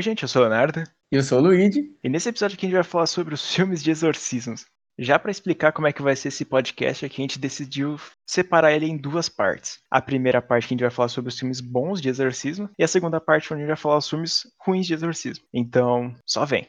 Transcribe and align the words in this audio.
Oi, 0.00 0.02
gente, 0.02 0.22
eu 0.22 0.28
sou 0.30 0.40
o 0.40 0.44
Leonardo. 0.46 0.82
E 1.12 1.16
eu 1.16 1.22
sou 1.22 1.38
o 1.38 1.42
Luigi. 1.42 1.94
E 2.02 2.08
nesse 2.08 2.26
episódio 2.26 2.54
aqui 2.54 2.64
a 2.64 2.68
gente 2.70 2.74
vai 2.74 2.82
falar 2.82 3.04
sobre 3.04 3.34
os 3.34 3.44
filmes 3.54 3.82
de 3.82 3.90
exorcismos. 3.90 4.64
Já 4.98 5.18
para 5.18 5.30
explicar 5.30 5.72
como 5.72 5.88
é 5.88 5.92
que 5.92 6.00
vai 6.00 6.16
ser 6.16 6.28
esse 6.28 6.42
podcast 6.42 7.04
aqui, 7.04 7.20
a 7.20 7.24
gente 7.24 7.38
decidiu 7.38 8.00
separar 8.26 8.72
ele 8.72 8.86
em 8.86 8.96
duas 8.96 9.28
partes. 9.28 9.78
A 9.90 10.00
primeira 10.00 10.40
parte 10.40 10.66
que 10.66 10.72
a 10.72 10.74
gente 10.74 10.80
vai 10.84 10.90
falar 10.90 11.08
sobre 11.08 11.28
os 11.28 11.38
filmes 11.38 11.60
bons 11.60 12.00
de 12.00 12.08
exorcismo 12.08 12.70
e 12.78 12.82
a 12.82 12.88
segunda 12.88 13.20
parte 13.20 13.52
onde 13.52 13.60
a 13.60 13.66
gente 13.66 13.74
vai 13.74 13.76
falar 13.76 13.98
os 13.98 14.08
filmes 14.08 14.44
ruins 14.64 14.86
de 14.86 14.94
exorcismo. 14.94 15.44
Então, 15.52 16.14
só 16.24 16.46
vem. 16.46 16.66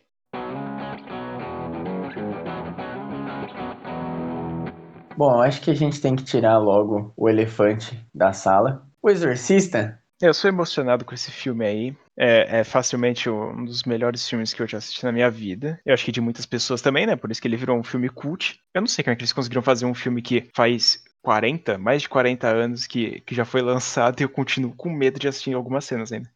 Bom, 5.16 5.42
acho 5.42 5.62
que 5.62 5.72
a 5.72 5.76
gente 5.76 6.02
tem 6.02 6.18
que 6.18 6.26
tirar 6.26 6.58
logo 6.58 7.14
o 7.16 7.30
elefante 7.30 7.98
da 8.14 8.34
sala. 8.34 8.86
O 9.02 9.10
Exorcista. 9.10 10.02
Eu 10.22 10.36
sou 10.36 10.50
emocionado 10.50 11.04
com 11.04 11.16
esse 11.16 11.32
filme 11.32 11.66
aí. 11.66 11.98
É, 12.24 12.60
é, 12.60 12.64
facilmente 12.64 13.28
um 13.32 13.66
dos 13.66 13.82
melhores 13.84 14.30
filmes 14.30 14.54
que 14.54 14.62
eu 14.62 14.68
já 14.68 14.78
assisti 14.78 15.04
na 15.04 15.12
minha 15.12 15.32
vida. 15.32 15.80
Eu 15.84 15.92
acho 15.92 16.06
que 16.06 16.12
de 16.12 16.22
muitas 16.22 16.46
pessoas 16.46 16.80
também, 16.80 17.08
né? 17.08 17.16
Por 17.16 17.32
isso 17.32 17.42
que 17.42 17.48
ele 17.48 17.58
virou 17.58 17.76
um 17.76 17.84
filme 17.84 18.10
cult. 18.10 18.60
Eu 18.76 18.82
não 18.82 18.88
sei 18.88 19.04
como 19.04 19.14
é 19.14 19.16
que 19.16 19.22
eles 19.22 19.34
conseguiram 19.34 19.64
fazer 19.64 19.88
um 19.88 19.96
filme 19.96 20.22
que 20.22 20.48
faz 20.54 21.04
40, 21.24 21.80
mais 21.80 22.04
de 22.04 22.10
40 22.10 22.48
anos 22.48 22.86
que, 22.86 23.22
que 23.22 23.34
já 23.34 23.44
foi 23.44 23.62
lançado 23.64 24.20
e 24.20 24.24
eu 24.24 24.30
continuo 24.30 24.76
com 24.76 24.90
medo 24.90 25.20
de 25.20 25.28
assistir 25.28 25.56
algumas 25.56 25.86
cenas 25.86 26.12
ainda. 26.12 26.30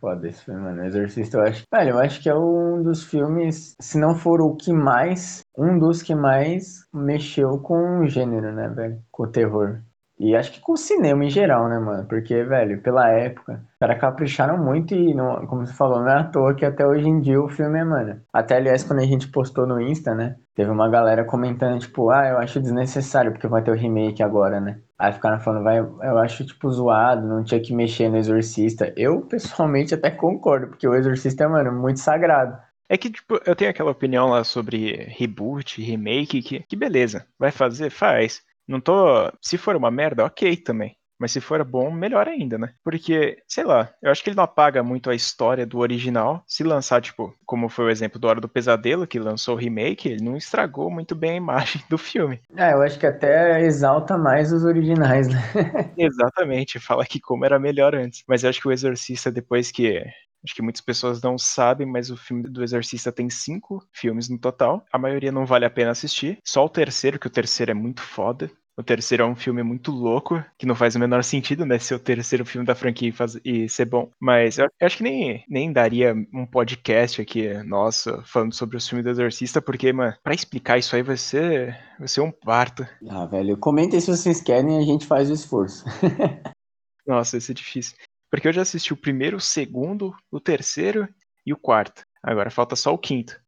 Foda 0.00 0.28
esse 0.28 0.44
filme, 0.44 0.60
mano. 0.60 0.84
Exorcista, 0.84 1.38
eu 1.38 1.42
acho. 1.42 1.64
Velho, 1.72 1.90
eu 1.90 1.98
acho 1.98 2.22
que 2.22 2.28
é 2.28 2.34
um 2.34 2.82
dos 2.82 3.02
filmes, 3.02 3.74
se 3.80 3.98
não 3.98 4.14
for 4.14 4.40
o 4.40 4.54
que 4.54 4.72
mais, 4.72 5.40
um 5.58 5.78
dos 5.78 6.02
que 6.02 6.14
mais 6.14 6.86
mexeu 6.92 7.58
com 7.58 8.00
o 8.00 8.06
gênero, 8.06 8.52
né, 8.52 8.68
velho? 8.68 9.02
Com 9.10 9.24
o 9.24 9.30
terror. 9.30 9.80
E 10.18 10.36
acho 10.36 10.52
que 10.52 10.60
com 10.60 10.72
o 10.72 10.76
cinema 10.76 11.24
em 11.24 11.30
geral, 11.30 11.68
né, 11.68 11.78
mano? 11.78 12.06
Porque, 12.06 12.44
velho, 12.44 12.80
pela 12.80 13.08
época, 13.08 13.54
os 13.72 13.78
caras 13.80 14.00
capricharam 14.00 14.56
muito 14.56 14.94
e, 14.94 15.14
não, 15.14 15.46
como 15.46 15.66
você 15.66 15.72
falou, 15.72 16.00
não 16.00 16.08
é 16.08 16.20
à 16.20 16.24
toa 16.24 16.54
que 16.54 16.64
até 16.64 16.86
hoje 16.86 17.08
em 17.08 17.20
dia 17.20 17.42
o 17.42 17.48
filme 17.48 17.78
é, 17.78 17.84
mano. 17.84 18.20
Até, 18.32 18.56
aliás, 18.56 18.84
quando 18.84 19.00
a 19.00 19.04
gente 19.04 19.28
postou 19.28 19.66
no 19.66 19.80
Insta, 19.80 20.14
né? 20.14 20.36
Teve 20.54 20.70
uma 20.70 20.88
galera 20.88 21.24
comentando, 21.24 21.80
tipo, 21.80 22.10
ah, 22.10 22.28
eu 22.28 22.38
acho 22.38 22.60
desnecessário, 22.60 23.32
porque 23.32 23.48
vai 23.48 23.62
ter 23.62 23.72
o 23.72 23.76
remake 23.76 24.22
agora, 24.22 24.60
né? 24.60 24.78
Aí 24.98 25.12
ficaram 25.12 25.40
falando, 25.40 25.64
vai, 25.64 25.80
eu 25.80 26.18
acho, 26.18 26.46
tipo, 26.46 26.70
zoado, 26.70 27.26
não 27.26 27.42
tinha 27.42 27.60
que 27.60 27.74
mexer 27.74 28.08
no 28.08 28.16
Exorcista. 28.16 28.92
Eu, 28.96 29.22
pessoalmente, 29.22 29.94
até 29.94 30.10
concordo, 30.10 30.68
porque 30.68 30.86
o 30.86 30.94
Exorcista 30.94 31.44
é, 31.44 31.48
mano, 31.48 31.72
muito 31.72 31.98
sagrado. 31.98 32.56
É 32.88 32.96
que, 32.96 33.10
tipo, 33.10 33.40
eu 33.46 33.56
tenho 33.56 33.70
aquela 33.70 33.90
opinião 33.90 34.28
lá 34.28 34.44
sobre 34.44 35.06
reboot, 35.18 35.80
remake, 35.82 36.42
que, 36.42 36.60
que 36.60 36.76
beleza, 36.76 37.26
vai 37.38 37.50
fazer? 37.50 37.90
Faz. 37.90 38.42
Não 38.72 38.80
tô. 38.80 39.30
Se 39.42 39.58
for 39.58 39.76
uma 39.76 39.90
merda, 39.90 40.24
ok 40.24 40.56
também. 40.56 40.96
Mas 41.20 41.30
se 41.30 41.40
for 41.40 41.62
bom, 41.62 41.92
melhor 41.92 42.26
ainda, 42.26 42.58
né? 42.58 42.74
Porque, 42.82 43.38
sei 43.46 43.62
lá, 43.62 43.92
eu 44.02 44.10
acho 44.10 44.24
que 44.24 44.30
ele 44.30 44.36
não 44.36 44.42
apaga 44.42 44.82
muito 44.82 45.08
a 45.08 45.14
história 45.14 45.64
do 45.64 45.78
original. 45.78 46.42
Se 46.48 46.64
lançar, 46.64 47.00
tipo, 47.00 47.32
como 47.46 47.68
foi 47.68 47.84
o 47.84 47.90
exemplo 47.90 48.18
do 48.18 48.26
Hora 48.26 48.40
do 48.40 48.48
Pesadelo, 48.48 49.06
que 49.06 49.20
lançou 49.20 49.54
o 49.54 49.58
remake, 49.58 50.08
ele 50.08 50.24
não 50.24 50.36
estragou 50.36 50.90
muito 50.90 51.14
bem 51.14 51.32
a 51.32 51.36
imagem 51.36 51.80
do 51.88 51.96
filme. 51.96 52.40
É, 52.56 52.72
eu 52.72 52.82
acho 52.82 52.98
que 52.98 53.06
até 53.06 53.60
exalta 53.60 54.18
mais 54.18 54.52
os 54.52 54.64
originais, 54.64 55.28
né? 55.28 55.38
Exatamente, 55.96 56.80
fala 56.80 57.04
que 57.04 57.20
como 57.20 57.44
era 57.44 57.56
melhor 57.56 57.94
antes. 57.94 58.24
Mas 58.26 58.42
eu 58.42 58.50
acho 58.50 58.60
que 58.60 58.66
o 58.66 58.72
Exorcista, 58.72 59.30
depois 59.30 59.70
que 59.70 60.02
Acho 60.44 60.56
que 60.56 60.62
muitas 60.62 60.80
pessoas 60.80 61.22
não 61.22 61.38
sabem, 61.38 61.86
mas 61.86 62.10
o 62.10 62.16
filme 62.16 62.42
do 62.42 62.64
Exorcista 62.64 63.12
tem 63.12 63.30
cinco 63.30 63.86
filmes 63.92 64.28
no 64.28 64.38
total. 64.38 64.84
A 64.92 64.98
maioria 64.98 65.30
não 65.30 65.46
vale 65.46 65.64
a 65.64 65.70
pena 65.70 65.92
assistir. 65.92 66.38
Só 66.44 66.64
o 66.64 66.68
terceiro, 66.68 67.18
que 67.18 67.28
o 67.28 67.30
terceiro 67.30 67.70
é 67.70 67.74
muito 67.74 68.02
foda. 68.02 68.50
O 68.76 68.82
terceiro 68.82 69.24
é 69.24 69.26
um 69.26 69.36
filme 69.36 69.62
muito 69.62 69.90
louco, 69.90 70.42
que 70.56 70.64
não 70.64 70.74
faz 70.74 70.94
o 70.94 70.98
menor 70.98 71.22
sentido, 71.22 71.66
né? 71.66 71.78
Ser 71.78 71.94
o 71.94 71.98
terceiro 71.98 72.44
filme 72.44 72.66
da 72.66 72.74
franquia 72.74 73.10
e, 73.10 73.12
faz, 73.12 73.38
e 73.44 73.68
ser 73.68 73.84
bom. 73.84 74.10
Mas 74.18 74.56
eu, 74.56 74.66
acho 74.80 74.96
que 74.96 75.02
nem, 75.02 75.44
nem 75.48 75.70
daria 75.70 76.14
um 76.32 76.46
podcast 76.46 77.20
aqui, 77.20 77.52
nossa, 77.64 78.22
falando 78.24 78.54
sobre 78.54 78.78
os 78.78 78.88
filmes 78.88 79.04
do 79.04 79.10
Exorcista, 79.10 79.60
porque, 79.60 79.92
mano, 79.92 80.16
pra 80.22 80.34
explicar 80.34 80.78
isso 80.78 80.96
aí 80.96 81.02
vai 81.02 81.18
ser, 81.18 81.78
vai 81.98 82.08
ser 82.08 82.22
um 82.22 82.30
parto. 82.30 82.86
Ah, 83.10 83.26
velho, 83.26 83.58
comentem 83.58 84.00
se 84.00 84.10
vocês 84.10 84.40
querem 84.40 84.78
e 84.78 84.82
a 84.82 84.86
gente 84.86 85.06
faz 85.06 85.28
o 85.28 85.34
esforço. 85.34 85.84
nossa, 87.06 87.32
vai 87.32 87.40
ser 87.42 87.54
difícil. 87.54 87.94
Porque 88.30 88.48
eu 88.48 88.52
já 88.52 88.62
assisti 88.62 88.94
o 88.94 88.96
primeiro, 88.96 89.36
o 89.36 89.40
segundo, 89.40 90.14
o 90.30 90.40
terceiro 90.40 91.06
e 91.44 91.52
o 91.52 91.58
quarto. 91.58 92.02
Agora 92.22 92.50
falta 92.50 92.74
só 92.74 92.94
o 92.94 92.98
quinto. 92.98 93.38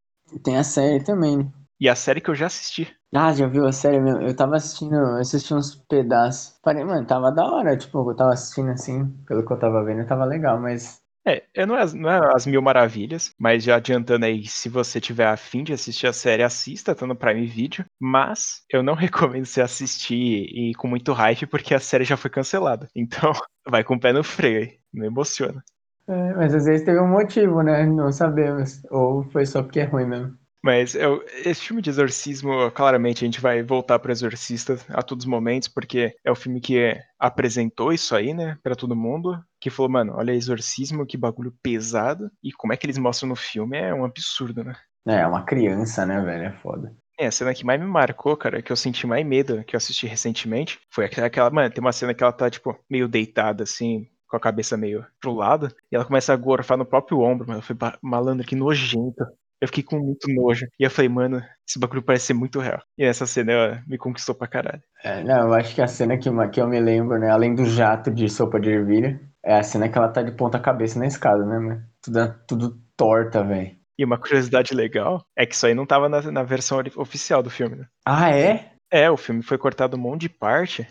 Tem 0.43 0.59
a 0.59 0.65
série 0.65 1.03
também, 1.03 1.39
né? 1.39 1.51
E 1.81 1.89
a 1.89 1.95
série 1.95 2.21
que 2.21 2.31
eu 2.31 2.35
já 2.35 2.47
assisti. 2.47 2.95
Ah, 3.15 3.33
já 3.33 3.47
viu 3.47 3.67
a 3.67 3.73
série 3.73 4.01
mesmo? 4.01 4.23
Eu 4.23 4.35
tava 4.35 4.57
assistindo, 4.57 4.95
eu 4.95 5.17
assisti 5.19 5.55
uns 5.55 5.75
pedaços. 5.75 6.59
Parei, 6.63 6.85
mano, 6.85 7.07
tava 7.07 7.31
da 7.31 7.45
hora, 7.45 7.77
tipo, 7.77 8.11
eu 8.11 8.17
tava 8.17 8.33
assistindo 8.33 8.71
assim, 8.71 9.09
pelo 9.27 9.45
que 9.47 9.53
eu 9.53 9.59
tava 9.59 9.85
vendo, 9.85 10.07
tava 10.07 10.25
legal, 10.25 10.61
mas. 10.61 11.01
É, 11.27 11.65
não 11.65 11.77
é, 11.77 11.87
não 11.95 12.11
é 12.11 12.21
as 12.35 12.45
mil 12.45 12.61
maravilhas, 12.61 13.31
mas 13.39 13.65
já 13.65 13.77
adiantando 13.77 14.27
aí, 14.27 14.47
se 14.47 14.69
você 14.69 15.01
tiver 15.01 15.27
afim 15.27 15.65
de 15.65 15.73
assistir 15.73 16.07
a 16.07 16.13
série, 16.13 16.43
assista, 16.43 16.95
tá 16.95 17.07
no 17.07 17.17
Prime 17.17 17.47
Video. 17.47 17.85
Mas 17.99 18.63
eu 18.71 18.83
não 18.83 18.95
recomendo 18.95 19.47
você 19.47 19.63
assistir 19.63 20.15
e 20.17 20.75
com 20.75 20.87
muito 20.87 21.13
hype, 21.13 21.47
porque 21.47 21.75
a 21.75 21.81
série 21.81 22.05
já 22.05 22.17
foi 22.17 22.31
cancelada. 22.31 22.89
Então, 22.95 23.33
vai 23.67 23.83
com 23.83 23.95
o 23.95 24.01
pé 24.01 24.13
no 24.13 24.23
freio 24.23 24.61
aí, 24.61 24.79
não 24.93 25.07
emociona. 25.07 25.63
É, 26.07 26.35
mas 26.35 26.55
às 26.55 26.67
vezes 26.67 26.85
teve 26.85 27.01
um 27.01 27.09
motivo, 27.09 27.63
né? 27.63 27.87
Não 27.87 28.13
sabemos. 28.13 28.83
Ou 28.91 29.25
foi 29.31 29.47
só 29.47 29.63
porque 29.63 29.81
é 29.81 29.85
ruim 29.85 30.07
mesmo. 30.07 30.44
Mas 30.65 30.95
eu, 30.95 31.23
esse 31.45 31.61
filme 31.61 31.83
de 31.83 31.91
exorcismo, 31.91 32.71
claramente 32.71 33.23
a 33.23 33.27
gente 33.27 33.39
vai 33.39 33.63
voltar 33.63 33.99
pro 33.99 34.11
Exorcista 34.11 34.79
a 34.89 35.03
todos 35.03 35.27
os 35.27 35.31
momentos, 35.31 35.69
porque 35.69 36.17
é 36.25 36.33
o 36.33 36.35
filme 36.35 36.59
que 36.59 36.99
apresentou 37.19 37.93
isso 37.93 38.17
aí, 38.17 38.33
né, 38.33 38.57
pra 38.63 38.75
todo 38.75 38.97
mundo. 38.97 39.39
Que 39.61 39.69
falou, 39.69 39.93
mano, 39.93 40.15
olha, 40.17 40.33
exorcismo, 40.33 41.05
que 41.05 41.19
bagulho 41.19 41.55
pesado. 41.63 42.31
E 42.43 42.51
como 42.51 42.73
é 42.73 42.79
que 42.79 42.87
eles 42.87 42.97
mostram 42.97 43.29
no 43.29 43.37
filme 43.37 43.77
é 43.77 43.93
um 43.93 44.07
absurdo, 44.07 44.65
né? 44.65 44.75
É, 45.07 45.17
é 45.17 45.27
uma 45.27 45.45
criança, 45.45 46.07
né, 46.07 46.19
velho? 46.23 46.45
É 46.45 46.53
foda. 46.53 46.97
É, 47.21 47.27
a 47.27 47.31
cena 47.31 47.53
que 47.53 47.63
mais 47.63 47.79
me 47.79 47.87
marcou, 47.87 48.35
cara, 48.35 48.63
que 48.63 48.73
eu 48.73 48.77
senti 48.77 49.07
mais 49.07 49.25
medo, 49.27 49.63
que 49.65 49.77
eu 49.77 49.79
assisti 49.79 50.07
recentemente, 50.07 50.81
foi 50.91 51.05
aquela. 51.05 51.51
Mano, 51.51 51.69
tem 51.69 51.85
uma 51.85 51.93
cena 51.93 52.15
que 52.15 52.25
ela 52.25 52.33
tá, 52.33 52.49
tipo, 52.49 52.75
meio 52.89 53.07
deitada, 53.07 53.65
assim, 53.65 54.09
com 54.27 54.39
a 54.39 54.41
cabeça 54.41 54.79
meio 54.79 55.05
pro 55.21 55.35
lado, 55.35 55.69
e 55.93 55.95
ela 55.95 56.07
começa 56.07 56.33
a 56.33 56.37
gorfar 56.37 56.79
no 56.79 56.87
próprio 56.87 57.21
ombro, 57.21 57.47
mano. 57.47 57.61
Foi 57.61 57.77
malandro, 58.03 58.47
que 58.47 58.57
nojento. 58.57 59.25
Eu 59.65 59.69
fiquei 59.69 59.83
com 59.83 59.99
muito 59.99 60.31
nojo. 60.31 60.67
E 60.79 60.85
eu 60.85 60.91
falei, 60.91 61.09
mano, 61.09 61.43
esse 61.67 61.79
bagulho 61.79 62.03
parece 62.03 62.27
ser 62.27 62.35
muito 62.35 62.61
real. 62.61 62.83
E 62.99 63.05
essa 63.05 63.27
cena 63.27 63.83
me 63.87 63.97
conquistou 63.97 64.35
pra 64.35 64.47
caralho. 64.47 64.83
É, 65.03 65.25
não, 65.25 65.49
eu 65.49 65.55
acho 65.55 65.75
que 65.75 65.81
a 65.81 65.87
cena 65.87 66.19
que, 66.19 66.29
que 66.53 66.61
eu 66.61 66.69
me 66.69 66.79
lembro, 66.79 67.19
né, 67.19 67.31
além 67.31 67.55
do 67.55 67.65
jato 67.65 68.11
de 68.11 68.29
sopa 68.29 68.61
de 68.61 68.69
ervilha, 68.69 69.19
é 69.43 69.59
a 69.59 69.63
cena 69.63 69.89
que 69.89 69.97
ela 69.97 70.11
tá 70.11 70.23
de 70.23 70.33
ponta 70.33 70.61
cabeça 70.61 70.99
na 70.99 71.07
escada, 71.07 71.47
né, 71.47 71.59
mano? 71.59 71.83
Tudo, 72.03 72.35
tudo 72.47 72.81
torta, 72.95 73.43
velho. 73.43 73.75
E 73.99 74.05
uma 74.05 74.19
curiosidade 74.19 74.75
legal 74.75 75.25
é 75.35 75.47
que 75.47 75.55
isso 75.55 75.67
aí 75.67 75.73
não 75.73 75.87
tava 75.87 76.11
na, 76.11 76.21
na 76.31 76.43
versão 76.43 76.83
oficial 76.97 77.43
do 77.43 77.49
filme, 77.49 77.77
né? 77.77 77.87
Ah, 78.05 78.31
é? 78.31 78.73
É, 78.93 79.11
o 79.11 79.17
filme 79.17 79.43
foi 79.43 79.57
cortado 79.57 79.97
um 79.97 80.01
monte 80.01 80.23
de 80.23 80.29
parte, 80.29 80.87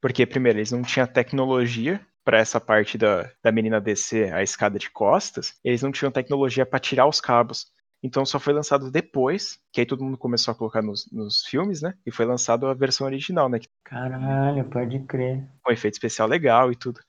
porque, 0.00 0.24
primeiro, 0.24 0.60
eles 0.60 0.70
não 0.70 0.82
tinham 0.82 1.06
tecnologia 1.06 2.00
para 2.24 2.38
essa 2.38 2.60
parte 2.60 2.96
da, 2.96 3.30
da 3.42 3.52
menina 3.52 3.80
descer 3.80 4.32
a 4.32 4.42
escada 4.42 4.78
de 4.78 4.90
costas, 4.90 5.54
eles 5.62 5.82
não 5.82 5.92
tinham 5.92 6.10
tecnologia 6.10 6.64
para 6.64 6.78
tirar 6.78 7.06
os 7.06 7.20
cabos. 7.20 7.66
Então 8.04 8.26
só 8.26 8.38
foi 8.38 8.52
lançado 8.52 8.90
depois, 8.90 9.58
que 9.72 9.80
aí 9.80 9.86
todo 9.86 10.04
mundo 10.04 10.18
começou 10.18 10.52
a 10.52 10.54
colocar 10.54 10.82
nos, 10.82 11.10
nos 11.10 11.40
filmes, 11.46 11.80
né? 11.80 11.94
E 12.04 12.12
foi 12.12 12.26
lançado 12.26 12.66
a 12.66 12.74
versão 12.74 13.06
original, 13.06 13.48
né? 13.48 13.58
Caralho, 13.82 14.62
pode 14.66 14.98
crer. 15.04 15.42
Com 15.62 15.72
efeito 15.72 15.94
especial 15.94 16.28
legal 16.28 16.70
e 16.70 16.76
tudo. 16.76 17.00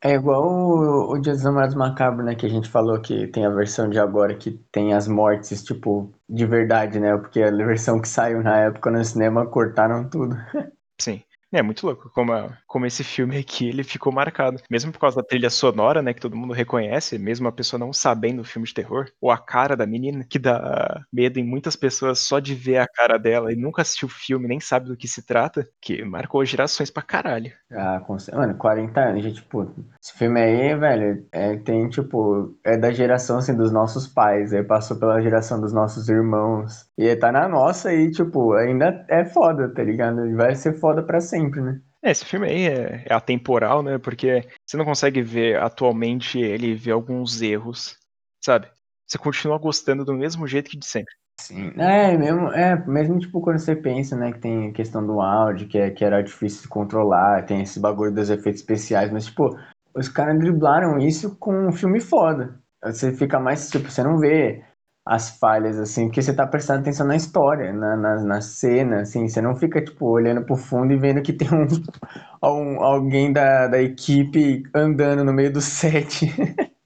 É 0.00 0.12
igual 0.12 0.46
o, 0.46 1.12
o 1.14 1.18
Dia 1.18 1.32
dos 1.32 1.42
Namorados 1.42 1.74
Macabro, 1.74 2.24
né? 2.24 2.36
Que 2.36 2.46
a 2.46 2.48
gente 2.48 2.68
falou 2.68 3.00
que 3.00 3.26
tem 3.26 3.44
a 3.44 3.50
versão 3.50 3.90
de 3.90 3.98
agora 3.98 4.36
que 4.36 4.52
tem 4.70 4.94
as 4.94 5.08
mortes, 5.08 5.64
tipo, 5.64 6.12
de 6.28 6.46
verdade, 6.46 7.00
né? 7.00 7.16
Porque 7.16 7.42
a 7.42 7.50
versão 7.50 8.00
que 8.00 8.08
saiu 8.08 8.40
na 8.40 8.56
época 8.60 8.88
no 8.88 9.04
cinema 9.04 9.44
cortaram 9.48 10.08
tudo. 10.08 10.36
Sim. 11.00 11.24
É 11.52 11.62
muito 11.62 11.86
louco 11.86 12.10
como, 12.10 12.32
como 12.66 12.86
esse 12.86 13.04
filme 13.04 13.38
aqui 13.38 13.68
ele 13.68 13.84
ficou 13.84 14.12
marcado. 14.12 14.60
Mesmo 14.70 14.92
por 14.92 14.98
causa 14.98 15.16
da 15.16 15.22
trilha 15.22 15.50
sonora, 15.50 16.02
né, 16.02 16.12
que 16.12 16.20
todo 16.20 16.36
mundo 16.36 16.52
reconhece, 16.52 17.18
mesmo 17.18 17.46
a 17.48 17.52
pessoa 17.52 17.78
não 17.78 17.92
sabendo 17.92 18.40
o 18.40 18.44
filme 18.44 18.66
de 18.66 18.74
terror, 18.74 19.06
ou 19.20 19.30
a 19.30 19.38
cara 19.38 19.76
da 19.76 19.86
menina, 19.86 20.26
que 20.28 20.38
dá 20.38 21.02
medo 21.12 21.38
em 21.38 21.44
muitas 21.44 21.76
pessoas 21.76 22.18
só 22.20 22.38
de 22.40 22.54
ver 22.54 22.78
a 22.78 22.88
cara 22.88 23.18
dela 23.18 23.52
e 23.52 23.56
nunca 23.56 23.82
assistiu 23.82 24.06
o 24.06 24.10
filme, 24.10 24.48
nem 24.48 24.60
sabe 24.60 24.88
do 24.88 24.96
que 24.96 25.08
se 25.08 25.24
trata, 25.24 25.66
que 25.80 26.04
marcou 26.04 26.44
gerações 26.44 26.90
pra 26.90 27.02
caralho. 27.02 27.52
Ah, 27.70 28.00
com... 28.00 28.16
mano, 28.34 28.56
40 28.56 29.00
anos, 29.00 29.22
gente, 29.22 29.36
tipo, 29.36 29.72
esse 30.02 30.12
filme 30.16 30.40
aí, 30.40 30.74
velho, 30.76 31.26
é, 31.32 31.56
tem, 31.56 31.88
tipo, 31.88 32.58
é 32.64 32.76
da 32.76 32.90
geração, 32.90 33.38
assim, 33.38 33.54
dos 33.56 33.72
nossos 33.72 34.06
pais, 34.06 34.52
aí 34.52 34.62
passou 34.62 34.98
pela 34.98 35.20
geração 35.20 35.60
dos 35.60 35.72
nossos 35.72 36.08
irmãos, 36.08 36.85
e 36.98 37.14
tá 37.16 37.30
na 37.30 37.48
nossa 37.48 37.92
e, 37.92 38.10
tipo, 38.10 38.54
ainda 38.54 39.04
é 39.08 39.24
foda, 39.24 39.72
tá 39.72 39.82
ligado? 39.82 40.34
Vai 40.34 40.54
ser 40.54 40.78
foda 40.78 41.02
pra 41.02 41.20
sempre 41.20 41.36
sempre, 41.56 41.60
né? 41.60 41.80
É, 42.02 42.10
esse 42.10 42.24
filme 42.24 42.46
aí 42.46 42.66
é, 42.66 43.04
é 43.06 43.14
atemporal, 43.14 43.82
né? 43.82 43.98
Porque 43.98 44.46
você 44.66 44.76
não 44.76 44.84
consegue 44.84 45.22
ver 45.22 45.58
atualmente 45.58 46.38
ele 46.38 46.74
ver 46.74 46.92
alguns 46.92 47.42
erros, 47.42 47.98
sabe? 48.44 48.68
Você 49.06 49.18
continua 49.18 49.58
gostando 49.58 50.04
do 50.04 50.14
mesmo 50.14 50.46
jeito 50.46 50.70
que 50.70 50.78
de 50.78 50.86
sempre. 50.86 51.12
Sim, 51.38 51.72
é 51.76 52.16
mesmo, 52.16 52.50
é, 52.52 52.82
mesmo 52.86 53.18
tipo 53.18 53.40
quando 53.40 53.58
você 53.58 53.76
pensa, 53.76 54.16
né, 54.16 54.32
que 54.32 54.38
tem 54.38 54.70
a 54.70 54.72
questão 54.72 55.06
do 55.06 55.20
áudio, 55.20 55.68
que, 55.68 55.76
é, 55.76 55.90
que 55.90 56.02
era 56.02 56.22
difícil 56.22 56.62
de 56.62 56.68
controlar, 56.68 57.44
tem 57.44 57.60
esse 57.60 57.78
bagulho 57.78 58.10
dos 58.10 58.30
efeitos 58.30 58.62
especiais, 58.62 59.12
mas 59.12 59.26
tipo, 59.26 59.54
os 59.94 60.08
caras 60.08 60.38
driblaram 60.38 60.98
isso 60.98 61.36
com 61.36 61.68
um 61.68 61.72
filme 61.72 62.00
foda. 62.00 62.58
Você 62.82 63.12
fica 63.12 63.38
mais, 63.38 63.68
tipo, 63.68 63.90
você 63.90 64.02
não 64.02 64.18
vê 64.18 64.64
as 65.06 65.38
falhas, 65.38 65.78
assim, 65.78 66.06
porque 66.08 66.20
você 66.20 66.34
tá 66.34 66.44
prestando 66.46 66.80
atenção 66.80 67.06
na 67.06 67.14
história, 67.14 67.72
na, 67.72 67.96
na, 67.96 68.22
na 68.24 68.40
cena, 68.40 69.02
assim, 69.02 69.28
você 69.28 69.40
não 69.40 69.54
fica, 69.54 69.80
tipo, 69.80 70.06
olhando 70.06 70.44
pro 70.44 70.56
fundo 70.56 70.92
e 70.92 70.96
vendo 70.96 71.22
que 71.22 71.32
tem 71.32 71.48
um, 71.48 71.66
um 72.42 72.82
alguém 72.82 73.32
da, 73.32 73.68
da 73.68 73.80
equipe 73.80 74.64
andando 74.74 75.24
no 75.24 75.32
meio 75.32 75.52
do 75.52 75.60
set. 75.60 76.26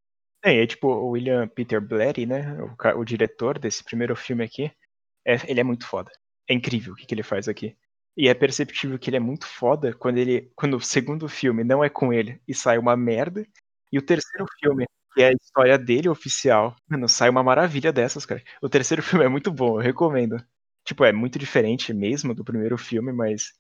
É, 0.43 0.63
é 0.63 0.67
tipo 0.67 0.89
o 0.89 1.11
William 1.11 1.47
Peter 1.49 1.83
Blatty, 1.83 2.25
né, 2.25 2.57
o, 2.63 3.01
o 3.01 3.05
diretor 3.05 3.59
desse 3.59 3.85
primeiro 3.85 4.17
filme 4.17 4.43
aqui, 4.43 4.73
é, 5.23 5.37
ele 5.47 5.61
é 5.61 5.63
muito 5.63 5.87
foda. 5.87 6.11
É 6.49 6.55
incrível 6.55 6.95
o 6.95 6.97
que, 6.97 7.05
que 7.05 7.15
ele 7.15 7.23
faz 7.23 7.47
aqui. 7.47 7.77
E 8.17 8.29
é 8.29 8.35
perceptível 8.35 8.99
que 8.99 9.11
ele 9.11 9.17
é 9.19 9.21
muito 9.21 9.47
foda 9.47 9.93
quando 9.95 10.19
ele. 10.19 10.51
Quando 10.57 10.77
o 10.77 10.81
segundo 10.81 11.29
filme 11.29 11.63
não 11.63 11.85
é 11.85 11.89
com 11.89 12.13
ele 12.13 12.41
e 12.49 12.55
sai 12.55 12.79
uma 12.79 12.97
merda. 12.97 13.47
E 13.93 13.99
o 13.99 14.03
terceiro 14.03 14.47
filme, 14.59 14.87
que 15.15 15.23
é 15.23 15.29
a 15.29 15.33
história 15.33 15.79
dele 15.79 16.09
oficial, 16.09 16.77
mano, 16.89 17.09
sai 17.09 17.29
uma 17.31 17.43
maravilha 17.43 17.93
dessas, 17.93 18.27
cara. 18.27 18.43
O 18.63 18.69
terceiro 18.69 19.03
filme 19.23 19.25
é 19.25 19.29
muito 19.29 19.53
bom, 19.53 19.79
eu 19.79 19.83
recomendo. 19.85 20.37
Tipo, 20.85 21.05
é 21.05 21.13
muito 21.13 21.39
diferente 21.39 21.93
mesmo 21.93 22.35
do 22.35 22.45
primeiro 22.45 22.77
filme, 22.79 23.13
mas 23.13 23.53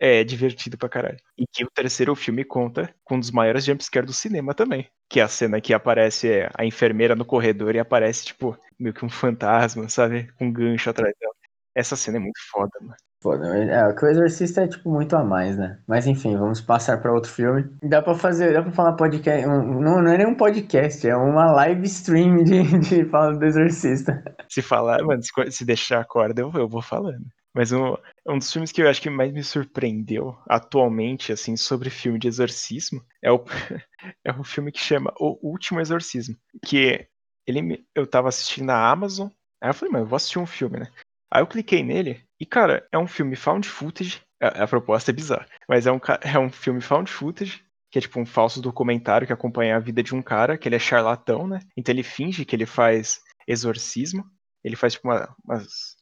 é 0.00 0.24
divertido 0.24 0.76
pra 0.78 0.88
caralho. 0.88 1.18
E 1.38 1.46
que 1.46 1.64
o 1.64 1.70
terceiro 1.70 2.14
filme 2.16 2.44
conta 2.44 2.94
com 3.04 3.16
um 3.16 3.20
dos 3.20 3.30
maiores 3.30 3.64
jumpscares 3.64 4.06
do 4.08 4.12
cinema 4.14 4.54
também. 4.54 4.90
Que 5.08 5.20
é 5.20 5.22
a 5.22 5.28
cena 5.28 5.60
que 5.60 5.74
aparece 5.74 6.48
a 6.54 6.64
enfermeira 6.64 7.14
no 7.16 7.24
corredor 7.24 7.74
e 7.74 7.78
aparece, 7.80 8.26
tipo, 8.26 8.58
meio 8.78 8.94
que 8.94 9.04
um 9.04 9.08
fantasma, 9.10 9.88
sabe? 9.88 10.32
Com 10.34 10.46
um 10.46 10.52
gancho 10.52 10.90
atrás 10.90 11.14
dela. 11.20 11.34
Essa 11.74 11.96
cena 11.96 12.16
é 12.18 12.20
muito 12.20 12.40
foda, 12.50 12.72
mano. 12.80 12.96
Foda, 13.22 13.56
é, 13.56 13.92
que 13.92 14.04
o 14.04 14.08
Exorcista 14.08 14.62
é 14.62 14.68
tipo 14.68 14.90
muito 14.90 15.14
a 15.14 15.22
mais, 15.22 15.56
né? 15.56 15.78
Mas 15.86 16.08
enfim, 16.08 16.36
vamos 16.36 16.60
passar 16.60 17.00
para 17.00 17.12
outro 17.12 17.30
filme. 17.30 17.70
Dá 17.80 18.02
para 18.02 18.16
fazer, 18.16 18.52
dá 18.52 18.60
para 18.60 18.72
falar 18.72 18.94
podcast, 18.94 19.46
um, 19.46 19.80
não, 19.80 20.02
não 20.02 20.12
é 20.12 20.18
nem 20.18 20.26
um 20.26 20.34
podcast, 20.34 21.06
é 21.06 21.14
uma 21.14 21.52
live 21.52 21.86
stream 21.86 22.42
de, 22.42 22.62
de 22.80 23.04
fala 23.04 23.38
do 23.38 23.44
Exorcista. 23.44 24.24
Se 24.48 24.60
falar, 24.60 25.04
mano, 25.04 25.22
se, 25.50 25.64
deixar 25.64 26.00
a 26.00 26.04
corda, 26.04 26.42
eu, 26.42 26.50
eu 26.52 26.68
vou 26.68 26.82
falando. 26.82 27.24
Mas 27.54 27.70
um, 27.70 27.96
um 28.26 28.38
dos 28.38 28.52
filmes 28.52 28.72
que 28.72 28.82
eu 28.82 28.88
acho 28.88 29.00
que 29.00 29.08
mais 29.08 29.32
me 29.32 29.44
surpreendeu 29.44 30.36
atualmente, 30.48 31.32
assim, 31.32 31.56
sobre 31.56 31.90
filme 31.90 32.18
de 32.18 32.26
exorcismo, 32.26 33.04
é 33.22 33.30
o, 33.30 33.44
é 34.26 34.32
um 34.32 34.42
filme 34.42 34.72
que 34.72 34.80
chama 34.80 35.14
O 35.20 35.38
Último 35.48 35.80
Exorcismo. 35.80 36.34
Que 36.66 37.06
ele, 37.46 37.86
eu 37.94 38.04
tava 38.04 38.28
assistindo 38.28 38.66
na 38.66 38.90
Amazon, 38.90 39.28
aí 39.62 39.70
eu 39.70 39.74
falei, 39.74 39.92
mano, 39.92 40.04
eu 40.06 40.08
vou 40.08 40.16
assistir 40.16 40.40
um 40.40 40.46
filme, 40.46 40.80
né? 40.80 40.88
Aí 41.32 41.40
eu 41.40 41.46
cliquei 41.46 41.82
nele 41.84 42.20
e, 42.42 42.46
cara, 42.46 42.84
é 42.90 42.98
um 42.98 43.06
filme 43.06 43.36
found 43.36 43.68
footage. 43.68 44.20
A, 44.42 44.64
a 44.64 44.66
proposta 44.66 45.12
é 45.12 45.14
bizarra, 45.14 45.46
mas 45.68 45.86
é 45.86 45.92
um, 45.92 46.00
é 46.20 46.36
um 46.36 46.50
filme 46.50 46.80
found 46.80 47.08
footage 47.08 47.64
que 47.88 47.98
é 47.98 48.02
tipo 48.02 48.18
um 48.18 48.26
falso 48.26 48.60
documentário 48.60 49.26
que 49.26 49.32
acompanha 49.32 49.76
a 49.76 49.78
vida 49.78 50.02
de 50.02 50.14
um 50.14 50.22
cara, 50.22 50.56
que 50.56 50.66
ele 50.66 50.74
é 50.74 50.78
charlatão, 50.78 51.46
né? 51.46 51.60
Então 51.76 51.94
ele 51.94 52.02
finge 52.02 52.44
que 52.44 52.56
ele 52.56 52.64
faz 52.64 53.20
exorcismo. 53.46 54.24
Ele 54.64 54.74
faz 54.74 54.94
tipo 54.94 55.06
uma, 55.06 55.28
umas. 55.44 55.94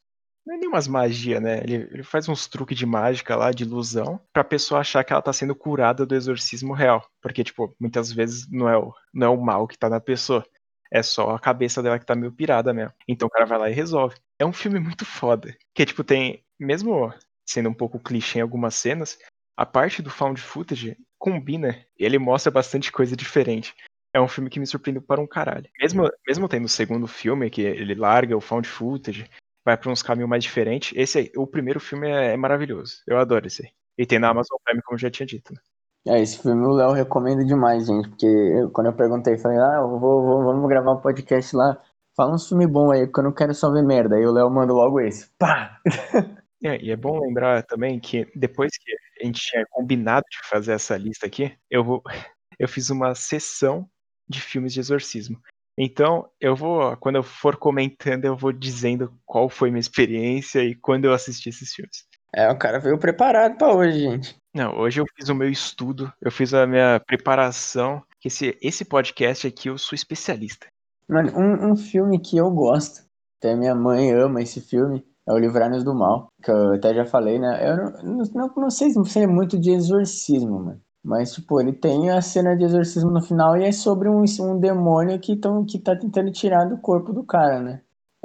Não 0.47 0.55
é 0.55 0.59
nem 0.59 0.69
umas 0.69 0.87
magia, 0.87 1.41
né? 1.41 1.59
Ele, 1.59 1.75
ele 1.91 2.03
faz 2.03 2.29
uns 2.29 2.47
truques 2.47 2.79
de 2.79 2.87
mágica 2.87 3.37
lá, 3.37 3.51
de 3.51 3.65
ilusão, 3.65 4.19
pra 4.33 4.45
pessoa 4.45 4.81
achar 4.81 5.05
que 5.05 5.13
ela 5.13 5.21
tá 5.21 5.33
sendo 5.33 5.55
curada 5.55 6.07
do 6.07 6.15
exorcismo 6.15 6.73
real. 6.73 7.05
Porque, 7.21 7.45
tipo, 7.45 7.75
muitas 7.79 8.11
vezes 8.11 8.49
não 8.51 8.69
é 8.69 8.79
o, 8.79 8.95
não 9.13 9.27
é 9.27 9.31
o 9.31 9.41
mal 9.41 9.67
que 9.67 9.77
tá 9.77 9.91
na 9.91 10.01
pessoa. 10.01 10.47
É 10.91 11.03
só 11.03 11.31
a 11.31 11.39
cabeça 11.39 11.83
dela 11.83 11.99
que 11.99 12.07
tá 12.07 12.15
meio 12.15 12.33
pirada 12.33 12.73
mesmo. 12.75 12.93
Então 13.07 13.29
o 13.29 13.31
cara 13.31 13.47
vai 13.47 13.59
lá 13.59 13.71
e 13.71 13.75
resolve. 13.75 14.17
É 14.39 14.45
um 14.45 14.53
filme 14.53 14.81
muito 14.81 15.05
foda. 15.05 15.57
Que, 15.75 15.87
tipo, 15.87 16.03
tem. 16.03 16.43
Mesmo 16.59 17.13
sendo 17.47 17.69
um 17.69 17.75
pouco 17.75 17.99
clichê 17.99 18.39
em 18.39 18.43
algumas 18.43 18.75
cenas, 18.75 19.19
a 19.57 19.67
parte 19.67 20.03
do 20.03 20.11
found 20.11 20.41
footage 20.41 20.97
combina. 21.19 21.85
Ele 21.99 22.19
mostra 22.19 22.51
bastante 22.51 22.91
coisa 22.93 23.17
diferente. 23.17 23.75
É 24.13 24.21
um 24.21 24.29
filme 24.29 24.51
que 24.51 24.59
me 24.59 24.67
surpreendeu 24.67 25.03
para 25.03 25.21
um 25.21 25.27
caralho. 25.27 25.69
Mesmo, 25.79 26.11
mesmo 26.27 26.49
tendo 26.49 26.65
o 26.65 26.69
segundo 26.69 27.07
filme, 27.07 27.51
que 27.51 27.63
ele 27.63 27.95
larga 27.95 28.37
o 28.37 28.41
found 28.41 28.67
footage, 28.67 29.29
vai 29.65 29.77
para 29.77 29.91
uns 29.91 30.03
caminhos 30.03 30.29
mais 30.29 30.43
diferentes. 30.43 30.93
Esse 30.97 31.19
aí, 31.19 31.33
o 31.37 31.47
primeiro 31.47 31.79
filme 31.79 32.09
é, 32.09 32.33
é, 32.33 32.37
maravilhoso. 32.37 33.03
Eu 33.07 33.19
adoro 33.19 33.47
esse 33.47 33.65
aí. 33.67 33.73
E 33.99 34.07
tem 34.07 34.19
na 34.19 34.31
Amazon 34.31 34.59
Prime, 34.65 34.83
como 34.83 34.99
já 34.99 35.11
tinha 35.11 35.27
dito. 35.27 35.53
Né? 35.53 35.61
É, 36.06 36.20
esse 36.20 36.38
filme 36.38 36.64
o 36.67 36.73
Léo 36.73 36.93
recomenda 36.93 37.44
demais, 37.44 37.87
gente, 37.87 38.08
porque 38.08 38.26
eu, 38.26 38.70
quando 38.70 38.87
eu 38.87 38.93
perguntei, 38.94 39.37
falei, 39.37 39.58
ah, 39.58 39.82
vou, 39.82 40.00
vou, 40.00 40.44
vamos 40.44 40.69
gravar 40.69 40.93
um 40.93 41.00
podcast 41.00 41.55
lá, 41.55 41.79
fala 42.17 42.35
um 42.35 42.38
filme 42.38 42.67
bom 42.67 42.91
aí, 42.91 43.06
porque 43.06 43.20
eu 43.20 43.25
não 43.25 43.32
quero 43.32 43.55
só 43.55 43.70
ver 43.70 43.82
merda. 43.82 44.17
Aí 44.17 44.26
o 44.26 44.32
Léo 44.32 44.50
manda 44.50 44.73
logo 44.73 45.00
esse. 45.00 45.29
Pá! 45.38 45.79
É, 46.62 46.79
e 46.82 46.91
é 46.91 46.97
bom 46.97 47.19
lembrar 47.19 47.62
também 47.62 47.99
que 47.99 48.31
depois 48.35 48.70
que 48.76 48.93
a 49.23 49.25
gente 49.25 49.41
tinha 49.41 49.64
combinado 49.70 50.26
de 50.31 50.47
fazer 50.47 50.73
essa 50.73 50.94
lista 50.94 51.26
aqui, 51.26 51.56
eu 51.70 51.82
vou, 51.82 52.03
eu 52.58 52.69
fiz 52.69 52.91
uma 52.91 53.14
sessão 53.14 53.88
de 54.29 54.43
filmes 54.43 54.75
de 54.75 54.81
exorcismo. 54.81 55.41
Então, 55.79 56.29
eu 56.38 56.55
vou, 56.55 56.94
quando 56.99 57.17
eu 57.17 57.23
for 57.23 57.56
comentando, 57.56 58.26
eu 58.26 58.37
vou 58.37 58.53
dizendo 58.53 59.19
qual 59.25 59.49
foi 59.49 59.70
minha 59.70 59.81
experiência 59.81 60.62
e 60.62 60.75
quando 60.75 61.06
eu 61.06 61.14
assisti 61.14 61.49
esses 61.49 61.73
filmes. 61.73 62.05
É, 62.35 62.50
o 62.50 62.56
cara 62.56 62.79
veio 62.79 62.99
preparado 62.99 63.56
para 63.56 63.75
hoje, 63.75 63.99
gente. 63.99 64.37
Não, 64.55 64.77
hoje 64.79 65.00
eu 65.00 65.06
fiz 65.17 65.29
o 65.29 65.35
meu 65.35 65.49
estudo, 65.49 66.12
eu 66.21 66.31
fiz 66.31 66.53
a 66.55 66.67
minha 66.67 67.00
preparação. 67.06 68.03
Esse, 68.25 68.56
esse 68.61 68.85
podcast 68.85 69.47
aqui 69.47 69.69
eu 69.69 69.79
sou 69.79 69.94
especialista. 69.94 70.67
Mano, 71.09 71.32
um, 71.37 71.73
um 71.73 71.77
filme 71.77 72.19
que 72.19 72.37
eu 72.37 72.50
gosto, 72.50 73.05
até 73.38 73.55
minha 73.56 73.75
mãe 73.75 74.12
ama 74.12 74.43
esse 74.43 74.61
filme, 74.61 75.05
é 75.27 75.32
o 75.32 75.38
Livrar-nos 75.38 75.85
do 75.85 75.94
Mal, 75.94 76.29
que 76.43 76.50
eu 76.50 76.75
até 76.75 76.94
já 76.94 77.05
falei, 77.05 77.38
né? 77.38 77.69
Eu 77.69 77.77
não, 77.77 78.25
não, 78.35 78.55
não 78.56 78.71
sei 78.71 78.91
se 78.91 79.19
é 79.19 79.27
muito 79.27 79.59
de 79.59 79.71
exorcismo, 79.71 80.61
mano. 80.61 80.81
Mas, 81.03 81.32
tipo, 81.32 81.61
ele 81.61 81.73
tem 81.73 82.11
a 82.11 82.21
cena 82.21 82.55
de 82.55 82.65
exorcismo 82.65 83.11
no 83.11 83.23
final 83.23 83.56
e 83.56 83.65
é 83.65 83.73
sobre 83.73 84.09
um, 84.09 84.23
um 84.41 84.61
demônio 84.61 85.19
que, 85.19 85.35
tão, 85.35 85.65
que 85.65 85.79
tá 85.79 85.97
tentando 85.97 86.31
tirar 86.31 86.67
do 86.67 86.77
corpo 86.79 87.12
do 87.12 87.25
cara, 87.25 87.61
né? 87.61 87.81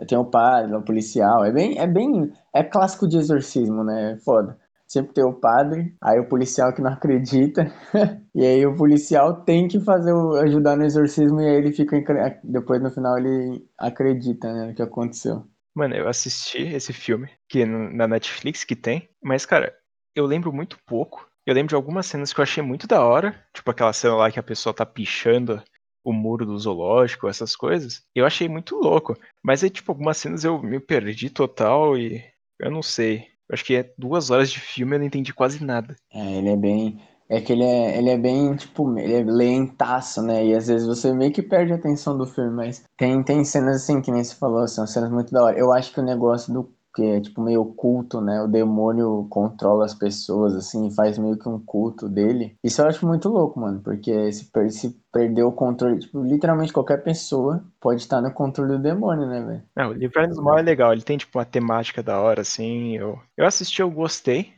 Tem 0.07 0.17
o 0.17 0.25
padre, 0.25 0.75
o 0.75 0.81
policial. 0.81 1.45
É 1.45 1.51
bem, 1.51 1.77
é 1.79 1.87
bem. 1.87 2.31
É 2.53 2.63
clássico 2.63 3.07
de 3.07 3.17
exorcismo, 3.17 3.83
né? 3.83 4.13
É 4.13 4.17
foda. 4.17 4.57
Sempre 4.87 5.13
tem 5.13 5.23
o 5.23 5.33
padre, 5.33 5.95
aí 5.99 6.19
o 6.19 6.29
policial 6.29 6.71
que 6.71 6.81
não 6.81 6.91
acredita, 6.91 7.73
e 8.35 8.45
aí 8.45 8.63
o 8.67 8.75
policial 8.75 9.41
tem 9.41 9.67
que 9.67 9.79
fazer 9.79 10.13
o, 10.13 10.35
ajudar 10.35 10.75
no 10.75 10.85
exorcismo, 10.85 11.41
e 11.41 11.47
aí 11.47 11.55
ele 11.55 11.73
fica. 11.73 11.97
Depois 12.43 12.81
no 12.81 12.91
final 12.91 13.17
ele 13.17 13.65
acredita, 13.79 14.53
né? 14.53 14.67
No 14.67 14.75
que 14.75 14.83
aconteceu. 14.83 15.43
Mano, 15.73 15.95
eu 15.95 16.07
assisti 16.07 16.61
esse 16.61 16.93
filme, 16.93 17.29
que 17.49 17.65
na 17.65 18.07
Netflix 18.07 18.63
que 18.63 18.75
tem, 18.75 19.09
mas, 19.21 19.45
cara, 19.45 19.75
eu 20.15 20.25
lembro 20.25 20.53
muito 20.53 20.77
pouco. 20.85 21.27
Eu 21.45 21.53
lembro 21.53 21.69
de 21.69 21.75
algumas 21.75 22.05
cenas 22.05 22.31
que 22.31 22.39
eu 22.39 22.43
achei 22.43 22.63
muito 22.63 22.87
da 22.87 23.03
hora, 23.03 23.35
tipo 23.53 23.69
aquela 23.69 23.93
cena 23.93 24.15
lá 24.15 24.31
que 24.31 24.39
a 24.39 24.43
pessoa 24.43 24.73
tá 24.73 24.85
pichando 24.85 25.61
o 26.05 26.13
muro 26.13 26.45
do 26.45 26.57
zoológico, 26.57 27.27
essas 27.27 27.55
coisas, 27.55 28.03
eu 28.13 28.25
achei 28.25 28.47
muito 28.47 28.75
louco. 28.75 29.17
Mas 29.43 29.63
aí, 29.63 29.69
tipo, 29.69 29.91
algumas 29.91 30.17
cenas 30.17 30.43
eu 30.43 30.61
me 30.61 30.79
perdi 30.79 31.29
total 31.29 31.97
e 31.97 32.23
eu 32.59 32.69
não 32.69 32.83
sei. 32.83 33.27
Eu 33.49 33.53
acho 33.53 33.65
que 33.65 33.75
é 33.75 33.91
duas 33.97 34.29
horas 34.29 34.51
de 34.51 34.59
filme 34.59 34.93
e 34.93 34.95
eu 34.95 34.99
não 34.99 35.05
entendi 35.07 35.33
quase 35.33 35.63
nada. 35.63 35.95
É, 36.13 36.37
ele 36.37 36.49
é 36.49 36.55
bem. 36.55 37.01
É 37.27 37.41
que 37.41 37.53
ele 37.53 37.63
é, 37.63 37.97
ele 37.97 38.09
é 38.11 38.17
bem, 38.17 38.55
tipo, 38.55 38.97
ele 38.99 39.13
é 39.13 39.23
lentaço, 39.23 40.21
né? 40.21 40.45
E 40.45 40.53
às 40.53 40.67
vezes 40.67 40.87
você 40.87 41.11
meio 41.11 41.31
que 41.31 41.41
perde 41.41 41.73
a 41.73 41.75
atenção 41.75 42.15
do 42.15 42.27
filme, 42.27 42.51
mas 42.51 42.83
tem, 42.95 43.23
tem 43.23 43.43
cenas 43.43 43.77
assim, 43.77 43.99
que 43.99 44.11
nem 44.11 44.23
você 44.23 44.35
falou, 44.35 44.67
são 44.67 44.85
cenas 44.85 45.09
muito 45.09 45.31
da 45.31 45.43
hora. 45.43 45.57
Eu 45.57 45.73
acho 45.73 45.91
que 45.91 45.99
o 45.99 46.03
negócio 46.03 46.53
do 46.53 46.74
que 46.95 47.03
é 47.03 47.19
tipo 47.19 47.41
meio 47.41 47.61
oculto, 47.61 48.21
né? 48.21 48.41
O 48.41 48.47
demônio 48.47 49.27
controla 49.29 49.83
as 49.83 49.93
pessoas, 49.93 50.55
assim, 50.55 50.89
faz 50.89 51.17
meio 51.17 51.37
que 51.37 51.49
um 51.49 51.59
culto 51.59 52.07
dele. 52.07 52.55
Isso 52.63 52.81
eu 52.81 52.87
acho 52.87 53.05
muito 53.05 53.27
louco, 53.27 53.59
mano, 53.59 53.81
porque 53.81 54.31
se, 54.31 54.45
per 54.45 54.71
se 54.71 54.97
perder 55.11 55.43
o 55.43 55.51
controle, 55.51 55.99
tipo, 55.99 56.23
literalmente 56.23 56.71
qualquer 56.71 57.03
pessoa 57.03 57.63
pode 57.81 58.01
estar 58.01 58.21
no 58.21 58.31
controle 58.31 58.73
do 58.73 58.81
demônio, 58.81 59.27
né, 59.27 59.41
velho? 59.41 59.63
Não, 59.75 59.89
o 59.89 59.93
Livrar 59.93 60.29
do 60.29 60.41
Mal 60.41 60.57
é 60.57 60.61
legal, 60.61 60.93
ele 60.93 61.01
tem, 61.01 61.17
tipo, 61.17 61.37
uma 61.37 61.45
temática 61.45 62.01
da 62.01 62.19
hora, 62.19 62.41
assim. 62.41 62.95
Eu, 62.95 63.19
eu 63.35 63.45
assisti, 63.45 63.81
eu 63.81 63.91
gostei, 63.91 64.53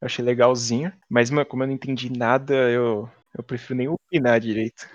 eu 0.00 0.06
achei 0.06 0.24
legalzinho, 0.24 0.92
mas 1.08 1.30
como 1.48 1.62
eu 1.62 1.68
não 1.68 1.74
entendi 1.74 2.10
nada, 2.10 2.54
eu, 2.54 3.08
eu 3.36 3.44
prefiro 3.44 3.76
nem 3.76 3.88
opinar 3.88 4.40
direito. 4.40 4.86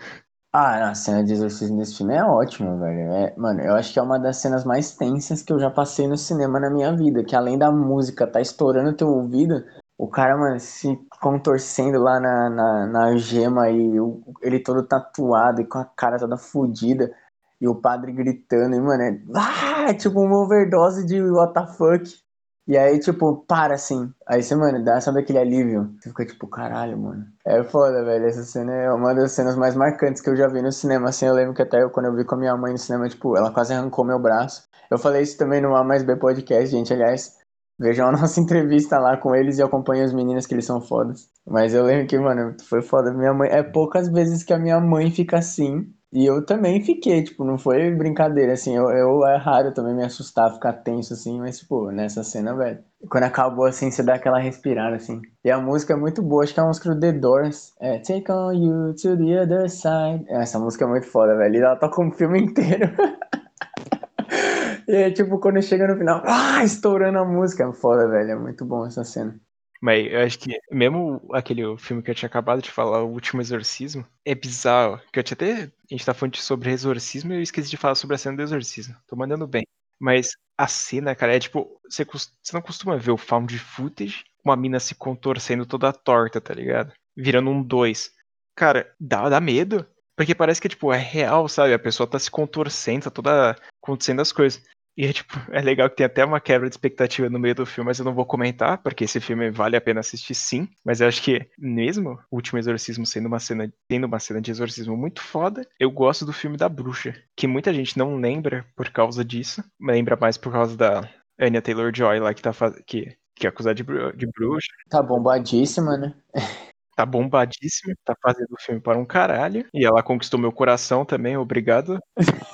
Ah, 0.54 0.90
a 0.90 0.96
cena 0.96 1.24
de 1.24 1.32
exorcismo 1.32 1.78
desse 1.78 1.96
filme 1.98 2.14
é 2.14 2.24
ótima, 2.24 2.76
velho. 2.78 3.14
É, 3.14 3.34
mano, 3.38 3.62
eu 3.62 3.74
acho 3.74 3.94
que 3.94 4.00
é 4.00 4.02
uma 4.02 4.20
das 4.20 4.38
cenas 4.38 4.66
mais 4.66 4.94
tensas 4.94 5.42
que 5.42 5.54
eu 5.54 5.60
já 5.60 5.70
passei 5.72 6.08
no 6.10 6.18
cinema 6.18 6.60
na 6.60 6.70
minha 6.70 6.94
vida. 6.94 7.24
Que 7.24 7.36
além 7.36 7.58
da 7.58 7.72
música 7.72 8.28
tá 8.28 8.42
estourando 8.42 8.94
teu 8.94 9.08
ouvido, 9.08 9.64
o 9.98 10.10
cara, 10.10 10.38
mano, 10.38 10.60
se 10.60 11.00
contorcendo 11.22 12.00
lá 12.00 12.20
na, 12.20 12.50
na, 12.50 12.88
na 12.88 13.18
gema 13.18 13.70
e 13.70 13.98
o, 13.98 14.22
ele 14.42 14.60
todo 14.60 14.84
tatuado 14.84 15.62
e 15.62 15.66
com 15.66 15.78
a 15.78 15.86
cara 15.86 16.18
toda 16.20 16.38
fodida. 16.38 17.16
E 17.62 17.68
o 17.68 17.76
padre 17.76 18.12
gritando, 18.12 18.76
e, 18.76 18.82
mano, 18.82 19.04
é, 19.04 19.22
ah, 19.36 19.94
tipo 19.94 20.20
uma 20.20 20.38
overdose 20.40 21.06
de 21.06 21.22
what 21.22 21.54
the 21.54 21.66
fuck. 21.68 22.21
E 22.68 22.78
aí, 22.78 23.00
tipo, 23.00 23.44
para 23.48 23.74
assim. 23.76 24.14
Aí 24.28 24.42
você, 24.44 24.56
mano, 24.56 24.84
dá, 24.84 25.02
sabe 25.02 25.20
aquele 25.20 25.40
alívio? 25.40 25.94
Você 26.00 26.10
fica 26.10 26.26
tipo, 26.26 26.48
caralho, 26.48 26.98
mano. 26.98 27.26
É 27.46 27.64
foda, 27.64 28.04
velho. 28.04 28.26
Essa 28.26 28.44
cena 28.44 28.72
é 28.74 28.92
uma 28.92 29.14
das 29.14 29.32
cenas 29.32 29.56
mais 29.56 29.76
marcantes 29.76 30.22
que 30.22 30.30
eu 30.30 30.36
já 30.36 30.48
vi 30.48 30.62
no 30.62 30.72
cinema. 30.72 31.10
Assim, 31.10 31.26
eu 31.26 31.34
lembro 31.34 31.54
que 31.54 31.62
até 31.62 31.82
eu, 31.82 31.90
quando 31.90 32.06
eu 32.08 32.16
vi 32.16 32.24
com 32.24 32.36
a 32.36 32.38
minha 32.38 32.56
mãe 32.56 32.72
no 32.72 32.78
cinema, 32.78 33.10
tipo, 33.10 33.36
ela 33.36 33.52
quase 33.52 33.74
arrancou 33.74 34.06
meu 34.06 34.20
braço. 34.20 34.70
Eu 34.90 34.98
falei 34.98 35.22
isso 35.24 35.38
também 35.38 35.62
no 35.62 35.76
A 35.76 35.84
Mais 35.84 36.04
B 36.04 36.16
Podcast, 36.16 36.70
gente. 36.70 36.94
Aliás, 36.94 37.38
vejam 37.80 38.08
a 38.10 38.12
nossa 38.14 38.40
entrevista 38.40 39.00
lá 39.00 39.18
com 39.18 39.36
eles 39.36 39.58
e 39.58 39.64
acompanhem 39.64 40.06
os 40.06 40.14
meninos 40.14 40.46
que 40.46 40.54
eles 40.54 40.66
são 40.66 40.80
fodas. 40.82 41.30
Mas 41.46 41.74
eu 41.74 41.84
lembro 41.84 42.08
que, 42.08 42.18
mano, 42.20 42.56
foi 42.70 42.82
foda. 42.82 43.12
Minha 43.12 43.34
mãe. 43.34 43.50
É 43.52 43.64
poucas 43.64 44.08
vezes 44.08 44.44
que 44.44 44.54
a 44.54 44.60
minha 44.60 44.80
mãe 44.80 45.12
fica 45.12 45.40
assim 45.40 45.92
E 46.14 46.26
eu 46.26 46.46
também 46.46 46.84
fiquei, 46.84 47.24
tipo, 47.24 47.46
não 47.46 47.58
foi 47.58 47.90
brincadeira, 47.96 48.52
assim, 48.52 48.76
eu, 48.76 48.90
eu 48.90 49.26
é 49.26 49.38
raro 49.38 49.74
também 49.74 49.96
me 49.96 50.04
assustar, 50.04 50.54
ficar 50.54 50.74
tenso, 50.74 51.14
assim, 51.14 51.40
mas, 51.40 51.60
tipo, 51.60 51.90
nessa 51.90 52.22
cena, 52.22 52.54
velho, 52.54 52.80
quando 53.10 53.24
acabou, 53.24 53.66
assim, 53.66 53.90
você 53.90 54.04
dá 54.04 54.16
aquela 54.16 54.38
respirada, 54.38 54.98
assim. 54.98 55.22
E 55.44 55.50
a 55.50 55.58
música 55.58 55.94
é 55.94 55.96
muito 55.96 56.22
boa, 56.22 56.44
acho 56.44 56.54
que 56.54 56.60
é 56.60 56.64
a 56.64 56.66
música 56.68 56.94
do 56.94 57.00
The 57.00 57.14
Doors, 57.14 57.74
é 57.80 58.00
Take 58.00 58.30
On 58.30 58.52
You 58.52 58.94
to 58.96 59.18
the 59.18 59.42
Other 59.42 59.70
Side. 59.70 60.26
Essa 60.28 60.60
música 60.60 60.84
é 60.84 60.88
muito 60.88 61.08
foda, 61.08 61.38
velho, 61.38 61.56
e 61.56 61.60
ela 61.60 61.78
toca 61.78 62.02
um 62.02 62.12
filme 62.12 62.42
inteiro. 62.42 62.92
e 64.90 64.96
aí, 64.96 65.14
tipo, 65.14 65.40
quando 65.40 65.62
chega 65.62 65.88
no 65.88 65.98
final, 65.98 66.22
ah, 66.26 66.62
estourando 66.62 67.20
a 67.20 67.26
música, 67.26 67.64
é 67.64 67.74
foda, 67.74 68.10
velho, 68.10 68.32
é 68.32 68.36
muito 68.36 68.66
bom 68.66 68.86
essa 68.86 69.06
cena. 69.06 69.40
Mas 69.82 70.06
eu 70.12 70.20
acho 70.22 70.38
que 70.38 70.60
mesmo 70.72 71.20
aquele 71.34 71.76
filme 71.78 72.04
que 72.04 72.12
eu 72.12 72.16
tinha 72.16 72.28
acabado 72.28 72.62
de 72.62 72.70
falar, 72.70 73.04
O 73.04 73.12
Último 73.12 73.42
Exorcismo, 73.42 74.06
é 74.24 74.36
bizarro. 74.36 75.02
Que 75.12 75.20
eu 75.20 75.24
tinha 75.24 75.36
até. 75.36 75.72
A 75.92 75.94
gente 75.94 76.06
tá 76.06 76.14
falando 76.14 76.38
sobre 76.38 76.72
exorcismo 76.72 77.34
e 77.34 77.36
eu 77.36 77.42
esqueci 77.42 77.70
de 77.70 77.76
falar 77.76 77.96
sobre 77.96 78.16
a 78.16 78.18
cena 78.18 78.38
do 78.38 78.44
exorcismo. 78.44 78.96
Tô 79.06 79.16
mandando 79.18 79.46
bem. 79.46 79.68
Mas 80.00 80.32
a 80.58 80.66
cena, 80.66 81.14
cara, 81.14 81.36
é 81.36 81.40
tipo. 81.40 81.78
Você, 81.84 82.06
você 82.06 82.54
não 82.54 82.62
costuma 82.62 82.96
ver 82.96 83.12
o 83.12 83.18
found 83.18 83.60
footage 83.60 84.24
uma 84.44 84.56
mina 84.56 84.80
se 84.80 84.96
contorcendo 84.96 85.66
toda 85.66 85.92
torta, 85.92 86.40
tá 86.40 86.54
ligado? 86.54 86.94
Virando 87.16 87.52
um 87.52 87.62
dois. 87.62 88.14
Cara, 88.56 88.90
dá, 88.98 89.28
dá 89.28 89.42
medo. 89.42 89.86
Porque 90.16 90.34
parece 90.34 90.62
que, 90.62 90.70
tipo, 90.70 90.94
é 90.94 90.98
real, 90.98 91.50
sabe? 91.50 91.74
A 91.74 91.80
pessoa 91.80 92.08
tá 92.08 92.18
se 92.18 92.32
contorcendo, 92.32 93.04
tá 93.04 93.12
toda 93.12 93.56
acontecendo 93.84 94.22
as 94.22 94.32
coisas. 94.32 94.64
E 95.02 95.06
é, 95.08 95.12
tipo, 95.12 95.36
é 95.52 95.60
legal 95.64 95.90
que 95.90 95.96
tem 95.96 96.06
até 96.06 96.24
uma 96.24 96.40
quebra 96.40 96.70
de 96.70 96.76
expectativa 96.76 97.28
no 97.28 97.40
meio 97.40 97.56
do 97.56 97.66
filme, 97.66 97.88
mas 97.88 97.98
eu 97.98 98.06
não 98.06 98.14
vou 98.14 98.24
comentar, 98.24 98.78
porque 98.84 99.06
esse 99.06 99.20
filme 99.20 99.50
vale 99.50 99.76
a 99.76 99.82
pena 99.82 100.00
assistir 100.00 100.36
sim. 100.36 100.70
Mas 100.86 101.02
eu 101.02 101.08
acho 101.08 101.24
que, 101.24 101.50
mesmo 101.58 102.20
o 102.30 102.36
último 102.36 102.60
exorcismo 102.60 103.04
sendo 103.04 103.26
uma 103.26 103.40
cena, 103.40 103.74
tendo 103.88 104.06
uma 104.06 104.20
cena 104.20 104.40
de 104.40 104.52
exorcismo 104.52 104.96
muito 104.96 105.20
foda, 105.20 105.68
eu 105.80 105.90
gosto 105.90 106.24
do 106.24 106.32
filme 106.32 106.56
da 106.56 106.70
bruxa. 106.70 107.16
Que 107.36 107.48
muita 107.48 107.74
gente 107.74 107.98
não 107.98 108.18
lembra 108.18 108.64
por 108.76 108.92
causa 108.92 109.26
disso. 109.26 109.64
Lembra 109.82 110.16
mais 110.16 110.38
por 110.38 110.52
causa 110.52 110.78
da 110.78 111.10
Anya 111.40 111.64
Taylor 111.64 111.92
Joy 111.92 112.20
lá 112.20 112.32
que 112.32 112.44
tá 112.44 112.52
que, 112.86 113.18
que 113.36 113.48
é 113.48 113.50
acusada 113.50 113.74
de, 113.74 113.84
de 113.84 114.28
bruxa. 114.28 114.72
Tá 114.88 115.02
bombadíssima, 115.02 115.98
né? 115.98 116.14
tá 116.96 117.08
bombadíssima, 117.08 117.96
tá 118.06 118.16
fazendo 118.22 118.52
o 118.52 118.62
filme 118.62 118.80
para 118.80 119.00
um 119.00 119.06
caralho. 119.06 119.66
E 119.74 119.84
ela 119.84 120.04
conquistou 120.04 120.40
meu 120.40 120.52
coração 120.52 121.04
também, 121.04 121.38
obrigado. 121.38 121.98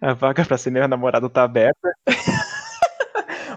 A 0.00 0.12
vaga 0.14 0.44
pra 0.44 0.58
ser 0.58 0.70
minha 0.70 0.88
namorada 0.88 1.28
tá 1.28 1.42
aberta. 1.42 1.92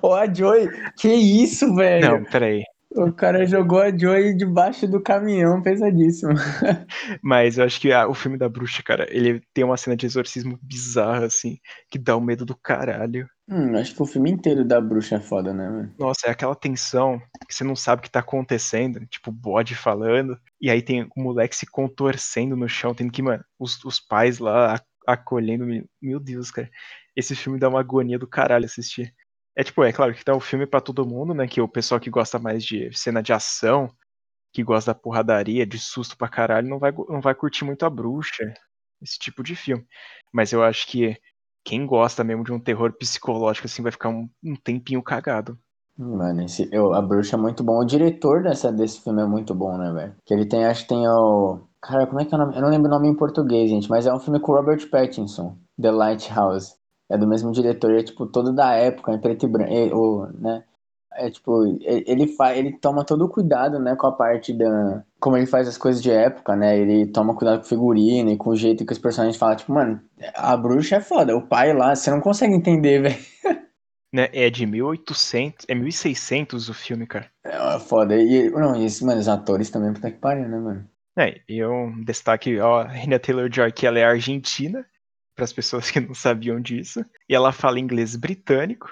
Ô, 0.01 0.13
a 0.13 0.31
Joy, 0.31 0.69
que 0.97 1.07
isso, 1.07 1.73
velho? 1.75 2.11
Não, 2.11 2.23
peraí. 2.25 2.63
O 2.95 3.11
cara 3.11 3.45
jogou 3.45 3.81
a 3.81 3.95
Joy 3.95 4.35
debaixo 4.35 4.87
do 4.87 5.01
caminhão, 5.01 5.61
pesadíssimo. 5.61 6.33
Mas 7.23 7.57
eu 7.57 7.65
acho 7.65 7.81
que 7.81 7.91
ah, 7.91 8.07
o 8.07 8.13
filme 8.13 8.37
da 8.37 8.47
bruxa, 8.47 8.83
cara, 8.83 9.07
ele 9.09 9.41
tem 9.53 9.63
uma 9.63 9.77
cena 9.77 9.95
de 9.95 10.05
exorcismo 10.05 10.59
bizarra, 10.61 11.25
assim, 11.25 11.57
que 11.89 11.97
dá 11.97 12.15
o 12.15 12.19
um 12.19 12.23
medo 12.23 12.45
do 12.45 12.55
caralho. 12.55 13.27
Hum, 13.49 13.75
acho 13.77 13.95
que 13.95 14.01
o 14.01 14.05
filme 14.05 14.29
inteiro 14.29 14.63
da 14.63 14.79
bruxa 14.79 15.15
é 15.15 15.19
foda, 15.19 15.53
né, 15.53 15.67
mano? 15.67 15.93
Nossa, 15.97 16.27
é 16.27 16.29
aquela 16.29 16.55
tensão 16.55 17.19
que 17.47 17.55
você 17.55 17.63
não 17.63 17.75
sabe 17.75 17.99
o 17.99 18.03
que 18.03 18.11
tá 18.11 18.19
acontecendo, 18.19 19.05
tipo, 19.07 19.31
o 19.31 19.33
bode 19.33 19.75
falando, 19.75 20.37
e 20.61 20.69
aí 20.69 20.81
tem 20.81 21.03
o 21.15 21.21
moleque 21.21 21.55
se 21.55 21.65
contorcendo 21.65 22.55
no 22.55 22.69
chão, 22.69 22.93
tendo 22.93 23.11
que, 23.11 23.21
mano, 23.21 23.43
os, 23.59 23.83
os 23.83 23.99
pais 23.99 24.37
lá 24.37 24.79
acolhendo. 25.07 25.65
Meu 26.01 26.19
Deus, 26.19 26.51
cara. 26.51 26.69
Esse 27.15 27.35
filme 27.35 27.59
dá 27.59 27.69
uma 27.69 27.79
agonia 27.79 28.19
do 28.19 28.27
caralho 28.27 28.65
assistir. 28.65 29.13
É 29.55 29.63
tipo, 29.63 29.83
é 29.83 29.93
claro 29.93 30.13
que 30.13 30.25
tá 30.25 30.33
o 30.33 30.37
um 30.37 30.39
filme 30.39 30.65
para 30.65 30.81
todo 30.81 31.05
mundo, 31.05 31.33
né? 31.33 31.47
Que 31.47 31.61
o 31.61 31.67
pessoal 31.67 31.99
que 31.99 32.09
gosta 32.09 32.39
mais 32.39 32.63
de 32.63 32.91
cena 32.93 33.21
de 33.21 33.31
ação, 33.33 33.93
que 34.51 34.63
gosta 34.63 34.93
da 34.93 34.99
porradaria, 34.99 35.65
de 35.65 35.79
susto 35.79 36.17
pra 36.17 36.27
caralho, 36.27 36.67
não 36.67 36.79
vai, 36.79 36.91
não 36.91 37.21
vai 37.21 37.35
curtir 37.35 37.65
muito 37.65 37.85
a 37.85 37.89
bruxa. 37.89 38.53
Esse 39.01 39.19
tipo 39.19 39.43
de 39.43 39.55
filme. 39.55 39.85
Mas 40.31 40.53
eu 40.53 40.63
acho 40.63 40.87
que 40.87 41.19
quem 41.63 41.85
gosta 41.85 42.23
mesmo 42.23 42.43
de 42.43 42.51
um 42.51 42.59
terror 42.59 42.93
psicológico, 42.93 43.67
assim, 43.67 43.81
vai 43.81 43.91
ficar 43.91 44.09
um, 44.09 44.29
um 44.43 44.55
tempinho 44.55 45.01
cagado. 45.03 45.57
Mano, 45.97 46.41
esse, 46.41 46.67
eu, 46.71 46.93
a 46.93 47.01
bruxa 47.01 47.35
é 47.35 47.39
muito 47.39 47.63
bom. 47.63 47.79
O 47.79 47.85
diretor 47.85 48.41
dessa, 48.43 48.71
desse 48.71 49.01
filme 49.01 49.21
é 49.21 49.25
muito 49.25 49.53
bom, 49.53 49.77
né, 49.77 49.91
velho? 49.91 50.15
Que 50.25 50.33
ele 50.33 50.45
tem, 50.45 50.65
acho 50.65 50.83
que 50.83 50.89
tem 50.89 51.07
o. 51.07 51.61
Cara, 51.83 52.07
como 52.07 52.21
é 52.21 52.25
que 52.25 52.33
é 52.33 52.37
o 52.37 52.39
nome? 52.39 52.55
Eu 52.55 52.61
não 52.61 52.69
lembro 52.69 52.87
o 52.87 52.91
nome 52.91 53.09
em 53.09 53.13
português, 53.13 53.69
gente, 53.69 53.89
mas 53.89 54.07
é 54.07 54.13
um 54.13 54.19
filme 54.19 54.39
com 54.39 54.53
Robert 54.53 54.89
Pattinson, 54.89 55.57
The 55.79 55.91
Lighthouse. 55.91 56.75
É 57.09 57.17
do 57.17 57.27
mesmo 57.27 57.51
diretor, 57.51 57.93
é 57.93 58.01
tipo 58.01 58.25
todo 58.25 58.53
da 58.53 58.73
época, 58.73 59.11
em 59.13 59.19
preto 59.19 59.45
e 59.45 59.49
branco, 59.49 60.29
né? 60.39 60.63
É 61.15 61.29
tipo, 61.29 61.65
ele 61.83 62.25
faz, 62.27 62.57
ele 62.57 62.71
toma 62.79 63.03
todo 63.05 63.25
o 63.25 63.29
cuidado, 63.29 63.77
né, 63.79 63.95
com 63.95 64.07
a 64.07 64.11
parte 64.13 64.51
da 64.53 65.03
como 65.19 65.37
ele 65.37 65.45
faz 65.45 65.67
as 65.67 65.77
coisas 65.77 66.01
de 66.01 66.09
época, 66.09 66.55
né? 66.55 66.77
Ele 66.79 67.05
toma 67.07 67.35
cuidado 67.35 67.59
com 67.59 67.65
o 67.65 67.69
figurino 67.69 68.31
e 68.31 68.37
com 68.37 68.51
o 68.51 68.55
jeito 68.55 68.85
que 68.85 68.93
os 68.93 68.99
personagens 68.99 69.37
falam, 69.37 69.55
tipo, 69.57 69.73
mano, 69.73 70.01
a 70.35 70.55
bruxa 70.57 70.95
é 70.95 71.01
foda, 71.01 71.35
o 71.35 71.47
pai 71.47 71.73
lá, 71.73 71.93
você 71.95 72.09
não 72.09 72.21
consegue 72.21 72.53
entender, 72.55 73.01
velho. 73.03 73.17
Né, 74.11 74.29
é 74.31 74.49
de 74.49 74.65
1800, 74.65 75.65
é 75.67 75.75
1600 75.75 76.69
o 76.69 76.73
filme, 76.73 77.05
cara. 77.05 77.29
É 77.43 77.79
foda. 77.79 78.15
E, 78.15 78.49
não, 78.49 78.75
e 78.75 78.87
mano, 79.03 79.19
os 79.19 79.27
atores 79.27 79.69
também, 79.69 79.93
puta 79.93 80.09
que 80.09 80.17
pariu, 80.17 80.47
né, 80.47 80.57
mano? 80.57 80.92
É, 81.17 81.41
e 81.47 81.63
um 81.63 82.03
destaque, 82.03 82.59
ó, 82.59 82.81
a 82.81 82.87
Rina 82.87 83.19
Taylor-Joy, 83.19 83.71
que 83.71 83.85
ela 83.85 83.99
é 83.99 84.03
argentina, 84.03 84.85
para 85.35 85.45
as 85.45 85.53
pessoas 85.53 85.89
que 85.91 85.99
não 85.99 86.13
sabiam 86.13 86.59
disso, 86.59 87.05
e 87.29 87.35
ela 87.35 87.51
fala 87.51 87.79
inglês 87.79 88.15
britânico, 88.15 88.91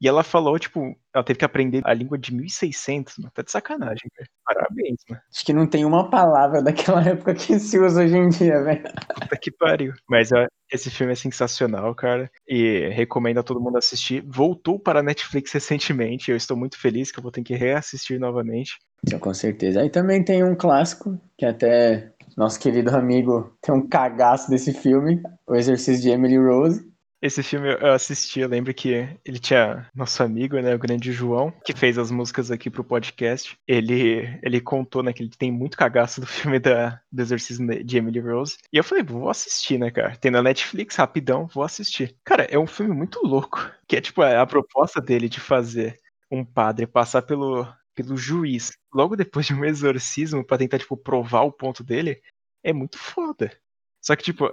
e 0.00 0.08
ela 0.08 0.24
falou, 0.24 0.58
tipo, 0.58 0.96
ela 1.14 1.24
teve 1.24 1.38
que 1.38 1.44
aprender 1.44 1.82
a 1.84 1.92
língua 1.92 2.16
de 2.16 2.34
1600, 2.34 3.18
mano, 3.18 3.32
tá 3.34 3.42
de 3.42 3.50
sacanagem, 3.50 4.10
cara. 4.14 4.28
Parabéns, 4.44 4.96
mano. 5.08 5.22
Acho 5.32 5.44
que 5.44 5.52
não 5.52 5.66
tem 5.66 5.84
uma 5.84 6.08
palavra 6.08 6.62
daquela 6.62 7.02
época 7.06 7.34
que 7.34 7.58
se 7.58 7.78
usa 7.78 8.02
hoje 8.04 8.16
em 8.16 8.28
dia, 8.28 8.62
velho. 8.62 8.82
Puta 8.82 9.36
que 9.36 9.50
pariu. 9.50 9.92
Mas 10.08 10.30
ó, 10.32 10.46
esse 10.72 10.90
filme 10.90 11.12
é 11.12 11.16
sensacional, 11.16 11.94
cara, 11.94 12.30
e 12.46 12.88
recomendo 12.90 13.38
a 13.38 13.42
todo 13.42 13.60
mundo 13.60 13.78
assistir. 13.78 14.22
Voltou 14.26 14.78
para 14.78 15.00
a 15.00 15.02
Netflix 15.02 15.52
recentemente, 15.52 16.30
eu 16.30 16.36
estou 16.36 16.56
muito 16.56 16.78
feliz 16.78 17.10
que 17.10 17.18
eu 17.18 17.22
vou 17.22 17.32
ter 17.32 17.42
que 17.42 17.54
reassistir 17.54 18.18
novamente. 18.20 18.78
Com 19.20 19.34
certeza. 19.34 19.80
Aí 19.80 19.90
também 19.90 20.22
tem 20.22 20.44
um 20.44 20.54
clássico, 20.54 21.18
que 21.36 21.46
até 21.46 22.12
nosso 22.36 22.60
querido 22.60 22.94
amigo 22.94 23.56
tem 23.60 23.74
um 23.74 23.86
cagaço 23.86 24.48
desse 24.50 24.72
filme, 24.72 25.20
O 25.46 25.54
Exercício 25.54 26.02
de 26.02 26.10
Emily 26.10 26.38
Rose. 26.38 26.89
Esse 27.22 27.42
filme 27.42 27.68
eu 27.74 27.92
assisti, 27.92 28.40
eu 28.40 28.48
lembro 28.48 28.72
que 28.72 29.06
ele 29.24 29.38
tinha 29.38 29.86
nosso 29.94 30.22
amigo, 30.22 30.58
né, 30.58 30.74
o 30.74 30.78
grande 30.78 31.12
João, 31.12 31.52
que 31.64 31.74
fez 31.74 31.98
as 31.98 32.10
músicas 32.10 32.50
aqui 32.50 32.70
pro 32.70 32.82
podcast. 32.82 33.58
Ele, 33.68 34.38
ele 34.42 34.60
contou, 34.60 35.02
né, 35.02 35.12
que 35.12 35.22
ele 35.22 35.30
tem 35.30 35.52
muito 35.52 35.76
cagaço 35.76 36.20
do 36.20 36.26
filme 36.28 36.58
da, 36.58 37.00
do 37.12 37.20
exorcismo 37.20 37.84
de 37.84 37.98
Emily 37.98 38.20
Rose. 38.20 38.56
E 38.72 38.78
eu 38.78 38.84
falei, 38.84 39.04
vou 39.04 39.28
assistir, 39.28 39.78
né, 39.78 39.90
cara? 39.90 40.16
Tem 40.16 40.30
na 40.30 40.42
Netflix, 40.42 40.96
rapidão, 40.96 41.46
vou 41.46 41.62
assistir. 41.62 42.16
Cara, 42.24 42.44
é 42.44 42.58
um 42.58 42.66
filme 42.66 42.94
muito 42.94 43.20
louco. 43.22 43.70
Que 43.86 43.96
é 43.96 44.00
tipo 44.00 44.22
a, 44.22 44.40
a 44.40 44.46
proposta 44.46 45.00
dele 45.00 45.28
de 45.28 45.40
fazer 45.40 46.00
um 46.30 46.44
padre 46.44 46.86
passar 46.86 47.22
pelo, 47.22 47.66
pelo 47.94 48.16
juiz 48.16 48.72
logo 48.94 49.16
depois 49.16 49.46
de 49.46 49.54
um 49.54 49.64
exorcismo 49.64 50.44
para 50.44 50.58
tentar, 50.58 50.78
tipo, 50.78 50.96
provar 50.96 51.42
o 51.42 51.52
ponto 51.52 51.84
dele, 51.84 52.20
é 52.62 52.72
muito 52.72 52.98
foda. 52.98 53.52
Só 54.00 54.16
que, 54.16 54.22
tipo, 54.22 54.50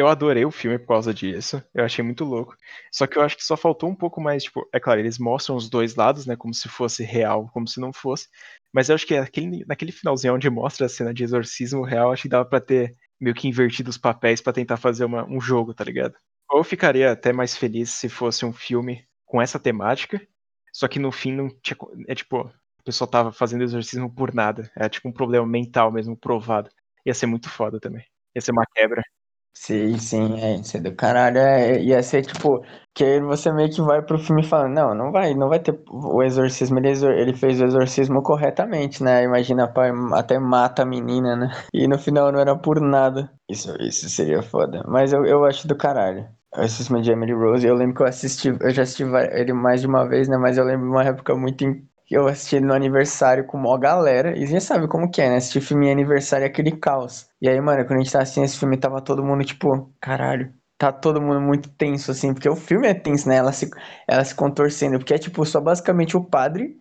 eu 0.00 0.08
adorei 0.08 0.44
o 0.44 0.50
filme 0.50 0.78
por 0.78 0.88
causa 0.88 1.12
disso. 1.14 1.62
Eu 1.74 1.84
achei 1.84 2.04
muito 2.04 2.24
louco. 2.24 2.56
Só 2.92 3.06
que 3.06 3.16
eu 3.18 3.22
acho 3.22 3.36
que 3.36 3.44
só 3.44 3.56
faltou 3.56 3.88
um 3.88 3.94
pouco 3.94 4.20
mais, 4.20 4.44
tipo, 4.44 4.68
é 4.72 4.80
claro, 4.80 5.00
eles 5.00 5.18
mostram 5.18 5.56
os 5.56 5.68
dois 5.70 5.94
lados, 5.94 6.26
né? 6.26 6.36
Como 6.36 6.54
se 6.54 6.68
fosse 6.68 7.02
real, 7.04 7.48
como 7.52 7.68
se 7.68 7.80
não 7.80 7.92
fosse. 7.92 8.28
Mas 8.72 8.88
eu 8.88 8.94
acho 8.94 9.06
que 9.06 9.14
aquele, 9.16 9.64
naquele 9.66 9.92
finalzinho 9.92 10.34
onde 10.34 10.48
mostra 10.50 10.86
a 10.86 10.88
cena 10.88 11.12
de 11.14 11.24
exorcismo 11.24 11.82
real, 11.84 12.12
acho 12.12 12.22
que 12.22 12.28
dava 12.28 12.44
pra 12.44 12.60
ter 12.60 12.96
meio 13.20 13.34
que 13.34 13.48
invertido 13.48 13.90
os 13.90 13.98
papéis 13.98 14.40
para 14.40 14.52
tentar 14.52 14.76
fazer 14.76 15.04
uma, 15.04 15.24
um 15.28 15.40
jogo, 15.40 15.74
tá 15.74 15.84
ligado? 15.84 16.14
Ou 16.50 16.60
eu 16.60 16.64
ficaria 16.64 17.12
até 17.12 17.32
mais 17.32 17.56
feliz 17.56 17.90
se 17.90 18.08
fosse 18.08 18.44
um 18.44 18.52
filme 18.52 19.04
com 19.26 19.40
essa 19.40 19.58
temática, 19.58 20.20
só 20.72 20.88
que 20.88 20.98
no 20.98 21.12
fim 21.12 21.32
não 21.32 21.48
tinha. 21.62 21.76
É 22.08 22.14
tipo, 22.14 22.38
a 22.40 22.82
pessoa 22.84 23.08
tava 23.10 23.32
fazendo 23.32 23.62
exorcismo 23.64 24.12
por 24.12 24.34
nada. 24.34 24.70
Era 24.76 24.88
tipo 24.88 25.08
um 25.08 25.12
problema 25.12 25.46
mental 25.46 25.92
mesmo, 25.92 26.16
provado. 26.16 26.70
Ia 27.06 27.14
ser 27.14 27.26
muito 27.26 27.48
foda 27.50 27.78
também. 27.80 28.04
Ia 28.34 28.40
ser 28.42 28.52
uma 28.52 28.64
quebra. 28.74 29.02
Sim, 29.52 29.98
sim, 29.98 30.38
é, 30.40 30.54
isso 30.56 30.76
é 30.76 30.80
do 30.80 30.94
caralho. 30.94 31.38
É, 31.38 31.82
ia 31.82 32.02
ser 32.02 32.22
tipo, 32.24 32.64
que 32.94 33.20
você 33.20 33.52
meio 33.52 33.70
que 33.70 33.82
vai 33.82 34.00
pro 34.00 34.18
filme 34.18 34.42
falando, 34.42 34.72
não, 34.74 34.94
não 34.94 35.12
vai, 35.12 35.34
não 35.34 35.48
vai 35.48 35.60
ter 35.60 35.78
o 35.90 36.22
exorcismo, 36.22 36.78
ele, 36.78 36.88
ele 37.20 37.34
fez 37.36 37.60
o 37.60 37.64
exorcismo 37.66 38.22
corretamente, 38.22 39.02
né? 39.02 39.22
Imagina, 39.24 39.68
pai, 39.68 39.90
até 40.14 40.38
mata 40.38 40.82
a 40.82 40.86
menina, 40.86 41.36
né? 41.36 41.50
E 41.74 41.86
no 41.86 41.98
final 41.98 42.32
não 42.32 42.40
era 42.40 42.56
por 42.56 42.80
nada. 42.80 43.30
Isso, 43.48 43.74
isso 43.80 44.08
seria 44.08 44.42
foda. 44.42 44.82
Mas 44.88 45.12
eu, 45.12 45.24
eu 45.26 45.44
acho 45.44 45.66
do 45.68 45.76
caralho. 45.76 46.26
O 46.56 46.60
exorcismo 46.60 47.00
de 47.02 47.10
Emily 47.12 47.32
Rose, 47.32 47.66
eu 47.66 47.74
lembro 47.74 47.94
que 47.96 48.02
eu 48.02 48.06
assisti, 48.06 48.48
eu 48.48 48.70
já 48.70 48.82
assisti 48.82 49.04
ele 49.32 49.52
mais 49.52 49.80
de 49.80 49.86
uma 49.86 50.08
vez, 50.08 50.26
né? 50.28 50.36
Mas 50.38 50.56
eu 50.58 50.64
lembro 50.64 50.86
de 50.86 50.90
uma 50.92 51.04
época 51.04 51.34
muito 51.36 51.64
que 52.10 52.16
eu 52.16 52.26
assisti 52.26 52.58
no 52.58 52.74
aniversário 52.74 53.46
com 53.46 53.56
uma 53.56 53.78
galera. 53.78 54.36
E 54.36 54.44
você 54.44 54.60
sabe 54.60 54.88
como 54.88 55.08
que 55.08 55.22
é, 55.22 55.28
né? 55.28 55.36
Assistir 55.36 55.60
filme 55.60 55.86
em 55.86 55.92
aniversário 55.92 56.42
é 56.42 56.48
aquele 56.48 56.72
caos. 56.72 57.30
E 57.40 57.48
aí, 57.48 57.60
mano, 57.60 57.86
quando 57.86 58.00
a 58.00 58.02
gente 58.02 58.12
tá 58.12 58.20
assistindo 58.20 58.46
esse 58.46 58.58
filme, 58.58 58.76
tava 58.76 59.00
todo 59.00 59.22
mundo 59.22 59.44
tipo, 59.44 59.94
caralho. 60.00 60.52
Tá 60.76 60.90
todo 60.90 61.22
mundo 61.22 61.40
muito 61.40 61.70
tenso, 61.70 62.10
assim, 62.10 62.34
porque 62.34 62.48
o 62.48 62.56
filme 62.56 62.88
é 62.88 62.94
tenso, 62.94 63.28
né? 63.28 63.36
Ela 63.36 63.52
se, 63.52 63.70
ela 64.08 64.24
se 64.24 64.34
contorcendo, 64.34 64.98
porque 64.98 65.14
é, 65.14 65.18
tipo, 65.18 65.46
só 65.46 65.60
basicamente 65.60 66.16
o 66.16 66.24
padre 66.24 66.76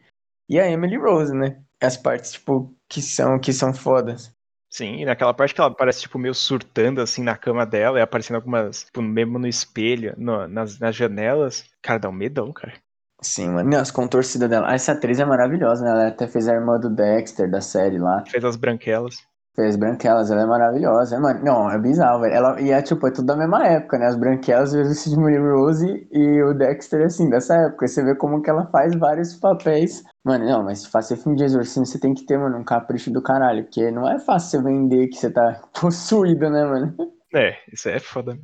e 0.50 0.60
a 0.60 0.68
Emily 0.68 0.98
Rose, 0.98 1.32
né? 1.32 1.62
As 1.80 1.96
partes, 1.96 2.32
tipo, 2.32 2.74
que 2.90 3.00
são, 3.00 3.38
que 3.40 3.54
são 3.54 3.72
fodas. 3.72 4.34
Sim, 4.72 4.96
e 5.02 5.06
naquela 5.06 5.34
parte 5.34 5.54
que 5.54 5.62
ela 5.62 5.70
parece, 5.76 6.02
tipo, 6.02 6.18
meio 6.18 6.34
surtando, 6.34 7.02
assim, 7.02 7.22
na 7.22 7.38
cama 7.38 7.68
dela, 7.68 8.00
e 8.00 8.02
aparecendo 8.02 8.38
algumas, 8.38 8.86
tipo, 8.86 9.02
mesmo 9.02 9.38
no 9.38 9.48
espelho, 9.48 10.16
no, 10.18 10.48
nas, 10.48 10.80
nas 10.80 10.96
janelas. 10.96 11.66
Cara, 11.84 12.00
dá 12.00 12.10
um 12.10 12.14
medão, 12.14 12.52
cara. 12.52 12.74
Sim, 13.22 13.50
mano. 13.50 13.70
Não, 13.70 13.80
as 13.80 13.92
contorcidas 13.92 14.50
dela. 14.50 14.74
Essa 14.74 14.94
atriz 14.94 15.20
é 15.20 15.26
maravilhosa, 15.26 15.84
né? 15.84 15.92
Ela 15.92 16.08
até 16.08 16.28
fez 16.28 16.48
a 16.48 16.54
irmã 16.54 16.80
do 16.80 16.90
Dexter, 16.90 17.50
da 17.50 17.62
série 17.62 17.98
lá. 17.98 18.24
Fez 18.26 18.44
as 18.44 18.56
branquelas. 18.56 19.18
Fez 19.60 19.76
Branquelas, 19.76 20.32
ela 20.32 20.44
é 20.44 20.46
maravilhosa, 20.46 21.20
mano. 21.20 21.44
Não, 21.44 21.70
é 21.70 21.78
bizarro, 21.78 22.22
velho. 22.22 22.34
Ela, 22.34 22.62
e 22.62 22.72
é 22.72 22.82
tipo, 22.82 23.06
é 23.06 23.12
tudo 23.12 23.26
da 23.26 23.36
mesma 23.36 23.68
época, 23.68 23.98
né? 23.98 24.08
As 24.08 24.16
Branquelas, 24.16 24.74
o 24.74 24.86
Sidney 24.94 25.38
Rose 25.38 26.08
e 26.14 26.44
o 26.44 26.54
Dexter, 26.54 27.06
assim, 27.06 27.30
dessa 27.30 27.56
época. 27.56 27.86
Você 27.86 28.02
vê 28.02 28.16
como 28.16 28.42
que 28.42 28.50
ela 28.50 28.68
faz 28.68 28.96
vários 28.96 29.36
papéis. 29.36 30.02
Mano, 30.24 30.46
não, 30.46 30.64
mas 30.64 30.86
fazer 30.86 31.18
filme 31.18 31.38
de 31.38 31.44
exorcismo 31.44 31.86
você 31.86 32.00
tem 32.00 32.14
que 32.14 32.26
ter, 32.26 32.38
mano, 32.38 32.58
um 32.58 32.64
capricho 32.64 33.12
do 33.12 33.22
caralho. 33.22 33.64
Porque 33.66 33.92
não 33.92 34.10
é 34.10 34.18
fácil 34.20 34.62
você 34.62 34.64
vender 34.64 35.08
que 35.08 35.18
você 35.18 35.30
tá 35.30 35.62
possuído, 35.78 36.50
né, 36.50 36.64
mano? 36.64 36.96
É, 37.36 37.58
isso 37.74 37.90
é 37.90 38.00
foda. 38.00 38.40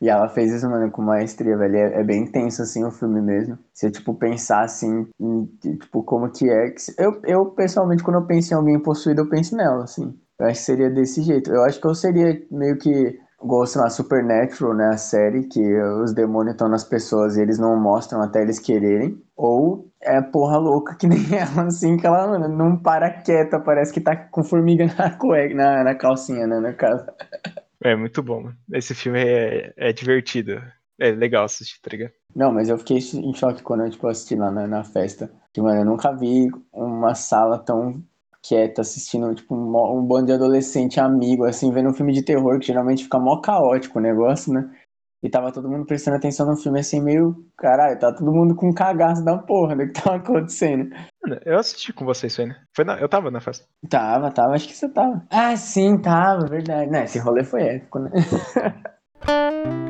E 0.00 0.08
ela 0.08 0.28
fez 0.28 0.50
isso, 0.52 0.68
mano, 0.68 0.90
com 0.90 1.02
maestria, 1.02 1.56
velho. 1.56 1.76
É, 1.76 2.00
é 2.00 2.04
bem 2.04 2.22
intenso, 2.22 2.62
assim, 2.62 2.82
o 2.84 2.90
filme 2.90 3.20
mesmo. 3.20 3.58
Você, 3.72 3.90
tipo, 3.90 4.14
pensar, 4.14 4.62
assim, 4.64 5.06
em, 5.20 5.44
tipo, 5.60 6.02
como 6.02 6.30
que 6.30 6.48
é. 6.48 6.74
Eu, 6.98 7.20
eu, 7.24 7.46
pessoalmente, 7.46 8.02
quando 8.02 8.16
eu 8.16 8.26
penso 8.26 8.54
em 8.54 8.56
alguém 8.56 8.80
possuído, 8.80 9.22
eu 9.22 9.28
penso 9.28 9.54
nela, 9.56 9.84
assim. 9.84 10.18
Eu 10.38 10.46
acho 10.46 10.60
que 10.60 10.64
seria 10.64 10.88
desse 10.90 11.20
jeito. 11.22 11.52
Eu 11.52 11.62
acho 11.64 11.78
que 11.78 11.86
eu 11.86 11.94
seria 11.94 12.42
meio 12.50 12.78
que, 12.78 13.18
igual, 13.42 13.64
lá, 13.76 13.90
Supernatural, 13.90 14.74
né, 14.74 14.88
a 14.88 14.96
série, 14.96 15.44
que 15.44 15.60
os 16.02 16.14
demônios 16.14 16.54
estão 16.54 16.68
nas 16.68 16.82
pessoas 16.84 17.36
e 17.36 17.42
eles 17.42 17.58
não 17.58 17.78
mostram 17.78 18.22
até 18.22 18.40
eles 18.40 18.58
quererem. 18.58 19.22
Ou 19.36 19.90
é 20.00 20.22
porra 20.22 20.56
louca 20.56 20.94
que 20.94 21.06
nem 21.06 21.18
ela, 21.36 21.64
assim, 21.66 21.98
que 21.98 22.06
ela, 22.06 22.26
mano, 22.26 22.48
não 22.48 22.74
para 22.74 23.10
quieta, 23.10 23.60
parece 23.60 23.92
que 23.92 24.00
tá 24.00 24.16
com 24.16 24.42
formiga 24.42 24.86
na 24.98 25.10
cueca, 25.10 25.54
na, 25.54 25.84
na 25.84 25.94
calcinha, 25.94 26.46
né, 26.46 26.58
no 26.58 26.74
caso. 26.74 27.04
É 27.82 27.96
muito 27.96 28.22
bom. 28.22 28.52
Esse 28.72 28.94
filme 28.94 29.20
é, 29.20 29.72
é 29.76 29.92
divertido. 29.92 30.62
É 30.98 31.10
legal 31.12 31.44
assistir, 31.44 31.80
tá 31.80 31.90
ligado? 31.90 32.12
Não, 32.34 32.52
mas 32.52 32.68
eu 32.68 32.76
fiquei 32.78 32.98
em 32.98 33.34
choque 33.34 33.62
quando 33.62 33.84
eu 33.84 33.90
tipo, 33.90 34.06
assisti 34.06 34.36
lá 34.36 34.50
na, 34.50 34.66
na 34.66 34.84
festa. 34.84 35.32
Que, 35.52 35.60
mano, 35.60 35.80
eu 35.80 35.84
nunca 35.84 36.12
vi 36.12 36.50
uma 36.72 37.14
sala 37.14 37.58
tão 37.58 38.04
quieta 38.42 38.82
assistindo, 38.82 39.34
tipo, 39.34 39.54
um, 39.54 39.98
um 39.98 40.04
bando 40.04 40.26
de 40.26 40.32
adolescente 40.32 41.00
amigo, 41.00 41.44
assim, 41.44 41.70
vendo 41.72 41.90
um 41.90 41.94
filme 41.94 42.12
de 42.12 42.22
terror, 42.22 42.58
que 42.58 42.66
geralmente 42.66 43.04
fica 43.04 43.18
mó 43.18 43.40
caótico 43.40 43.98
o 43.98 44.02
negócio, 44.02 44.52
né? 44.52 44.70
E 45.22 45.28
tava 45.28 45.52
todo 45.52 45.68
mundo 45.68 45.84
prestando 45.84 46.16
atenção 46.16 46.46
no 46.46 46.56
filme, 46.56 46.80
assim, 46.80 47.00
meio. 47.00 47.36
Caralho, 47.56 47.98
tá 47.98 48.12
todo 48.12 48.32
mundo 48.32 48.54
com 48.54 48.72
cagaço 48.72 49.22
da 49.24 49.36
porra 49.36 49.76
do 49.76 49.86
que 49.86 50.00
tava 50.00 50.16
acontecendo. 50.16 50.90
Eu 51.44 51.58
assisti 51.58 51.92
com 51.92 52.04
vocês 52.04 52.32
isso 52.32 52.40
aí, 52.40 52.48
né? 52.48 52.56
Foi 52.74 52.84
na... 52.84 52.98
Eu 52.98 53.08
tava 53.08 53.30
na 53.30 53.40
festa. 53.40 53.66
Tava, 53.88 54.30
tava, 54.30 54.54
acho 54.54 54.66
que 54.66 54.74
você 54.74 54.88
tava. 54.88 55.22
Ah, 55.30 55.54
sim, 55.56 55.98
tava, 55.98 56.46
verdade. 56.46 56.90
Não, 56.90 57.02
esse 57.02 57.18
rolê 57.18 57.44
foi 57.44 57.62
épico, 57.62 57.98
né? 57.98 58.10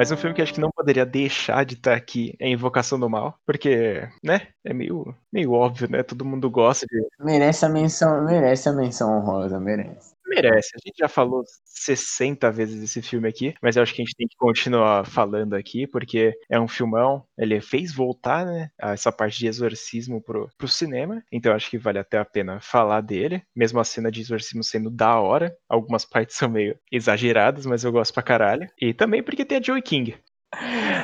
Mas 0.00 0.10
um 0.10 0.16
filme 0.16 0.34
que 0.34 0.40
acho 0.40 0.54
que 0.54 0.60
não 0.62 0.70
poderia 0.70 1.04
deixar 1.04 1.62
de 1.62 1.74
estar 1.74 1.94
aqui 1.94 2.34
é 2.40 2.48
Invocação 2.48 2.98
do 2.98 3.10
Mal, 3.10 3.38
porque, 3.44 4.08
né, 4.24 4.46
é 4.64 4.72
meio, 4.72 5.14
meio 5.30 5.52
óbvio, 5.52 5.90
né? 5.90 6.02
Todo 6.02 6.24
mundo 6.24 6.50
gosta 6.50 6.86
de. 6.86 7.06
Merece 7.22 7.66
a 7.66 7.68
menção, 7.68 8.24
merece 8.24 8.66
a 8.70 8.72
menção 8.72 9.18
honrosa, 9.18 9.60
merece. 9.60 10.14
Merece. 10.30 10.70
A 10.76 10.78
gente 10.86 10.96
já 10.96 11.08
falou 11.08 11.42
60 11.64 12.50
vezes 12.52 12.80
desse 12.80 13.02
filme 13.02 13.28
aqui, 13.28 13.52
mas 13.60 13.76
eu 13.76 13.82
acho 13.82 13.92
que 13.92 14.00
a 14.00 14.04
gente 14.04 14.14
tem 14.14 14.28
que 14.28 14.36
continuar 14.36 15.04
falando 15.04 15.54
aqui, 15.54 15.88
porque 15.88 16.32
é 16.48 16.60
um 16.60 16.68
filmão. 16.68 17.24
Ele 17.36 17.60
fez 17.60 17.92
voltar, 17.92 18.46
né, 18.46 18.70
essa 18.78 19.10
parte 19.10 19.40
de 19.40 19.48
exorcismo 19.48 20.22
pro, 20.22 20.48
pro 20.56 20.68
cinema, 20.68 21.20
então 21.32 21.50
eu 21.50 21.56
acho 21.56 21.68
que 21.68 21.78
vale 21.78 21.98
até 21.98 22.18
a 22.18 22.24
pena 22.24 22.60
falar 22.60 23.00
dele, 23.00 23.42
mesmo 23.54 23.80
a 23.80 23.84
cena 23.84 24.10
de 24.10 24.20
exorcismo 24.20 24.62
sendo 24.62 24.88
da 24.88 25.18
hora. 25.18 25.52
Algumas 25.68 26.04
partes 26.04 26.36
são 26.38 26.48
meio 26.48 26.78
exageradas, 26.92 27.66
mas 27.66 27.82
eu 27.82 27.90
gosto 27.90 28.14
pra 28.14 28.22
caralho. 28.22 28.70
E 28.80 28.94
também 28.94 29.22
porque 29.22 29.44
tem 29.44 29.58
a 29.58 29.62
Joey 29.62 29.82
King. 29.82 30.16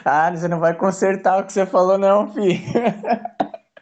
Ah, 0.04 0.30
você 0.30 0.46
não 0.46 0.60
vai 0.60 0.74
consertar 0.74 1.40
o 1.40 1.44
que 1.44 1.52
você 1.52 1.66
falou, 1.66 1.98
não, 1.98 2.32
fi. 2.32 2.64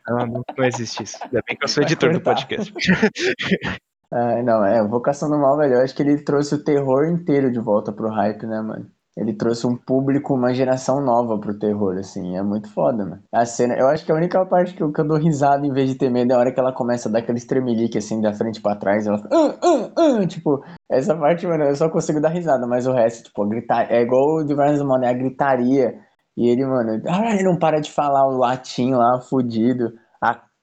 Não, 0.06 0.26
não, 0.26 0.44
não 0.56 0.64
existe 0.64 1.02
isso. 1.02 1.18
Ainda 1.22 1.42
bem 1.46 1.56
que 1.56 1.64
eu 1.64 1.68
sou 1.68 1.82
editor 1.82 2.12
do 2.12 2.20
podcast. 2.20 2.72
Ah, 4.16 4.40
não, 4.44 4.64
é, 4.64 4.80
Vocação 4.86 5.28
do 5.28 5.36
Mal, 5.36 5.56
velho, 5.56 5.74
eu 5.74 5.80
acho 5.82 5.92
que 5.92 6.00
ele 6.00 6.22
trouxe 6.22 6.54
o 6.54 6.62
terror 6.62 7.04
inteiro 7.06 7.50
de 7.50 7.58
volta 7.58 7.92
pro 7.92 8.08
hype, 8.08 8.46
né, 8.46 8.60
mano? 8.60 8.86
Ele 9.16 9.32
trouxe 9.32 9.66
um 9.66 9.76
público, 9.76 10.34
uma 10.34 10.54
geração 10.54 11.00
nova 11.00 11.36
pro 11.36 11.58
terror, 11.58 11.96
assim, 11.98 12.36
é 12.36 12.42
muito 12.42 12.72
foda, 12.72 13.04
mano. 13.04 13.22
A 13.32 13.44
cena, 13.44 13.74
eu 13.76 13.88
acho 13.88 14.04
que 14.06 14.12
a 14.12 14.14
única 14.14 14.46
parte 14.46 14.72
que 14.72 14.84
eu, 14.84 14.92
que 14.92 15.00
eu 15.00 15.08
dou 15.08 15.18
risada 15.18 15.66
em 15.66 15.72
vez 15.72 15.88
de 15.88 15.96
ter 15.96 16.10
medo 16.10 16.32
é 16.32 16.36
a 16.36 16.38
hora 16.38 16.52
que 16.52 16.60
ela 16.60 16.72
começa 16.72 17.08
a 17.08 17.12
dar 17.12 17.20
aquele 17.20 17.38
estremelique, 17.38 17.98
assim, 17.98 18.20
da 18.20 18.32
frente 18.32 18.62
pra 18.62 18.76
trás, 18.76 19.04
ela 19.04 19.20
ah, 19.32 19.54
ah, 19.60 19.90
ah, 19.96 20.26
tipo, 20.28 20.62
essa 20.88 21.16
parte, 21.16 21.44
mano, 21.48 21.64
eu 21.64 21.74
só 21.74 21.88
consigo 21.88 22.20
dar 22.20 22.28
risada, 22.28 22.68
mas 22.68 22.86
o 22.86 22.92
resto, 22.92 23.24
tipo, 23.24 23.48
gritar, 23.48 23.90
é 23.90 24.00
igual 24.00 24.42
o 24.42 24.44
de 24.44 24.54
Brian 24.54 24.84
Mano, 24.84 25.04
é 25.04 25.08
a 25.08 25.12
gritaria, 25.12 25.92
e 26.36 26.48
ele, 26.48 26.64
mano, 26.64 27.02
ele 27.32 27.42
não 27.42 27.58
para 27.58 27.80
de 27.80 27.90
falar 27.90 28.28
o 28.28 28.38
latim 28.38 28.92
lá, 28.92 29.20
fudido, 29.20 29.92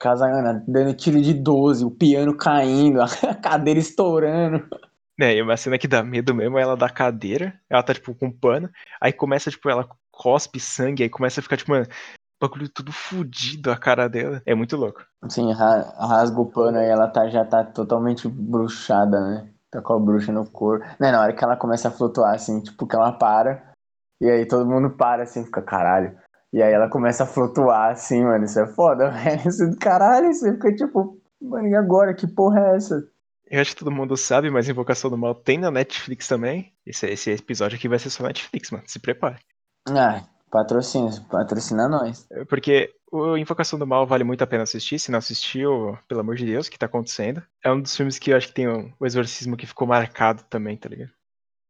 a 0.01 0.03
Casaiana 0.03 0.63
dando 0.67 0.93
tiro 0.95 1.21
de 1.21 1.33
12, 1.33 1.85
o 1.85 1.91
piano 1.91 2.35
caindo, 2.35 3.01
a 3.01 3.35
cadeira 3.35 3.79
estourando. 3.79 4.67
É, 5.19 5.35
e 5.35 5.41
uma 5.41 5.55
cena 5.55 5.77
que 5.77 5.87
dá 5.87 6.01
medo 6.01 6.33
mesmo 6.33 6.57
é 6.57 6.63
ela 6.63 6.75
da 6.75 6.89
cadeira, 6.89 7.53
ela 7.69 7.83
tá, 7.83 7.93
tipo, 7.93 8.15
com 8.15 8.25
um 8.25 8.31
pano, 8.31 8.69
aí 8.99 9.13
começa, 9.13 9.51
tipo, 9.51 9.69
ela 9.69 9.87
cospe 10.09 10.59
sangue, 10.59 11.03
aí 11.03 11.09
começa 11.09 11.39
a 11.39 11.43
ficar, 11.43 11.57
tipo, 11.57 11.71
mano, 11.71 11.85
bagulho 12.41 12.67
tudo 12.67 12.91
fudido 12.91 13.71
a 13.71 13.77
cara 13.77 14.09
dela. 14.09 14.41
É 14.45 14.55
muito 14.55 14.75
louco. 14.75 15.05
Sim, 15.29 15.51
rasga 15.53 16.41
o 16.41 16.47
pano 16.47 16.79
aí, 16.79 16.87
ela 16.87 17.07
tá, 17.07 17.29
já 17.29 17.45
tá 17.45 17.63
totalmente 17.63 18.27
bruxada, 18.27 19.19
né? 19.21 19.49
Tá 19.69 19.81
com 19.81 19.93
a 19.93 19.99
bruxa 19.99 20.31
no 20.31 20.49
corpo. 20.49 20.83
Né, 20.99 21.11
na 21.11 21.21
hora 21.21 21.33
que 21.33 21.43
ela 21.43 21.55
começa 21.55 21.89
a 21.89 21.91
flutuar, 21.91 22.33
assim, 22.33 22.61
tipo, 22.61 22.87
que 22.87 22.95
ela 22.95 23.11
para, 23.11 23.71
e 24.19 24.27
aí 24.27 24.47
todo 24.47 24.69
mundo 24.69 24.89
para, 24.89 25.23
assim, 25.23 25.45
fica, 25.45 25.61
caralho. 25.61 26.17
E 26.53 26.61
aí 26.61 26.73
ela 26.73 26.89
começa 26.89 27.23
a 27.23 27.27
flutuar 27.27 27.91
assim, 27.91 28.23
mano. 28.23 28.45
Isso 28.45 28.59
é 28.59 28.67
foda, 28.67 29.09
velho. 29.11 29.47
Isso 29.47 29.69
do 29.69 29.77
caralho, 29.77 30.33
você 30.33 30.53
fica 30.53 30.75
tipo, 30.75 31.19
mano, 31.41 31.67
e 31.67 31.75
agora? 31.75 32.13
Que 32.13 32.27
porra 32.27 32.59
é 32.59 32.75
essa? 32.75 33.07
Eu 33.49 33.59
acho 33.59 33.71
que 33.71 33.83
todo 33.83 33.91
mundo 33.91 34.15
sabe, 34.15 34.49
mas 34.49 34.69
Invocação 34.69 35.09
do 35.09 35.17
Mal 35.17 35.35
tem 35.35 35.57
na 35.57 35.69
Netflix 35.69 36.27
também. 36.27 36.73
Esse, 36.85 37.05
esse 37.07 37.31
episódio 37.31 37.77
aqui 37.77 37.87
vai 37.87 37.99
ser 37.99 38.09
só 38.09 38.23
Netflix, 38.23 38.71
mano. 38.71 38.85
Se 38.87 38.97
prepare. 38.97 39.39
Ah, 39.89 40.23
patrocina, 40.49 41.09
patrocina 41.29 41.89
nós. 41.89 42.25
É, 42.31 42.45
porque 42.45 42.93
o 43.11 43.35
Invocação 43.35 43.77
do 43.77 43.85
Mal 43.85 44.07
vale 44.07 44.23
muito 44.23 44.41
a 44.41 44.47
pena 44.47 44.63
assistir. 44.63 44.99
Se 44.99 45.11
não 45.11 45.19
assistiu, 45.19 45.97
pelo 46.07 46.21
amor 46.21 46.35
de 46.35 46.45
Deus, 46.45 46.67
o 46.67 46.71
que 46.71 46.79
tá 46.79 46.85
acontecendo? 46.85 47.43
É 47.61 47.69
um 47.69 47.81
dos 47.81 47.95
filmes 47.95 48.17
que 48.17 48.31
eu 48.31 48.37
acho 48.37 48.47
que 48.47 48.53
tem 48.53 48.69
o, 48.69 48.89
o 48.97 49.05
exorcismo 49.05 49.57
que 49.57 49.67
ficou 49.67 49.85
marcado 49.85 50.43
também, 50.43 50.77
tá 50.77 50.87
ligado? 50.87 51.11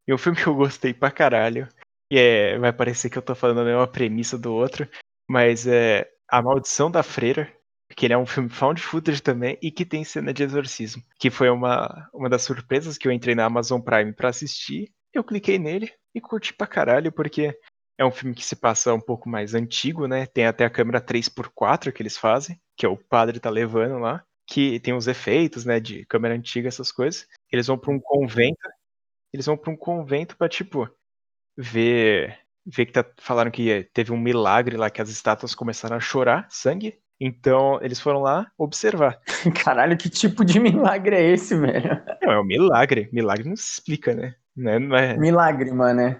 E 0.08 0.13
um 0.13 0.20
filme 0.20 0.38
que 0.38 0.46
eu 0.46 0.54
gostei 0.54 0.94
pra 0.94 1.10
caralho 1.10 1.67
e 2.12 2.19
é, 2.19 2.60
vai 2.60 2.74
parecer 2.74 3.10
que 3.10 3.17
eu 3.17 3.21
tô 3.21 3.34
falando 3.34 3.62
a 3.62 3.63
mesma 3.63 3.88
premissa 3.88 4.38
do 4.38 4.54
outro, 4.54 4.86
mas 5.30 5.65
é 5.65 6.06
A 6.30 6.41
Maldição 6.41 6.91
da 6.91 7.02
Freira, 7.02 7.50
que 7.95 8.06
ele 8.06 8.13
é 8.13 8.17
um 8.17 8.26
filme 8.26 8.50
found 8.50 8.82
footage 8.82 9.21
também 9.21 9.58
e 9.62 9.71
que 9.71 9.86
tem 9.86 10.04
cena 10.04 10.34
de 10.34 10.43
exorcismo, 10.43 11.02
que 11.17 11.30
foi 11.30 11.50
uma, 11.50 12.10
uma 12.13 12.30
das 12.30 12.41
surpresas 12.41 12.97
que 12.97 13.08
eu 13.08 13.13
entrei 13.13 13.34
na 13.34 13.45
Amazon 13.45 13.80
Prime 13.80 14.12
para 14.12 14.28
assistir. 14.28 14.91
Eu 15.13 15.24
cliquei 15.24 15.58
nele 15.58 15.89
e 16.13 16.19
curti 16.19 16.54
pra 16.54 16.67
caralho, 16.67 17.13
porque 17.13 17.58
é 17.97 18.06
um 18.06 18.12
filme 18.12 18.36
que 18.36 18.43
se 18.43 18.58
passa 18.58 18.93
um 18.93 19.00
pouco 19.00 19.30
mais 19.30 19.54
antigo, 19.54 20.06
né? 20.06 20.26
Tem 20.26 20.45
até 20.45 20.65
a 20.65 20.69
câmera 20.69 21.00
3x4 21.00 21.93
que 21.93 22.02
eles 22.02 22.17
fazem, 22.17 22.60
que 22.76 22.86
é 22.86 22.89
o 22.89 22.97
padre 22.97 23.39
tá 23.39 23.50
levando 23.50 24.00
lá, 24.00 24.21
que 24.45 24.82
tem 24.82 24.93
os 24.93 25.08
efeitos, 25.08 25.63
né, 25.63 25.80
de 25.80 26.06
câmera 26.08 26.36
antiga, 26.36 26.67
essas 26.67 26.91
coisas. 26.91 27.26
Eles 27.50 27.67
vão 27.67 27.78
para 27.78 27.93
um 27.93 28.00
convento, 28.02 28.67
eles 29.34 29.45
vão 29.45 29.56
para 29.56 29.71
um 29.71 29.78
convento 29.78 30.36
para 30.36 30.50
tipo 30.50 30.89
ver, 31.62 32.38
ver 32.65 32.86
que 32.88 32.91
tá, 32.91 33.06
falaram 33.17 33.52
que 33.52 33.88
teve 33.93 34.12
um 34.12 34.17
milagre 34.17 34.76
lá 34.76 34.89
que 34.89 35.02
as 35.02 35.10
estátuas 35.10 35.54
começaram 35.54 35.95
a 35.95 36.00
chorar 36.00 36.47
sangue. 36.50 36.97
Então 37.19 37.80
eles 37.84 38.00
foram 38.00 38.19
lá 38.19 38.47
observar. 38.58 39.19
Caralho, 39.63 39.95
que 39.95 40.10
tipo 40.10 40.43
de 40.43 40.60
milagre 40.60 41.15
é 41.15 41.30
esse, 41.30 41.56
velho? 41.56 42.02
Não, 42.24 42.34
é 42.34 42.39
um 42.39 42.43
milagre. 42.43 43.10
Milagre 43.13 43.47
não 43.47 43.56
se 43.56 43.74
explica, 43.74 44.15
né? 44.15 44.34
Não 44.56 44.71
é, 44.71 44.80
não 44.80 44.97
é... 44.97 45.17
Milagre, 45.17 45.71
mano. 45.71 46.19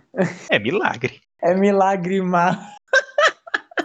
É 0.50 0.60
milagre. 0.60 1.20
É 1.42 1.56
milagre, 1.56 2.22
mano. 2.22 2.60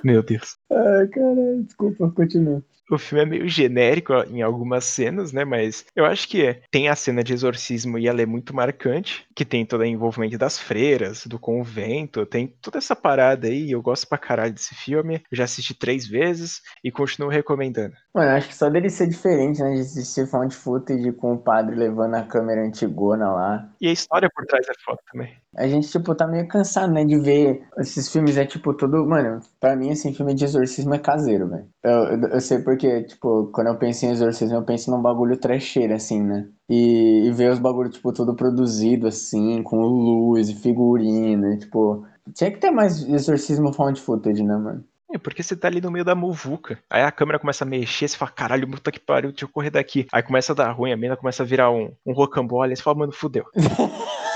Meu 0.05 0.23
Deus. 0.23 0.59
Ai, 0.71 1.09
caralho, 1.09 1.63
desculpa, 1.65 2.11
continua 2.11 2.63
o 2.91 2.99
filme 2.99 3.23
é 3.23 3.27
meio 3.27 3.49
genérico 3.49 4.13
em 4.31 4.43
algumas 4.43 4.85
cenas, 4.85 5.33
né? 5.33 5.45
Mas 5.45 5.85
eu 5.95 6.05
acho 6.05 6.29
que 6.29 6.45
é. 6.45 6.61
Tem 6.71 6.89
a 6.89 6.97
cena 6.97 7.23
de 7.23 7.33
exorcismo 7.33 7.99
e 7.99 8.07
ela 8.07 8.23
é 8.23 8.27
muito 8.27 8.55
marcante, 8.55 9.27
que 9.35 9.45
tem 9.45 9.67
todo 9.67 9.81
o 9.81 9.85
envolvimento 9.85 10.39
das 10.39 10.59
freiras, 10.59 11.27
do 11.27 11.39
convento, 11.39 12.25
tem 12.27 12.47
toda 12.61 12.79
essa 12.79 12.95
parada 12.95 13.49
aí. 13.49 13.71
Eu 13.71 13.83
gosto 13.83 14.09
pra 14.09 14.19
caralho 14.19 14.53
desse 14.53 14.75
filme. 14.75 15.23
Eu 15.31 15.37
já 15.37 15.45
assisti 15.45 15.75
três 15.75 16.07
vezes 16.07 16.63
e 16.85 16.91
continuo 16.91 17.29
recomendando. 17.29 17.95
Mano, 18.15 18.31
acho 18.31 18.49
que 18.49 18.55
só 18.55 18.71
dele 18.71 18.89
ser 18.89 19.09
diferente, 19.09 19.61
né? 19.61 19.75
De 19.75 19.81
assistir 19.81 20.27
found 20.27 20.55
footage 20.55 21.13
com 21.13 21.35
o 21.35 21.39
padre 21.39 21.75
levando 21.75 22.15
a 22.15 22.23
câmera 22.23 22.65
antigona 22.65 23.31
lá. 23.33 23.69
E 23.81 23.89
a 23.89 23.93
história 23.93 24.29
por 24.35 24.45
trás 24.47 24.67
é 24.69 24.73
foda 24.85 24.99
também. 25.11 25.37
A 25.57 25.67
gente, 25.67 25.89
tipo, 25.91 26.15
tá 26.15 26.27
meio 26.27 26.47
cansado, 26.47 26.93
né? 26.93 27.05
De 27.05 27.19
ver 27.19 27.63
esses 27.79 28.11
filmes, 28.13 28.37
é 28.37 28.45
tipo, 28.45 28.75
todo. 28.75 29.07
Mano, 29.07 29.41
pra 29.59 29.75
mim, 29.75 29.91
assim, 29.91 30.13
filme 30.13 30.35
de 30.35 30.45
exorcismo 30.45 30.56
é 30.61 30.99
caseiro, 30.99 31.49
velho. 31.49 31.66
Eu, 31.83 31.90
eu, 31.90 32.29
eu 32.29 32.40
sei 32.40 32.59
porque, 32.59 33.03
tipo, 33.05 33.47
quando 33.53 33.69
eu 33.69 33.77
penso 33.77 34.07
em 34.07 34.11
exorcismo, 34.11 34.57
eu 34.57 34.62
penso 34.62 34.90
num 34.90 35.01
bagulho 35.01 35.37
trecheiro, 35.37 35.95
assim, 35.95 36.23
né? 36.23 36.49
E, 36.69 37.27
e 37.27 37.33
ver 37.33 37.51
os 37.53 37.59
bagulhos, 37.59 37.95
tipo, 37.95 38.12
tudo 38.12 38.35
produzido, 38.35 39.07
assim, 39.07 39.62
com 39.62 39.81
luz 39.81 40.49
e 40.49 40.55
figurino, 40.55 41.53
e, 41.53 41.59
tipo... 41.59 42.07
Tinha 42.35 42.51
que 42.51 42.59
ter 42.59 42.71
mais 42.71 43.03
exorcismo 43.09 43.73
found 43.73 44.01
footage, 44.01 44.42
né, 44.42 44.57
mano? 44.57 44.85
É, 45.12 45.19
porque 45.19 45.42
você 45.42 45.55
tá 45.55 45.69
ali 45.69 45.81
no 45.81 45.90
meio 45.90 46.05
da 46.05 46.14
muvuca. 46.14 46.79
Aí 46.90 47.03
a 47.03 47.12
câmera 47.12 47.38
começa 47.38 47.64
a 47.64 47.66
mexer, 47.66 48.09
você 48.09 48.16
fala, 48.16 48.31
caralho, 48.31 48.69
puta 48.69 48.90
que 48.90 48.99
pariu, 48.99 49.31
deixa 49.31 49.45
eu 49.45 49.49
correr 49.49 49.71
daqui. 49.71 50.07
Aí 50.12 50.23
começa 50.23 50.53
a 50.53 50.55
dar 50.57 50.73
ruim, 50.73 50.92
a 50.92 50.97
mina 50.97 51.16
começa 51.16 51.42
a 51.42 51.47
virar 51.47 51.71
um, 51.71 51.92
um 52.05 52.12
rocambole, 52.12 52.71
aí 52.71 52.77
você 52.77 52.83
fala, 52.83 52.99
mano, 52.99 53.12
fudeu. 53.12 53.45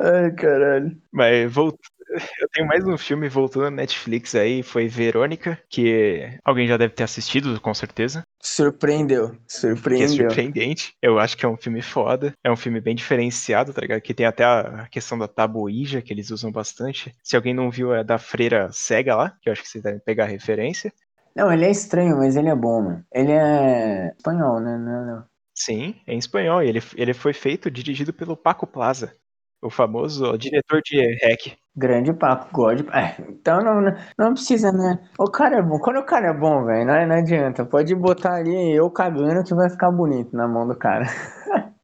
Ai, 0.00 0.30
caralho. 0.32 0.96
Mas 1.12 1.52
voltando. 1.52 1.97
Eu 2.40 2.48
tenho 2.52 2.66
mais 2.66 2.84
um 2.86 2.96
filme 2.96 3.28
voltando 3.28 3.64
na 3.64 3.70
Netflix 3.70 4.34
aí, 4.34 4.62
foi 4.62 4.88
Verônica, 4.88 5.58
que 5.68 6.28
alguém 6.44 6.66
já 6.66 6.76
deve 6.76 6.94
ter 6.94 7.04
assistido, 7.04 7.60
com 7.60 7.72
certeza. 7.74 8.22
Surpreendeu. 8.40 9.30
Que 9.30 9.36
é 9.36 9.38
Surpreendeu. 9.48 10.08
surpreendente. 10.08 10.94
Eu 11.02 11.18
acho 11.18 11.36
que 11.36 11.44
é 11.44 11.48
um 11.48 11.56
filme 11.56 11.82
foda. 11.82 12.32
É 12.44 12.50
um 12.50 12.56
filme 12.56 12.80
bem 12.80 12.94
diferenciado, 12.94 13.72
tá 13.72 13.80
ligado? 13.80 14.00
Que 14.00 14.14
tem 14.14 14.26
até 14.26 14.44
a 14.44 14.86
questão 14.90 15.18
da 15.18 15.28
tabuíja, 15.28 16.02
que 16.02 16.12
eles 16.12 16.30
usam 16.30 16.50
bastante. 16.50 17.14
Se 17.22 17.36
alguém 17.36 17.54
não 17.54 17.70
viu, 17.70 17.94
é 17.94 18.04
da 18.04 18.18
freira 18.18 18.70
cega 18.72 19.16
lá, 19.16 19.30
que 19.40 19.48
eu 19.48 19.52
acho 19.52 19.62
que 19.62 19.68
vocês 19.68 19.82
devem 19.82 20.00
pegar 20.00 20.24
a 20.24 20.28
referência. 20.28 20.92
Não, 21.34 21.52
ele 21.52 21.64
é 21.64 21.70
estranho, 21.70 22.16
mas 22.16 22.36
ele 22.36 22.48
é 22.48 22.54
bom, 22.54 22.82
mano. 22.82 23.04
Ele 23.12 23.32
é 23.32 24.12
espanhol, 24.16 24.60
né? 24.60 24.76
Não, 24.76 25.06
não. 25.06 25.24
Sim, 25.54 25.94
é 26.06 26.14
em 26.14 26.18
espanhol. 26.18 26.62
E 26.62 26.68
ele, 26.68 26.82
ele 26.96 27.14
foi 27.14 27.32
feito, 27.32 27.70
dirigido 27.70 28.12
pelo 28.12 28.36
Paco 28.36 28.66
Plaza, 28.66 29.14
o 29.62 29.70
famoso 29.70 30.36
diretor 30.38 30.80
de 30.82 31.00
Hack. 31.22 31.56
Grande 31.78 32.12
papo, 32.12 32.48
God. 32.52 32.80
É, 32.92 33.14
então 33.28 33.62
não, 33.62 33.80
não, 33.80 33.96
não 34.18 34.34
precisa, 34.34 34.72
né? 34.72 34.98
O 35.16 35.30
cara 35.30 35.58
é 35.58 35.62
bom. 35.62 35.78
Quando 35.78 35.98
o 35.98 36.04
cara 36.04 36.26
é 36.26 36.32
bom, 36.32 36.64
velho, 36.64 36.84
não, 36.84 37.06
não 37.06 37.16
adianta. 37.16 37.64
Pode 37.64 37.94
botar 37.94 38.34
ali 38.34 38.74
eu 38.74 38.90
cagando 38.90 39.44
que 39.44 39.54
vai 39.54 39.70
ficar 39.70 39.92
bonito 39.92 40.36
na 40.36 40.48
mão 40.48 40.66
do 40.66 40.76
cara. 40.76 41.06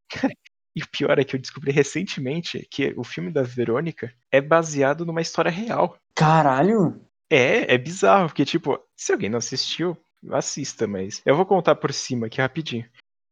E 0.76 0.83
o 0.83 0.88
pior 0.88 1.20
é 1.20 1.24
que 1.24 1.37
eu 1.37 1.40
descobri 1.40 1.70
recentemente 1.70 2.66
que 2.68 2.92
o 2.96 3.04
filme 3.04 3.30
da 3.30 3.42
Verônica 3.42 4.12
é 4.28 4.40
baseado 4.40 5.07
numa 5.07 5.20
história 5.20 5.50
real. 5.50 5.96
Caralho! 6.16 7.00
É, 7.30 7.72
é 7.72 7.78
bizarro, 7.78 8.26
porque, 8.26 8.44
tipo, 8.44 8.80
se 8.96 9.12
alguém 9.12 9.30
não 9.30 9.38
assistiu, 9.38 9.96
assista, 10.33 10.85
mas 10.88 11.22
eu 11.24 11.37
vou 11.37 11.46
contar 11.46 11.76
por 11.76 11.92
cima 11.92 12.26
aqui 12.26 12.40
rapidinho. 12.40 12.85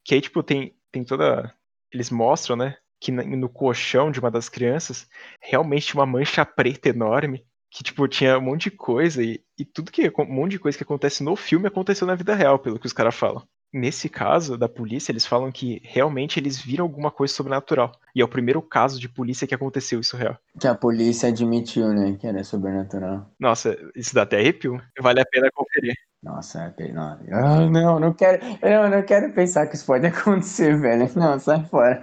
Que 0.04 0.14
aí, 0.14 0.20
tipo, 0.20 0.40
tem, 0.40 0.72
tem 0.92 1.02
toda. 1.02 1.52
Eles 1.92 2.10
mostram, 2.10 2.54
né? 2.54 2.76
Que 3.02 3.10
no 3.10 3.48
colchão 3.48 4.12
de 4.12 4.20
uma 4.20 4.30
das 4.30 4.48
crianças 4.48 5.08
realmente 5.40 5.88
tinha 5.88 6.00
uma 6.00 6.06
mancha 6.06 6.46
preta 6.46 6.88
enorme. 6.88 7.44
Que, 7.68 7.82
tipo, 7.82 8.06
tinha 8.06 8.38
um 8.38 8.42
monte 8.42 8.70
de 8.70 8.76
coisa. 8.76 9.24
E, 9.24 9.42
e 9.58 9.64
tudo 9.64 9.90
que. 9.90 10.08
Um 10.16 10.24
monte 10.24 10.52
de 10.52 10.60
coisa 10.60 10.78
que 10.78 10.84
acontece 10.84 11.24
no 11.24 11.34
filme 11.34 11.66
aconteceu 11.66 12.06
na 12.06 12.14
vida 12.14 12.32
real, 12.32 12.60
pelo 12.60 12.78
que 12.78 12.86
os 12.86 12.92
caras 12.92 13.16
falam. 13.16 13.42
Nesse 13.72 14.08
caso 14.08 14.56
da 14.56 14.68
polícia, 14.68 15.10
eles 15.10 15.26
falam 15.26 15.50
que 15.50 15.80
realmente 15.82 16.38
eles 16.38 16.60
viram 16.60 16.84
alguma 16.84 17.10
coisa 17.10 17.34
sobrenatural. 17.34 17.90
E 18.14 18.20
é 18.20 18.24
o 18.24 18.28
primeiro 18.28 18.62
caso 18.62 19.00
de 19.00 19.08
polícia 19.08 19.48
que 19.48 19.54
aconteceu 19.54 19.98
isso 19.98 20.16
real. 20.16 20.38
Que 20.60 20.68
a 20.68 20.74
polícia 20.74 21.28
admitiu, 21.28 21.88
né? 21.88 22.16
Que 22.20 22.28
era 22.28 22.44
sobrenatural. 22.44 23.28
Nossa, 23.40 23.76
isso 23.96 24.14
dá 24.14 24.22
até 24.22 24.38
arrepio. 24.38 24.80
Vale 25.00 25.22
a 25.22 25.26
pena 25.26 25.50
conferir. 25.52 25.96
Nossa, 26.22 26.72
é 26.78 26.92
não, 26.92 27.18
Ah, 27.32 27.68
não, 27.68 27.98
não 27.98 28.12
quero, 28.12 28.40
eu 28.62 28.88
não 28.88 29.02
quero 29.02 29.32
pensar 29.32 29.66
que 29.66 29.74
isso 29.74 29.86
pode 29.86 30.06
acontecer, 30.06 30.78
velho. 30.78 31.10
Não, 31.16 31.36
sai 31.40 31.64
fora. 31.64 32.00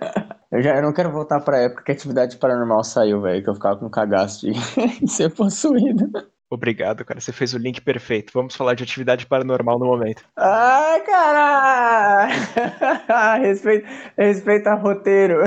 Eu 0.51 0.63
já 0.63 0.75
eu 0.75 0.81
não 0.81 0.93
quero 0.93 1.11
voltar 1.11 1.39
pra 1.41 1.59
época 1.59 1.83
que 1.83 1.91
a 1.91 1.93
atividade 1.93 2.37
paranormal 2.37 2.83
saiu, 2.83 3.21
velho, 3.21 3.43
que 3.43 3.49
eu 3.49 3.53
ficava 3.53 3.77
com 3.77 3.89
cagaço 3.89 4.47
de, 4.47 4.53
de 5.05 5.11
ser 5.11 5.29
possuído. 5.33 6.09
Obrigado, 6.51 7.05
cara. 7.05 7.21
Você 7.21 7.31
fez 7.31 7.53
o 7.53 7.59
link 7.59 7.79
perfeito. 7.81 8.33
Vamos 8.33 8.55
falar 8.55 8.73
de 8.73 8.83
atividade 8.83 9.27
paranormal 9.27 9.77
no 9.77 9.85
momento. 9.85 10.25
Ai, 10.35 11.01
caralho! 11.05 12.33
Respeita, 13.45 13.87
respeita 14.17 14.73
roteiro. 14.73 15.43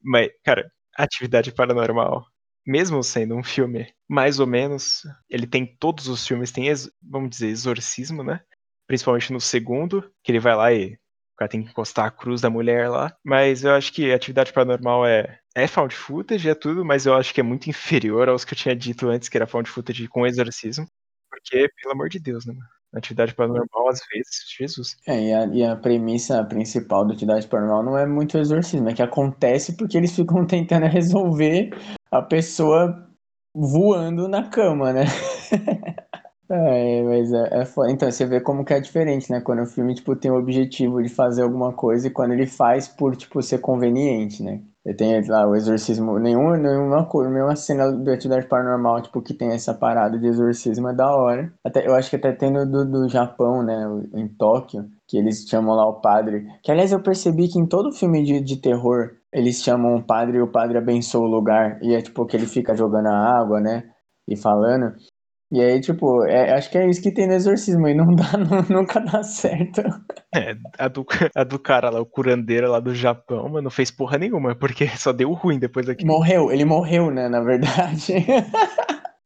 Mas, 0.00 0.30
cara, 0.44 0.70
atividade 0.96 1.50
paranormal, 1.52 2.24
mesmo 2.64 3.02
sendo 3.02 3.34
um 3.34 3.42
filme 3.42 3.92
mais 4.08 4.38
ou 4.38 4.46
menos, 4.46 5.02
ele 5.28 5.46
tem 5.48 5.66
todos 5.66 6.06
os 6.06 6.24
filmes, 6.24 6.52
tem, 6.52 6.72
vamos 7.02 7.30
dizer, 7.30 7.48
exorcismo, 7.48 8.22
né? 8.22 8.40
Principalmente 8.86 9.32
no 9.32 9.40
segundo, 9.40 10.08
que 10.22 10.30
ele 10.30 10.38
vai 10.38 10.54
lá 10.54 10.72
e 10.72 10.96
o 11.34 11.36
cara 11.36 11.48
tem 11.48 11.62
que 11.62 11.70
encostar 11.70 12.06
a 12.06 12.10
cruz 12.10 12.40
da 12.40 12.50
mulher 12.50 12.88
lá. 12.88 13.14
Mas 13.24 13.64
eu 13.64 13.72
acho 13.72 13.92
que 13.92 14.12
atividade 14.12 14.52
paranormal 14.52 15.06
é, 15.06 15.38
é 15.54 15.66
found 15.66 15.94
footage, 15.94 16.48
é 16.48 16.54
tudo, 16.54 16.84
mas 16.84 17.06
eu 17.06 17.14
acho 17.14 17.32
que 17.32 17.40
é 17.40 17.44
muito 17.44 17.68
inferior 17.68 18.28
aos 18.28 18.44
que 18.44 18.54
eu 18.54 18.58
tinha 18.58 18.76
dito 18.76 19.08
antes, 19.08 19.28
que 19.28 19.36
era 19.36 19.46
found 19.46 19.68
footage 19.68 20.08
com 20.08 20.26
exorcismo. 20.26 20.86
Porque, 21.30 21.68
pelo 21.80 21.94
amor 21.94 22.08
de 22.08 22.18
Deus, 22.18 22.44
né? 22.46 22.54
Atividade 22.94 23.34
paranormal, 23.34 23.88
às 23.88 24.00
vezes, 24.12 24.44
Jesus. 24.58 24.96
É, 25.06 25.18
e 25.18 25.32
a, 25.32 25.46
e 25.46 25.64
a 25.64 25.74
premissa 25.74 26.44
principal 26.44 27.06
da 27.06 27.14
atividade 27.14 27.46
paranormal 27.46 27.82
não 27.82 27.98
é 27.98 28.06
muito 28.06 28.36
exorcismo, 28.36 28.88
é 28.90 28.94
que 28.94 29.02
acontece 29.02 29.76
porque 29.76 29.96
eles 29.96 30.14
ficam 30.14 30.44
tentando 30.46 30.86
resolver 30.86 31.70
a 32.10 32.20
pessoa 32.20 33.08
voando 33.54 34.28
na 34.28 34.48
cama, 34.48 34.92
né? 34.92 35.04
É, 36.54 37.02
mas 37.02 37.32
é, 37.32 37.62
é 37.62 37.64
foda. 37.64 37.90
Então, 37.90 38.10
você 38.10 38.26
vê 38.26 38.38
como 38.38 38.62
que 38.62 38.74
é 38.74 38.80
diferente, 38.80 39.30
né? 39.30 39.40
Quando 39.40 39.62
o 39.62 39.66
filme, 39.66 39.94
tipo, 39.94 40.14
tem 40.14 40.30
o 40.30 40.36
objetivo 40.36 41.02
de 41.02 41.08
fazer 41.08 41.42
alguma 41.42 41.72
coisa 41.72 42.08
e 42.08 42.10
quando 42.10 42.32
ele 42.32 42.46
faz 42.46 42.86
por, 42.86 43.16
tipo, 43.16 43.40
ser 43.42 43.58
conveniente, 43.60 44.42
né? 44.42 44.62
Tem 44.98 45.26
lá 45.28 45.48
o 45.48 45.54
exorcismo, 45.54 46.18
nenhuma, 46.18 46.58
nenhuma 46.58 47.08
nenhuma 47.30 47.56
cena 47.56 47.90
do 47.90 48.10
Atividade 48.10 48.48
Paranormal, 48.48 49.00
tipo, 49.00 49.22
que 49.22 49.32
tem 49.32 49.50
essa 49.52 49.72
parada 49.72 50.18
de 50.18 50.26
exorcismo 50.26 50.88
é 50.88 50.94
da 50.94 51.10
hora. 51.16 51.50
Até, 51.64 51.86
eu 51.86 51.94
acho 51.94 52.10
que 52.10 52.16
até 52.16 52.32
tem 52.32 52.52
do, 52.52 52.84
do 52.84 53.08
Japão, 53.08 53.62
né? 53.62 53.86
Em 54.12 54.28
Tóquio, 54.28 54.84
que 55.08 55.16
eles 55.16 55.46
chamam 55.48 55.74
lá 55.74 55.86
o 55.88 56.00
padre. 56.02 56.46
Que, 56.62 56.70
aliás, 56.70 56.92
eu 56.92 57.02
percebi 57.02 57.48
que 57.48 57.58
em 57.58 57.66
todo 57.66 57.92
filme 57.92 58.22
de, 58.24 58.40
de 58.40 58.56
terror, 58.58 59.12
eles 59.32 59.62
chamam 59.62 59.96
o 59.96 60.02
padre 60.02 60.36
e 60.36 60.42
o 60.42 60.52
padre 60.52 60.76
abençoa 60.76 61.22
o 61.22 61.30
lugar. 61.30 61.78
E 61.82 61.94
é, 61.94 62.02
tipo, 62.02 62.26
que 62.26 62.36
ele 62.36 62.46
fica 62.46 62.76
jogando 62.76 63.06
a 63.06 63.38
água, 63.40 63.58
né? 63.58 63.84
E 64.28 64.36
falando. 64.36 64.94
E 65.52 65.60
aí, 65.60 65.80
tipo, 65.82 66.24
é- 66.24 66.54
acho 66.54 66.70
que 66.70 66.78
é 66.78 66.88
isso 66.88 67.02
que 67.02 67.12
tem 67.12 67.26
no 67.26 67.34
exorcismo 67.34 67.86
e 67.86 67.92
não 67.94 68.14
dá, 68.14 68.38
nu- 68.38 68.78
nunca 68.80 68.98
dá 69.00 69.22
certo. 69.22 69.82
É, 70.34 70.56
a 70.78 70.88
do, 70.88 71.04
a 71.36 71.44
do 71.44 71.58
cara 71.58 71.90
lá, 71.90 72.00
o 72.00 72.06
curandeiro 72.06 72.70
lá 72.70 72.80
do 72.80 72.94
Japão, 72.94 73.44
mano, 73.50 73.62
não 73.62 73.70
fez 73.70 73.90
porra 73.90 74.16
nenhuma, 74.16 74.54
porque 74.56 74.88
só 74.88 75.12
deu 75.12 75.30
ruim 75.34 75.58
depois 75.58 75.84
daquilo. 75.86 76.10
Morreu, 76.10 76.50
ele 76.50 76.64
morreu, 76.64 77.10
né, 77.10 77.28
na 77.28 77.40
verdade. 77.40 78.14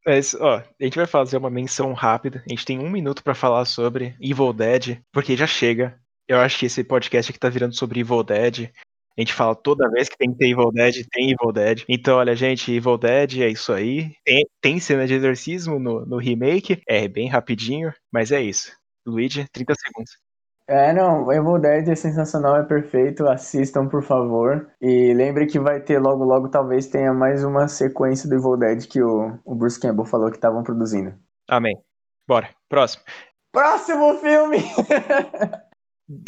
Mas, 0.04 0.34
ó, 0.34 0.56
a 0.58 0.84
gente 0.84 0.96
vai 0.96 1.06
fazer 1.06 1.36
uma 1.36 1.50
menção 1.50 1.92
rápida. 1.92 2.42
A 2.46 2.50
gente 2.50 2.64
tem 2.64 2.78
um 2.78 2.90
minuto 2.90 3.22
pra 3.24 3.34
falar 3.34 3.64
sobre 3.64 4.14
Evil 4.20 4.52
Dead, 4.52 4.98
porque 5.12 5.36
já 5.36 5.46
chega. 5.46 5.96
Eu 6.28 6.38
acho 6.38 6.58
que 6.58 6.66
esse 6.66 6.82
podcast 6.84 7.30
aqui 7.30 7.38
tá 7.38 7.48
virando 7.48 7.74
sobre 7.76 8.00
Evil 8.00 8.22
Dead. 8.22 8.70
A 9.16 9.22
gente 9.22 9.32
fala 9.32 9.54
toda 9.54 9.90
vez 9.90 10.08
que 10.10 10.18
tem 10.18 10.30
que 10.30 10.36
ter 10.36 10.50
Evil 10.50 10.70
Dead, 10.70 11.06
tem 11.10 11.30
Evil 11.30 11.52
Dead. 11.52 11.84
Então, 11.88 12.18
olha, 12.18 12.36
gente, 12.36 12.70
Evil 12.70 12.98
Dead 12.98 13.40
é 13.40 13.48
isso 13.48 13.72
aí. 13.72 14.12
Tem, 14.22 14.46
tem 14.60 14.78
cena 14.78 15.06
de 15.06 15.14
exorcismo 15.14 15.78
no, 15.78 16.04
no 16.04 16.18
remake. 16.18 16.82
É 16.86 17.08
bem 17.08 17.26
rapidinho, 17.26 17.92
mas 18.12 18.30
é 18.30 18.42
isso. 18.42 18.70
Luigi, 19.06 19.46
30 19.50 19.74
segundos. 19.74 20.26
É, 20.68 20.92
não, 20.92 21.32
Evil 21.32 21.58
Dead 21.58 21.88
é 21.88 21.94
sensacional, 21.94 22.56
é 22.56 22.64
perfeito, 22.64 23.26
assistam, 23.28 23.88
por 23.88 24.02
favor. 24.02 24.68
E 24.82 25.14
lembre 25.14 25.46
que 25.46 25.60
vai 25.60 25.80
ter 25.80 25.98
logo, 26.00 26.24
logo, 26.24 26.48
talvez 26.48 26.88
tenha 26.88 27.14
mais 27.14 27.44
uma 27.44 27.68
sequência 27.68 28.28
do 28.28 28.34
Evil 28.34 28.56
Dead 28.56 28.86
que 28.86 29.00
o, 29.00 29.38
o 29.44 29.54
Bruce 29.54 29.80
Campbell 29.80 30.04
falou 30.04 30.28
que 30.28 30.36
estavam 30.36 30.64
produzindo. 30.64 31.14
Amém. 31.48 31.76
Bora, 32.26 32.50
próximo. 32.68 33.04
Próximo 33.52 34.18
filme! 34.18 34.58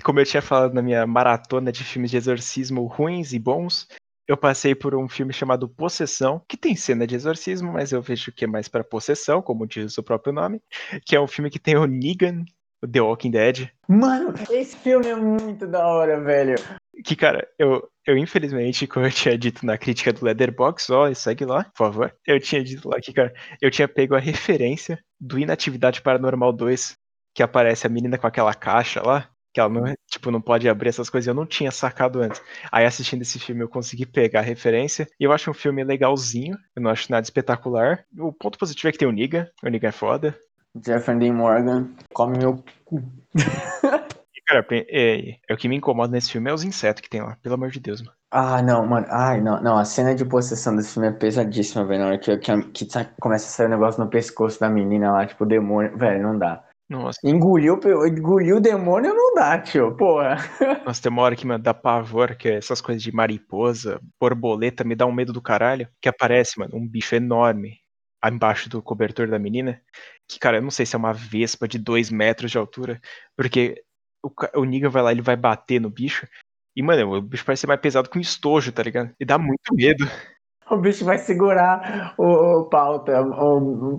como 0.02 0.20
eu 0.20 0.24
tinha 0.24 0.42
falado 0.42 0.74
na 0.74 0.82
minha 0.82 1.06
maratona 1.06 1.72
de 1.72 1.84
filmes 1.84 2.10
de 2.10 2.16
exorcismo 2.16 2.86
ruins 2.86 3.32
e 3.32 3.38
bons, 3.38 3.86
eu 4.26 4.36
passei 4.36 4.74
por 4.74 4.94
um 4.94 5.08
filme 5.08 5.32
chamado 5.32 5.68
Possessão, 5.68 6.42
que 6.46 6.56
tem 6.56 6.76
cena 6.76 7.06
de 7.06 7.14
exorcismo, 7.14 7.72
mas 7.72 7.92
eu 7.92 8.02
vejo 8.02 8.30
que 8.30 8.44
é 8.44 8.48
mais 8.48 8.68
pra 8.68 8.84
possessão, 8.84 9.40
como 9.40 9.66
diz 9.66 9.96
o 9.96 10.02
próprio 10.02 10.34
nome, 10.34 10.60
que 11.06 11.16
é 11.16 11.20
um 11.20 11.26
filme 11.26 11.50
que 11.50 11.58
tem 11.58 11.76
o 11.76 11.86
Negan, 11.86 12.44
o 12.82 12.86
The 12.86 13.00
Walking 13.00 13.30
Dead, 13.30 13.70
Mano, 13.88 14.34
esse 14.50 14.76
filme 14.76 15.06
é 15.06 15.16
muito 15.16 15.66
da 15.66 15.86
hora, 15.86 16.20
velho. 16.20 16.56
que, 17.02 17.16
cara, 17.16 17.48
eu, 17.58 17.88
eu 18.06 18.18
infelizmente, 18.18 18.86
como 18.86 19.06
eu 19.06 19.10
tinha 19.10 19.36
dito 19.38 19.64
na 19.64 19.78
crítica 19.78 20.12
do 20.12 20.24
Leatherbox, 20.24 20.90
ó, 20.90 21.12
segue 21.14 21.46
lá, 21.46 21.64
por 21.64 21.86
favor, 21.86 22.14
eu 22.26 22.38
tinha 22.38 22.62
dito 22.62 22.86
lá 22.86 23.00
que, 23.00 23.14
cara, 23.14 23.32
eu 23.62 23.70
tinha 23.70 23.88
pego 23.88 24.14
a 24.14 24.20
referência 24.20 25.02
do 25.18 25.38
Inatividade 25.38 26.02
Paranormal 26.02 26.52
2, 26.52 26.96
que 27.34 27.42
aparece 27.42 27.86
a 27.86 27.90
menina 27.90 28.18
com 28.18 28.26
aquela 28.26 28.52
caixa 28.52 29.00
lá, 29.02 29.30
que 29.52 29.60
ela 29.60 29.68
não, 29.68 29.94
tipo, 30.10 30.30
não 30.30 30.40
pode 30.40 30.68
abrir 30.68 30.88
essas 30.88 31.10
coisas, 31.10 31.26
eu 31.26 31.34
não 31.34 31.46
tinha 31.46 31.70
sacado 31.70 32.20
antes. 32.20 32.40
Aí 32.70 32.84
assistindo 32.84 33.22
esse 33.22 33.38
filme 33.38 33.62
eu 33.62 33.68
consegui 33.68 34.06
pegar 34.06 34.40
a 34.40 34.42
referência, 34.42 35.08
e 35.18 35.24
eu 35.24 35.32
acho 35.32 35.50
um 35.50 35.54
filme 35.54 35.82
legalzinho, 35.84 36.56
eu 36.76 36.82
não 36.82 36.90
acho 36.90 37.10
nada 37.10 37.24
espetacular. 37.24 38.04
O 38.18 38.32
ponto 38.32 38.58
positivo 38.58 38.88
é 38.88 38.92
que 38.92 38.98
tem 38.98 39.08
o 39.08 39.12
Negan, 39.12 39.48
o 39.62 39.68
Negan 39.68 39.88
é 39.88 39.92
foda, 39.92 40.38
Jeffrey 40.84 41.18
Dean 41.18 41.34
Morgan, 41.34 41.90
come 42.12 42.38
meu 42.38 42.62
cu. 42.84 43.02
Cara, 44.46 44.66
é, 44.70 45.36
é, 45.46 45.54
o 45.54 45.58
que 45.58 45.68
me 45.68 45.76
incomoda 45.76 46.10
nesse 46.10 46.32
filme 46.32 46.50
é 46.50 46.54
os 46.54 46.64
insetos 46.64 47.02
que 47.02 47.10
tem 47.10 47.20
lá, 47.20 47.36
pelo 47.42 47.54
amor 47.54 47.70
de 47.70 47.80
Deus, 47.80 48.00
mano. 48.00 48.16
Ah, 48.30 48.62
não, 48.62 48.86
mano. 48.86 49.06
Ai, 49.10 49.42
não, 49.42 49.62
não. 49.62 49.78
A 49.78 49.84
cena 49.84 50.14
de 50.14 50.24
possessão 50.24 50.74
desse 50.74 50.94
filme 50.94 51.08
é 51.08 51.12
pesadíssima, 51.12 51.84
velho. 51.84 52.00
Na 52.00 52.06
hora 52.08 52.18
que, 52.18 52.34
que, 52.38 52.62
que 52.72 52.86
começa 53.20 53.46
a 53.46 53.50
sair 53.50 53.66
o 53.66 53.68
um 53.68 53.72
negócio 53.72 54.02
no 54.02 54.08
pescoço 54.08 54.58
da 54.58 54.70
menina 54.70 55.12
lá, 55.12 55.26
tipo, 55.26 55.44
demônio. 55.44 55.96
Velho, 55.96 56.22
não 56.22 56.38
dá. 56.38 56.64
Nossa. 56.88 57.20
Engoliu, 57.22 57.78
engoliu 58.06 58.56
o 58.56 58.60
demônio 58.60 59.12
não 59.14 59.34
dá, 59.34 59.58
tio, 59.60 59.94
porra. 59.94 60.36
Nossa, 60.86 61.02
tem 61.02 61.12
uma 61.12 61.22
hora 61.22 61.36
que 61.36 61.46
me 61.46 61.58
dá 61.58 61.74
pavor, 61.74 62.34
que 62.34 62.48
é 62.48 62.54
essas 62.56 62.80
coisas 62.80 63.02
de 63.02 63.12
mariposa, 63.12 64.00
borboleta, 64.18 64.84
me 64.84 64.96
dá 64.96 65.04
um 65.04 65.12
medo 65.12 65.32
do 65.32 65.42
caralho. 65.42 65.86
Que 66.00 66.08
aparece, 66.08 66.58
mano, 66.58 66.76
um 66.76 66.88
bicho 66.88 67.14
enorme 67.14 67.78
embaixo 68.24 68.70
do 68.70 68.82
cobertor 68.82 69.28
da 69.28 69.38
menina. 69.38 69.80
Que, 70.26 70.38
cara, 70.38 70.56
eu 70.58 70.62
não 70.62 70.70
sei 70.70 70.86
se 70.86 70.96
é 70.96 70.98
uma 70.98 71.12
vespa 71.12 71.68
de 71.68 71.78
dois 71.78 72.10
metros 72.10 72.50
de 72.50 72.58
altura, 72.58 73.00
porque 73.36 73.82
o, 74.22 74.30
o 74.60 74.64
Negan 74.64 74.88
vai 74.88 75.02
lá, 75.02 75.12
ele 75.12 75.22
vai 75.22 75.36
bater 75.36 75.80
no 75.80 75.90
bicho. 75.90 76.26
E, 76.74 76.82
mano, 76.82 77.16
o 77.16 77.22
bicho 77.22 77.44
parece 77.44 77.62
ser 77.62 77.66
mais 77.66 77.80
pesado 77.80 78.08
que 78.08 78.18
um 78.18 78.20
estojo, 78.20 78.72
tá 78.72 78.82
ligado? 78.82 79.14
E 79.20 79.24
dá 79.26 79.36
muito 79.36 79.74
medo 79.74 80.06
o 80.70 80.80
bicho 80.80 81.04
vai 81.04 81.18
segurar 81.18 82.14
o, 82.18 82.60
o 82.60 82.68
pauta 82.68 83.12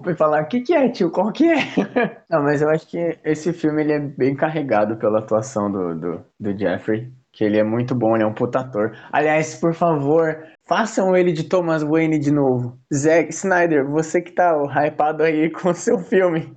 e 0.08 0.16
falar: 0.16 0.44
o 0.44 0.48
que, 0.48 0.62
que 0.62 0.74
é, 0.74 0.90
tio? 0.90 1.12
Qual 1.12 1.32
que 1.32 1.50
é? 1.50 1.58
Não, 2.30 2.44
mas 2.44 2.62
eu 2.62 2.70
acho 2.70 2.88
que 2.88 3.18
esse 3.24 3.52
filme 3.54 3.84
ele 3.84 3.94
é 3.94 4.00
bem 4.00 4.36
carregado 4.36 4.98
pela 4.98 5.20
atuação 5.20 5.72
do, 5.72 5.96
do, 5.96 6.26
do 6.40 6.58
Jeffrey. 6.58 7.12
Que 7.32 7.44
ele 7.44 7.60
é 7.60 7.64
muito 7.64 7.96
bom, 7.96 8.16
ele 8.16 8.24
é 8.24 8.28
um 8.28 8.34
puta 8.34 8.60
ator. 8.60 8.92
Aliás, 9.12 9.56
por 9.56 9.74
favor, 9.74 10.36
façam 10.68 11.16
ele 11.16 11.32
de 11.32 11.48
Thomas 11.48 11.84
Wayne 11.84 12.20
de 12.20 12.32
novo. 12.32 12.78
Zack 12.94 13.30
Snyder, 13.30 13.88
você 13.88 14.20
que 14.22 14.32
tá 14.32 14.52
hypado 14.84 15.24
aí 15.24 15.50
com 15.54 15.70
o 15.70 15.74
seu 15.74 16.00
filme, 16.00 16.52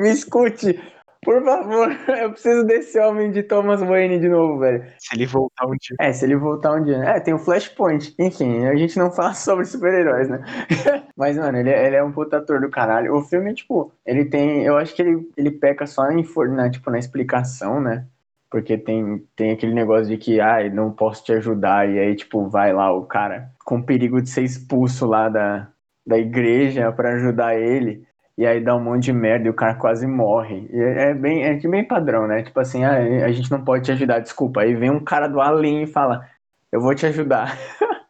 me 0.00 0.10
escute. 0.10 0.80
Por 1.22 1.42
favor, 1.42 1.88
eu 2.20 2.30
preciso 2.30 2.64
desse 2.64 2.98
homem 2.98 3.30
de 3.30 3.42
Thomas 3.42 3.80
Wayne 3.80 4.20
de 4.20 4.28
novo, 4.28 4.58
velho. 4.58 4.84
Se 4.98 5.14
ele 5.14 5.26
voltar 5.26 5.66
um 5.66 5.76
dia. 5.76 5.96
É, 6.00 6.12
se 6.12 6.24
ele 6.24 6.36
voltar 6.36 6.74
um 6.74 6.84
dia. 6.84 6.98
É, 6.98 7.20
tem 7.20 7.34
o 7.34 7.38
Flashpoint. 7.38 8.14
Enfim, 8.18 8.66
a 8.66 8.74
gente 8.76 8.98
não 8.98 9.10
fala 9.12 9.34
sobre 9.34 9.64
super-heróis, 9.64 10.28
né? 10.28 10.40
Mas, 11.16 11.36
mano, 11.36 11.58
ele, 11.58 11.70
ele, 11.70 11.96
é 11.96 12.02
um 12.02 12.12
puta 12.12 12.38
ator 12.38 12.60
do 12.60 12.70
caralho. 12.70 13.14
O 13.14 13.22
filme, 13.22 13.54
tipo, 13.54 13.92
ele 14.04 14.24
tem. 14.24 14.64
Eu 14.64 14.76
acho 14.76 14.94
que 14.94 15.02
ele, 15.02 15.28
ele 15.36 15.50
peca 15.50 15.86
só 15.86 16.10
em, 16.10 16.24
na, 16.50 16.70
tipo, 16.70 16.90
na 16.90 16.98
explicação, 16.98 17.80
né? 17.80 18.06
Porque 18.48 18.78
tem, 18.78 19.26
tem 19.34 19.50
aquele 19.50 19.74
negócio 19.74 20.06
de 20.06 20.16
que, 20.16 20.40
ai, 20.40 20.68
ah, 20.68 20.70
não 20.70 20.92
posso 20.92 21.24
te 21.24 21.32
ajudar. 21.32 21.88
E 21.88 21.98
aí, 21.98 22.14
tipo, 22.14 22.48
vai 22.48 22.72
lá 22.72 22.92
o 22.92 23.04
cara 23.04 23.50
com 23.64 23.82
perigo 23.82 24.22
de 24.22 24.30
ser 24.30 24.42
expulso 24.42 25.06
lá 25.06 25.28
da, 25.28 25.68
da 26.06 26.16
igreja 26.16 26.92
para 26.92 27.14
ajudar 27.14 27.56
ele 27.56 28.05
e 28.38 28.46
aí 28.46 28.62
dá 28.62 28.76
um 28.76 28.82
monte 28.82 29.04
de 29.04 29.12
merda 29.12 29.46
e 29.46 29.50
o 29.50 29.54
cara 29.54 29.74
quase 29.74 30.06
morre. 30.06 30.68
E 30.70 30.78
é, 30.78 31.10
é 31.10 31.14
bem, 31.14 31.44
é 31.44 31.58
bem 31.58 31.86
padrão, 31.86 32.26
né? 32.26 32.42
Tipo 32.42 32.60
assim, 32.60 32.84
ah, 32.84 32.96
a 33.24 33.32
gente 33.32 33.50
não 33.50 33.64
pode 33.64 33.84
te 33.84 33.92
ajudar, 33.92 34.20
desculpa. 34.20 34.60
Aí 34.60 34.74
vem 34.74 34.90
um 34.90 35.02
cara 35.02 35.26
do 35.26 35.40
além 35.40 35.84
e 35.84 35.86
fala, 35.86 36.28
eu 36.70 36.80
vou 36.80 36.94
te 36.94 37.06
ajudar. 37.06 37.56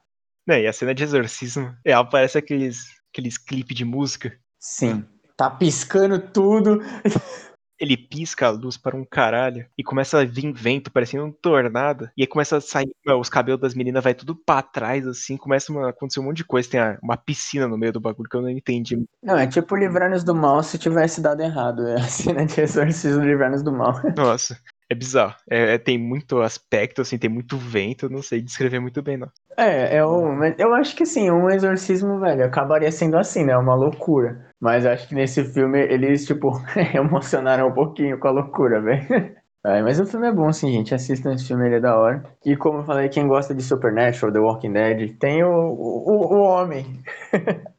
É, 0.48 0.62
e 0.62 0.66
a 0.68 0.72
cena 0.72 0.94
de 0.94 1.02
exorcismo, 1.02 1.74
ela 1.84 2.04
parece 2.04 2.38
aqueles, 2.38 2.84
aqueles 3.10 3.36
clipes 3.36 3.76
de 3.76 3.84
música. 3.84 4.32
Sim. 4.60 5.04
Tá 5.36 5.50
piscando 5.50 6.20
tudo. 6.20 6.80
ele 7.78 7.96
pisca 7.96 8.46
a 8.46 8.50
luz 8.50 8.76
para 8.76 8.96
um 8.96 9.04
caralho 9.04 9.66
e 9.76 9.84
começa 9.84 10.20
a 10.20 10.24
vir 10.24 10.52
vento 10.52 10.90
parecendo 10.90 11.24
um 11.24 11.32
tornado. 11.32 12.10
E 12.16 12.22
aí 12.22 12.26
começa 12.26 12.56
a 12.56 12.60
sair, 12.60 12.90
os 13.18 13.28
cabelos 13.28 13.60
das 13.60 13.74
meninas 13.74 14.02
vai 14.02 14.14
tudo 14.14 14.34
para 14.34 14.62
trás, 14.62 15.06
assim, 15.06 15.36
começa 15.36 15.72
a 15.72 15.90
acontecer 15.90 16.20
um 16.20 16.24
monte 16.24 16.38
de 16.38 16.44
coisa. 16.44 16.68
Tem 16.68 16.80
uma 17.02 17.16
piscina 17.16 17.66
no 17.68 17.78
meio 17.78 17.92
do 17.92 18.00
bagulho 18.00 18.28
que 18.28 18.36
eu 18.36 18.42
não 18.42 18.50
entendi. 18.50 19.04
Não, 19.22 19.36
é 19.36 19.46
tipo 19.46 19.76
livrar-nos 19.76 20.24
do 20.24 20.34
mal 20.34 20.62
se 20.62 20.78
tivesse 20.78 21.20
dado 21.20 21.42
errado. 21.42 21.86
É 21.86 21.96
a 21.96 22.04
cena 22.04 22.44
de 22.44 22.60
exorcismo 22.60 23.24
livrar-nos 23.24 23.62
do 23.62 23.72
mal. 23.72 24.00
Nossa. 24.16 24.58
É 24.88 24.94
bizarro. 24.94 25.34
É, 25.50 25.74
é, 25.74 25.78
tem 25.78 25.98
muito 25.98 26.40
aspecto, 26.40 27.02
assim, 27.02 27.18
tem 27.18 27.28
muito 27.28 27.56
vento, 27.56 28.08
não 28.08 28.22
sei 28.22 28.40
descrever 28.40 28.78
muito 28.78 29.02
bem, 29.02 29.16
não. 29.16 29.28
É, 29.56 29.96
é 29.96 30.00
eu 30.00 30.74
acho 30.74 30.94
que 30.94 31.04
sim, 31.04 31.30
um 31.30 31.50
exorcismo, 31.50 32.20
velho, 32.20 32.44
acabaria 32.44 32.92
sendo 32.92 33.16
assim, 33.16 33.44
né? 33.44 33.56
Uma 33.56 33.74
loucura. 33.74 34.46
Mas 34.60 34.86
acho 34.86 35.08
que 35.08 35.14
nesse 35.14 35.44
filme 35.44 35.80
eles, 35.80 36.24
tipo, 36.24 36.52
emocionaram 36.94 37.68
um 37.68 37.72
pouquinho 37.72 38.18
com 38.18 38.28
a 38.28 38.30
loucura, 38.30 38.80
velho. 38.80 39.36
É, 39.66 39.82
mas 39.82 39.98
o 39.98 40.06
filme 40.06 40.28
é 40.28 40.32
bom, 40.32 40.52
sim, 40.52 40.70
gente. 40.70 40.94
Assistam 40.94 41.34
esse 41.34 41.44
filme, 41.48 41.66
ele 41.66 41.74
é 41.74 41.80
da 41.80 41.98
hora. 41.98 42.22
E 42.44 42.56
como 42.56 42.78
eu 42.78 42.84
falei, 42.84 43.08
quem 43.08 43.26
gosta 43.26 43.52
de 43.52 43.64
Supernatural, 43.64 44.32
The 44.32 44.38
Walking 44.38 44.72
Dead, 44.72 45.18
tem 45.18 45.42
o, 45.42 45.50
o, 45.50 46.36
o 46.36 46.38
homem. 46.38 47.02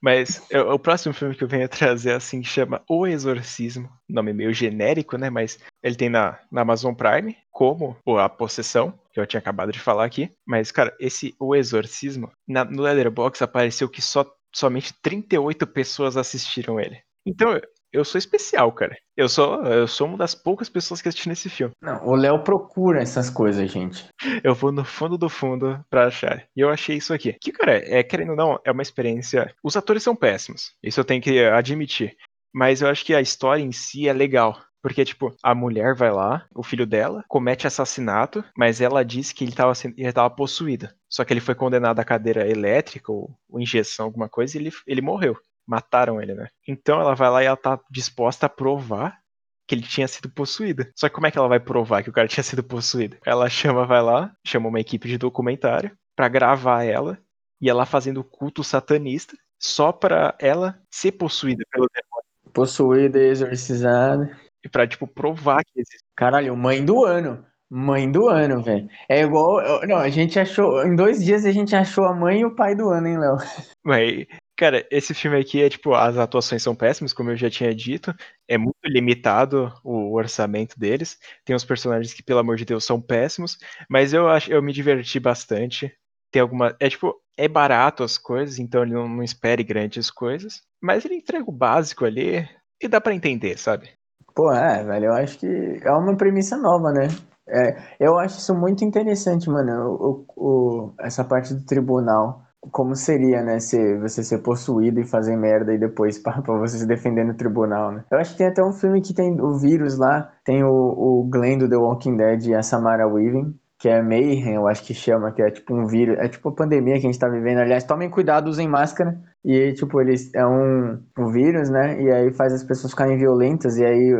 Mas 0.00 0.46
eu, 0.50 0.70
o 0.70 0.78
próximo 0.78 1.12
filme 1.12 1.34
que 1.34 1.42
eu 1.42 1.48
venho 1.48 1.68
trazer, 1.68 2.12
assim, 2.12 2.42
chama 2.42 2.82
O 2.88 3.06
Exorcismo. 3.06 3.88
Nome 4.08 4.32
meio 4.32 4.52
genérico, 4.52 5.16
né? 5.16 5.28
Mas 5.30 5.58
ele 5.82 5.96
tem 5.96 6.08
na, 6.08 6.38
na 6.50 6.62
Amazon 6.62 6.94
Prime, 6.94 7.36
como 7.50 7.96
A 8.18 8.28
Possessão, 8.28 8.98
que 9.12 9.20
eu 9.20 9.26
tinha 9.26 9.40
acabado 9.40 9.72
de 9.72 9.80
falar 9.80 10.04
aqui. 10.04 10.30
Mas, 10.46 10.70
cara, 10.70 10.94
esse 11.00 11.34
O 11.38 11.54
Exorcismo, 11.54 12.30
na, 12.46 12.64
no 12.64 12.82
Letterboxd 12.82 13.42
apareceu 13.42 13.88
que 13.88 14.00
só 14.00 14.24
somente 14.54 14.94
38 15.02 15.66
pessoas 15.66 16.16
assistiram 16.16 16.80
ele. 16.80 17.00
Então, 17.26 17.60
eu 17.92 18.04
sou 18.04 18.18
especial, 18.18 18.70
cara. 18.72 18.96
Eu 19.16 19.28
sou, 19.28 19.62
eu 19.64 19.86
sou 19.86 20.06
uma 20.06 20.18
das 20.18 20.34
poucas 20.34 20.68
pessoas 20.68 21.00
que 21.00 21.08
assistiram 21.08 21.32
esse 21.32 21.48
filme. 21.48 21.74
Não, 21.80 22.06
o 22.06 22.14
Léo 22.14 22.42
procura 22.44 23.00
essas 23.00 23.30
coisas, 23.30 23.70
gente. 23.70 24.06
Eu 24.44 24.54
vou 24.54 24.70
no 24.70 24.84
fundo 24.84 25.18
do 25.18 25.28
fundo 25.28 25.84
pra 25.90 26.06
achar. 26.06 26.46
E 26.54 26.60
eu 26.60 26.68
achei 26.68 26.96
isso 26.96 27.12
aqui. 27.12 27.34
Que, 27.40 27.52
cara, 27.52 27.76
é, 27.76 28.02
querendo 28.02 28.30
ou 28.30 28.36
não, 28.36 28.60
é 28.64 28.70
uma 28.70 28.82
experiência. 28.82 29.52
Os 29.62 29.76
atores 29.76 30.02
são 30.02 30.14
péssimos. 30.14 30.72
Isso 30.82 31.00
eu 31.00 31.04
tenho 31.04 31.22
que 31.22 31.44
admitir. 31.44 32.16
Mas 32.52 32.82
eu 32.82 32.88
acho 32.88 33.04
que 33.04 33.14
a 33.14 33.20
história 33.20 33.62
em 33.62 33.72
si 33.72 34.08
é 34.08 34.12
legal. 34.12 34.60
Porque, 34.80 35.04
tipo, 35.04 35.34
a 35.42 35.54
mulher 35.54 35.94
vai 35.94 36.12
lá, 36.12 36.46
o 36.54 36.62
filho 36.62 36.86
dela, 36.86 37.24
comete 37.28 37.66
assassinato, 37.66 38.44
mas 38.56 38.80
ela 38.80 39.04
diz 39.04 39.32
que 39.32 39.42
ele 39.42 39.50
estava 39.50 39.72
ele 39.96 40.12
tava 40.12 40.30
possuído. 40.30 40.88
Só 41.08 41.24
que 41.24 41.32
ele 41.32 41.40
foi 41.40 41.54
condenado 41.54 41.98
à 41.98 42.04
cadeira 42.04 42.48
elétrica 42.48 43.10
ou, 43.10 43.36
ou 43.48 43.60
injeção, 43.60 44.06
alguma 44.06 44.28
coisa, 44.28 44.56
e 44.56 44.60
ele, 44.60 44.72
ele 44.86 45.02
morreu 45.02 45.36
mataram 45.68 46.20
ele, 46.20 46.34
né? 46.34 46.48
Então 46.66 46.98
ela 46.98 47.14
vai 47.14 47.30
lá 47.30 47.42
e 47.42 47.46
ela 47.46 47.56
tá 47.56 47.78
disposta 47.90 48.46
a 48.46 48.48
provar 48.48 49.18
que 49.66 49.74
ele 49.74 49.82
tinha 49.82 50.08
sido 50.08 50.30
possuído. 50.30 50.86
Só 50.96 51.08
que 51.08 51.14
como 51.14 51.26
é 51.26 51.30
que 51.30 51.38
ela 51.38 51.46
vai 51.46 51.60
provar 51.60 52.02
que 52.02 52.08
o 52.08 52.12
cara 52.12 52.26
tinha 52.26 52.42
sido 52.42 52.64
possuído? 52.64 53.18
Ela 53.24 53.50
chama, 53.50 53.84
vai 53.84 54.00
lá, 54.00 54.32
chama 54.46 54.68
uma 54.68 54.80
equipe 54.80 55.06
de 55.06 55.18
documentário 55.18 55.90
para 56.16 56.26
gravar 56.28 56.84
ela 56.84 57.18
e 57.60 57.68
ela 57.68 57.84
fazendo 57.84 58.24
culto 58.24 58.64
satanista 58.64 59.36
só 59.60 59.92
para 59.92 60.34
ela 60.40 60.80
ser 60.90 61.12
possuída 61.12 61.62
pelo 61.70 61.86
demônio. 61.92 62.52
Possuída 62.54 63.18
e 63.18 63.28
exorcizada. 63.28 64.34
E 64.64 64.68
pra, 64.68 64.86
tipo, 64.86 65.06
provar 65.06 65.62
que 65.64 65.80
existe. 65.80 66.04
Caralho, 66.16 66.56
mãe 66.56 66.82
do 66.82 67.04
ano. 67.04 67.44
Mãe 67.70 68.10
do 68.10 68.28
ano, 68.28 68.62
velho. 68.62 68.88
É 69.08 69.20
igual. 69.20 69.60
Não, 69.86 69.98
a 69.98 70.08
gente 70.08 70.40
achou. 70.40 70.82
Em 70.86 70.96
dois 70.96 71.22
dias 71.22 71.44
a 71.44 71.52
gente 71.52 71.76
achou 71.76 72.06
a 72.06 72.14
mãe 72.14 72.40
e 72.40 72.44
o 72.46 72.54
pai 72.54 72.74
do 72.74 72.88
ano, 72.88 73.06
hein, 73.06 73.18
Léo? 73.18 73.36
Mas 73.84 74.26
Cara, 74.58 74.84
esse 74.90 75.14
filme 75.14 75.38
aqui 75.38 75.62
é 75.62 75.70
tipo, 75.70 75.94
as 75.94 76.18
atuações 76.18 76.64
são 76.64 76.74
péssimas, 76.74 77.12
como 77.12 77.30
eu 77.30 77.36
já 77.36 77.48
tinha 77.48 77.72
dito. 77.72 78.12
É 78.48 78.58
muito 78.58 78.74
limitado 78.84 79.72
o 79.84 80.12
orçamento 80.12 80.76
deles. 80.76 81.16
Tem 81.44 81.54
uns 81.54 81.64
personagens 81.64 82.12
que, 82.12 82.24
pelo 82.24 82.40
amor 82.40 82.56
de 82.56 82.64
Deus, 82.64 82.84
são 82.84 83.00
péssimos. 83.00 83.56
Mas 83.88 84.12
eu 84.12 84.28
acho, 84.28 84.50
eu 84.50 84.60
me 84.60 84.72
diverti 84.72 85.20
bastante. 85.20 85.94
Tem 86.32 86.42
alguma. 86.42 86.74
É 86.80 86.90
tipo, 86.90 87.14
é 87.36 87.46
barato 87.46 88.02
as 88.02 88.18
coisas, 88.18 88.58
então 88.58 88.82
ele 88.82 88.94
não, 88.94 89.08
não 89.08 89.22
espere 89.22 89.62
grandes 89.62 90.10
coisas. 90.10 90.60
Mas 90.82 91.04
ele 91.04 91.14
entrega 91.14 91.48
o 91.48 91.52
básico 91.52 92.04
ali 92.04 92.44
e 92.82 92.88
dá 92.88 93.00
para 93.00 93.14
entender, 93.14 93.56
sabe? 93.56 93.92
Pô, 94.34 94.52
é, 94.52 94.82
velho, 94.82 95.06
eu 95.06 95.12
acho 95.12 95.38
que 95.38 95.80
é 95.84 95.92
uma 95.92 96.16
premissa 96.16 96.56
nova, 96.56 96.90
né? 96.90 97.06
É, 97.46 97.76
eu 98.00 98.18
acho 98.18 98.38
isso 98.38 98.54
muito 98.56 98.84
interessante, 98.84 99.48
mano, 99.48 99.94
o, 99.94 100.26
o, 100.36 100.94
essa 100.98 101.24
parte 101.24 101.54
do 101.54 101.64
tribunal 101.64 102.47
como 102.70 102.94
seria, 102.94 103.42
né, 103.42 103.58
se 103.60 103.96
você 103.98 104.22
ser 104.22 104.38
possuído 104.38 105.00
e 105.00 105.06
fazer 105.06 105.36
merda 105.36 105.72
e 105.72 105.78
depois 105.78 106.18
para 106.18 106.40
você 106.40 106.78
se 106.78 106.86
defender 106.86 107.24
no 107.24 107.34
tribunal, 107.34 107.92
né? 107.92 108.04
Eu 108.10 108.18
acho 108.18 108.32
que 108.32 108.38
tem 108.38 108.46
até 108.46 108.62
um 108.62 108.72
filme 108.72 109.00
que 109.00 109.14
tem 109.14 109.40
o 109.40 109.58
vírus 109.58 109.98
lá, 109.98 110.32
tem 110.44 110.62
o, 110.64 110.68
o 110.70 111.28
Glenn 111.30 111.58
do 111.58 111.68
The 111.68 111.76
Walking 111.76 112.16
Dead 112.16 112.46
e 112.46 112.54
a 112.54 112.62
Samara 112.62 113.06
Weaving, 113.06 113.54
que 113.78 113.88
é 113.88 114.02
Mayhem, 114.02 114.54
eu 114.54 114.66
acho 114.66 114.82
que 114.84 114.92
chama, 114.92 115.30
que 115.30 115.40
é 115.40 115.50
tipo 115.50 115.72
um 115.72 115.86
vírus, 115.86 116.18
é 116.18 116.28
tipo 116.28 116.48
a 116.48 116.54
pandemia 116.54 116.94
que 116.94 117.06
a 117.06 117.10
gente 117.10 117.18
tá 117.18 117.28
vivendo. 117.28 117.58
Aliás, 117.58 117.84
tomem 117.84 118.10
cuidado, 118.10 118.48
usem 118.48 118.68
máscara. 118.68 119.16
E, 119.44 119.72
tipo, 119.72 120.00
eles 120.00 120.34
é 120.34 120.44
um, 120.44 121.00
um 121.16 121.30
vírus, 121.30 121.70
né? 121.70 122.00
E 122.02 122.10
aí 122.10 122.32
faz 122.32 122.52
as 122.52 122.64
pessoas 122.64 122.90
ficarem 122.92 123.16
violentas, 123.16 123.78
e 123.78 123.84
aí 123.84 124.14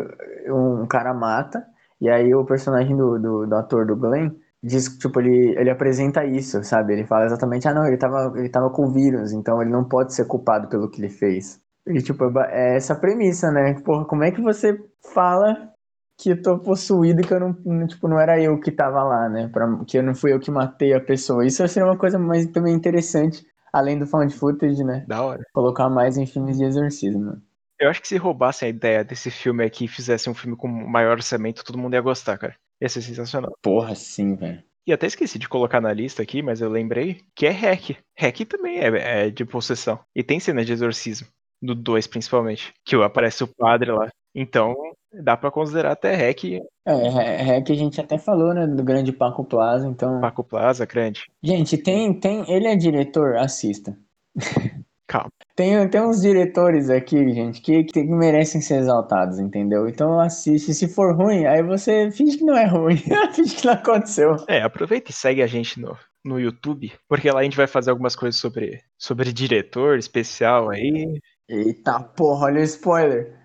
um 0.49 0.87
cara 0.87 1.13
mata, 1.13 1.65
e 2.01 2.09
aí 2.09 2.33
o 2.35 2.45
personagem 2.45 2.97
do, 2.97 3.19
do, 3.19 3.47
do 3.47 3.55
ator 3.57 3.85
do 3.85 3.97
Glenn 3.97 4.31
diz, 4.63 4.99
tipo, 4.99 5.21
ele, 5.21 5.59
ele 5.59 5.71
apresenta 5.71 6.25
isso, 6.25 6.63
sabe? 6.65 6.93
Ele 6.93 7.07
fala 7.07 7.27
exatamente, 7.27 7.69
ah, 7.69 7.75
não, 7.75 7.87
ele 7.87 7.97
tava, 7.97 8.33
ele 8.39 8.49
tava 8.49 8.71
com 8.71 8.93
vírus, 8.93 9.33
então 9.33 9.61
ele 9.63 9.71
não 9.71 9.85
pode 9.85 10.15
ser 10.15 10.27
culpado 10.27 10.69
pelo 10.69 10.91
que 10.91 11.01
ele 11.01 11.09
fez. 11.09 11.61
E, 11.87 12.03
tipo, 12.03 12.25
é 12.41 12.77
essa 12.77 12.95
premissa, 12.95 13.51
né? 13.51 13.75
Porra, 13.81 14.05
como 14.05 14.23
é 14.23 14.31
que 14.31 14.43
você 14.43 14.79
fala 15.13 15.73
que 16.19 16.31
eu 16.31 16.43
tô 16.43 16.59
possuído 16.59 17.21
e 17.21 17.25
que 17.25 17.33
eu 17.33 17.41
não, 17.41 17.87
tipo, 17.87 18.09
não 18.09 18.19
era 18.19 18.41
eu 18.41 18.59
que 18.61 18.73
tava 18.73 19.03
lá, 19.05 19.29
né? 19.29 19.49
Pra, 19.49 19.67
que 19.87 19.97
eu 19.97 20.03
não 20.03 20.15
fui 20.15 20.33
eu 20.33 20.41
que 20.41 20.51
matei 20.51 20.93
a 20.93 21.01
pessoa. 21.01 21.47
Isso 21.47 21.67
seria 21.69 21.89
uma 21.89 21.97
coisa 21.97 22.19
mais 22.19 22.47
também 22.47 22.75
interessante, 22.75 23.47
além 23.73 23.99
do 23.99 24.07
found 24.07 24.35
footage, 24.35 24.83
né? 24.83 25.05
Da 25.07 25.23
hora. 25.23 25.43
Colocar 25.53 25.89
mais 25.89 26.19
em 26.19 26.27
filmes 26.27 26.59
de 26.59 26.65
exorcismo. 26.65 27.41
Eu 27.81 27.89
acho 27.89 28.03
que 28.03 28.09
se 28.09 28.17
roubassem 28.17 28.67
a 28.67 28.71
ideia 28.71 29.05
desse 29.05 29.31
filme 29.31 29.65
aqui 29.65 29.85
e 29.85 29.89
fizessem 29.89 30.31
um 30.33 30.35
filme 30.35 30.57
com 30.57 30.67
maior 30.67 31.13
orçamento, 31.13 31.65
todo 31.65 31.79
mundo 31.79 31.95
ia 31.95 32.01
gostar, 32.01 32.37
cara. 32.37 32.57
Esse 32.81 32.99
é 33.01 33.03
sensacional. 33.03 33.53
Porra, 33.63 33.95
sim, 33.95 34.35
velho. 34.35 34.63
E 34.87 34.93
até 34.93 35.07
esqueci 35.07 35.39
de 35.39 35.49
colocar 35.49 35.83
na 35.83 35.93
lista 35.93 36.23
aqui, 36.23 36.41
mas 36.41 36.63
eu 36.63 36.71
lembrei 36.71 37.21
que 37.35 37.47
é 37.47 37.51
Hack. 37.51 37.99
Hack 38.19 38.41
também 38.47 38.79
é, 38.79 39.27
é 39.27 39.31
de 39.31 39.45
possessão. 39.45 40.01
E 40.15 40.23
tem 40.23 40.41
cena 40.41 40.65
de 40.65 40.73
exorcismo. 40.73 41.29
Do 41.61 41.75
2, 41.75 42.07
principalmente. 42.07 42.73
Que 42.87 42.97
aparece 42.97 43.45
o 43.45 43.49
padre 43.49 43.91
lá. 43.93 44.09
Então, 44.35 44.75
dá 45.13 45.37
pra 45.37 45.51
considerar 45.51 45.93
até 45.93 46.15
Hack. 46.15 46.45
É, 46.87 47.43
Hack 47.43 47.71
a 47.71 47.75
gente 47.75 48.01
até 48.01 48.17
falou, 48.17 48.55
né? 48.55 48.67
Do 48.67 48.83
grande 48.83 49.13
Paco 49.13 49.45
Plaza, 49.45 49.87
então. 49.87 50.21
Paco 50.21 50.45
Plaza, 50.45 50.87
grande. 50.87 51.25
Gente, 51.43 51.77
tem, 51.77 52.15
tem. 52.15 52.51
Ele 52.51 52.67
é 52.67 52.77
diretor, 52.77 53.37
assista. 53.37 53.95
Calma. 55.09 55.31
Tem, 55.57 55.89
tem 55.89 56.03
uns 56.03 56.21
diretores 56.21 56.91
aqui, 56.91 57.17
gente, 57.33 57.63
que, 57.63 57.83
que 57.83 58.05
merecem 58.05 58.61
ser 58.61 58.81
exaltados, 58.81 59.39
entendeu? 59.39 59.89
Então 59.89 60.21
assiste. 60.21 60.75
Se 60.75 60.87
for 60.87 61.17
ruim, 61.17 61.47
aí 61.47 61.63
você 61.63 62.11
finge 62.11 62.37
que 62.37 62.45
não 62.45 62.55
é 62.55 62.67
ruim. 62.67 62.99
finge 63.35 63.57
que 63.57 63.67
não 63.67 63.73
aconteceu. 63.73 64.37
É, 64.47 64.61
aproveita 64.61 65.11
e 65.11 65.15
segue 65.15 65.43
a 65.43 65.47
gente 65.47 65.81
no, 65.81 65.97
no 66.23 66.39
YouTube, 66.39 66.93
porque 67.09 67.31
lá 67.31 67.41
a 67.41 67.43
gente 67.43 67.57
vai 67.57 67.67
fazer 67.67 67.91
algumas 67.91 68.15
coisas 68.15 68.39
sobre, 68.39 68.83
sobre 68.99 69.33
diretor 69.33 69.97
especial 69.99 70.69
aí. 70.69 71.19
Eita 71.49 72.01
porra, 72.01 72.47
olha 72.47 72.61
o 72.61 72.65
spoiler. 72.65 73.38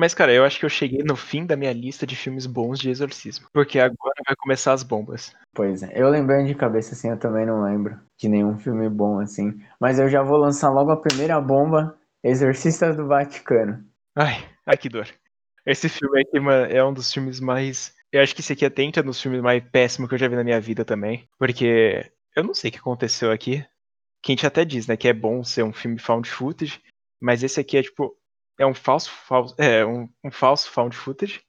Mas, 0.00 0.14
cara, 0.14 0.32
eu 0.32 0.44
acho 0.44 0.58
que 0.58 0.64
eu 0.64 0.70
cheguei 0.70 1.02
no 1.04 1.14
fim 1.14 1.44
da 1.44 1.54
minha 1.54 1.74
lista 1.74 2.06
de 2.06 2.16
filmes 2.16 2.46
bons 2.46 2.78
de 2.78 2.88
exorcismo. 2.88 3.48
Porque 3.52 3.78
agora 3.78 4.14
vai 4.26 4.34
começar 4.34 4.72
as 4.72 4.82
bombas. 4.82 5.36
Pois 5.52 5.82
é, 5.82 5.92
eu 5.94 6.08
lembrando 6.08 6.46
de 6.46 6.54
cabeça 6.54 6.94
assim, 6.94 7.10
eu 7.10 7.18
também 7.18 7.44
não 7.44 7.62
lembro 7.62 8.00
de 8.18 8.26
nenhum 8.26 8.58
filme 8.58 8.88
bom 8.88 9.20
assim. 9.20 9.60
Mas 9.78 9.98
eu 9.98 10.08
já 10.08 10.22
vou 10.22 10.38
lançar 10.38 10.70
logo 10.70 10.90
a 10.90 10.96
primeira 10.96 11.38
bomba: 11.38 11.94
Exorcistas 12.24 12.96
do 12.96 13.06
Vaticano. 13.06 13.84
Ai, 14.16 14.42
ai 14.64 14.78
que 14.78 14.88
dor. 14.88 15.06
Esse 15.66 15.86
filme 15.86 16.22
aqui, 16.22 16.40
mano, 16.40 16.72
é 16.72 16.82
um 16.82 16.94
dos 16.94 17.12
filmes 17.12 17.38
mais. 17.38 17.94
Eu 18.10 18.22
acho 18.22 18.34
que 18.34 18.40
esse 18.40 18.54
aqui 18.54 18.64
atenta 18.64 19.02
nos 19.02 19.20
filmes 19.20 19.42
mais 19.42 19.62
péssimos 19.70 20.08
que 20.08 20.14
eu 20.14 20.18
já 20.18 20.28
vi 20.28 20.34
na 20.34 20.44
minha 20.44 20.62
vida 20.62 20.82
também. 20.82 21.28
Porque 21.38 22.10
eu 22.34 22.42
não 22.42 22.54
sei 22.54 22.70
o 22.70 22.72
que 22.72 22.78
aconteceu 22.78 23.30
aqui. 23.30 23.62
Que 24.22 24.32
a 24.32 24.34
gente 24.34 24.46
até 24.46 24.64
diz, 24.64 24.86
né, 24.86 24.96
que 24.96 25.08
é 25.08 25.12
bom 25.12 25.44
ser 25.44 25.62
um 25.62 25.74
filme 25.74 25.98
found 25.98 26.26
footage. 26.26 26.80
Mas 27.20 27.42
esse 27.42 27.60
aqui 27.60 27.76
é 27.76 27.82
tipo 27.82 28.16
é 28.60 28.66
um 28.66 28.74
falso, 28.74 29.10
falso 29.10 29.54
é 29.56 29.84
um, 29.86 30.06
um 30.22 30.30
falso 30.30 30.70
found 30.70 30.94
footage, 30.94 31.40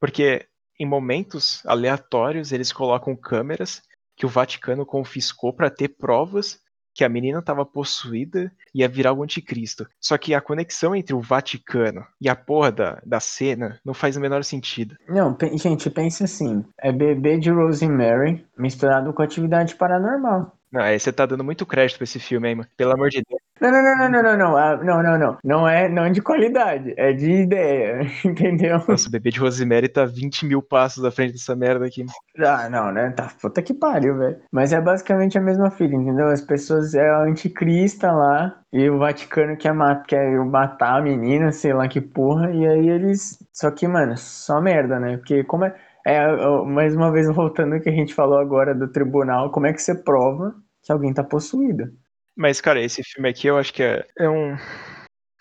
porque 0.00 0.44
em 0.78 0.84
momentos 0.84 1.64
aleatórios 1.64 2.50
eles 2.50 2.72
colocam 2.72 3.14
câmeras 3.14 3.80
que 4.16 4.26
o 4.26 4.28
Vaticano 4.28 4.84
confiscou 4.84 5.52
para 5.52 5.70
ter 5.70 5.90
provas 5.90 6.60
que 6.92 7.04
a 7.04 7.08
menina 7.08 7.38
estava 7.38 7.64
possuída 7.64 8.50
e 8.74 8.80
ia 8.80 8.88
virar 8.88 9.12
o 9.12 9.22
anticristo. 9.22 9.86
Só 10.00 10.18
que 10.18 10.34
a 10.34 10.40
conexão 10.40 10.96
entre 10.96 11.14
o 11.14 11.20
Vaticano 11.20 12.04
e 12.20 12.28
a 12.28 12.34
porra 12.34 12.72
da, 12.72 13.00
da 13.06 13.20
cena 13.20 13.80
não 13.84 13.94
faz 13.94 14.16
o 14.16 14.20
menor 14.20 14.42
sentido. 14.42 14.96
Não, 15.08 15.38
gente, 15.54 15.88
pense 15.90 16.24
assim: 16.24 16.64
é 16.76 16.90
bebê 16.90 17.38
de 17.38 17.50
Rosemary 17.50 18.44
misturado 18.58 19.12
com 19.12 19.22
atividade 19.22 19.76
paranormal. 19.76 20.57
Não, 20.70 20.82
aí 20.82 20.98
você 20.98 21.12
tá 21.12 21.24
dando 21.24 21.42
muito 21.42 21.64
crédito 21.64 21.96
pra 21.96 22.04
esse 22.04 22.20
filme 22.20 22.48
aí, 22.48 22.54
mano. 22.54 22.68
Pelo 22.76 22.92
amor 22.92 23.08
de 23.08 23.22
Deus. 23.28 23.40
Não, 23.60 23.72
não, 23.72 23.82
não, 23.82 23.96
não, 23.96 24.10
não, 24.10 24.22
não, 24.22 24.36
não, 24.36 24.56
ah, 24.56 24.76
não, 24.76 25.02
não, 25.02 25.18
não. 25.18 25.38
Não 25.42 25.68
é, 25.68 25.88
não 25.88 26.04
é 26.04 26.10
de 26.10 26.22
qualidade, 26.22 26.94
é 26.96 27.12
de 27.12 27.30
ideia, 27.42 28.02
entendeu? 28.24 28.80
Nossa, 28.86 29.08
o 29.08 29.10
bebê 29.10 29.30
de 29.30 29.40
Rosemary 29.40 29.88
tá 29.88 30.04
20 30.04 30.46
mil 30.46 30.62
passos 30.62 31.04
à 31.04 31.10
frente 31.10 31.32
dessa 31.32 31.56
merda 31.56 31.86
aqui. 31.86 32.04
Ah, 32.38 32.68
não, 32.68 32.92
né? 32.92 33.10
Tá, 33.10 33.32
puta 33.40 33.60
que 33.60 33.74
pariu, 33.74 34.16
velho. 34.16 34.40
Mas 34.52 34.72
é 34.72 34.80
basicamente 34.80 35.36
a 35.36 35.40
mesma 35.40 35.70
fita, 35.70 35.94
entendeu? 35.94 36.28
As 36.28 36.40
pessoas, 36.40 36.94
é 36.94 37.10
o 37.18 37.22
anticrista 37.22 38.12
lá, 38.12 38.60
e 38.72 38.88
o 38.88 38.98
Vaticano 38.98 39.56
quer, 39.56 39.72
mat 39.72 40.06
quer 40.06 40.38
matar 40.44 40.98
a 40.98 41.02
menina, 41.02 41.50
sei 41.50 41.72
lá 41.72 41.88
que 41.88 42.00
porra, 42.00 42.52
e 42.52 42.66
aí 42.66 42.88
eles... 42.88 43.38
Só 43.52 43.70
que, 43.72 43.88
mano, 43.88 44.16
só 44.16 44.60
merda, 44.60 45.00
né? 45.00 45.16
Porque 45.16 45.42
como 45.42 45.64
é... 45.64 45.74
É, 46.06 46.26
mais 46.64 46.94
uma 46.94 47.10
vez 47.10 47.26
voltando 47.34 47.74
ao 47.74 47.80
que 47.80 47.88
a 47.88 47.92
gente 47.92 48.14
falou 48.14 48.38
agora 48.38 48.74
do 48.74 48.90
tribunal, 48.90 49.50
como 49.50 49.66
é 49.66 49.72
que 49.72 49.82
você 49.82 49.94
prova 49.94 50.54
que 50.82 50.92
alguém 50.92 51.12
tá 51.12 51.22
possuído? 51.22 51.92
Mas, 52.36 52.60
cara, 52.60 52.80
esse 52.80 53.02
filme 53.02 53.28
aqui 53.28 53.48
eu 53.48 53.58
acho 53.58 53.74
que 53.74 53.82
é, 53.82 54.06
é 54.16 54.28
um. 54.28 54.54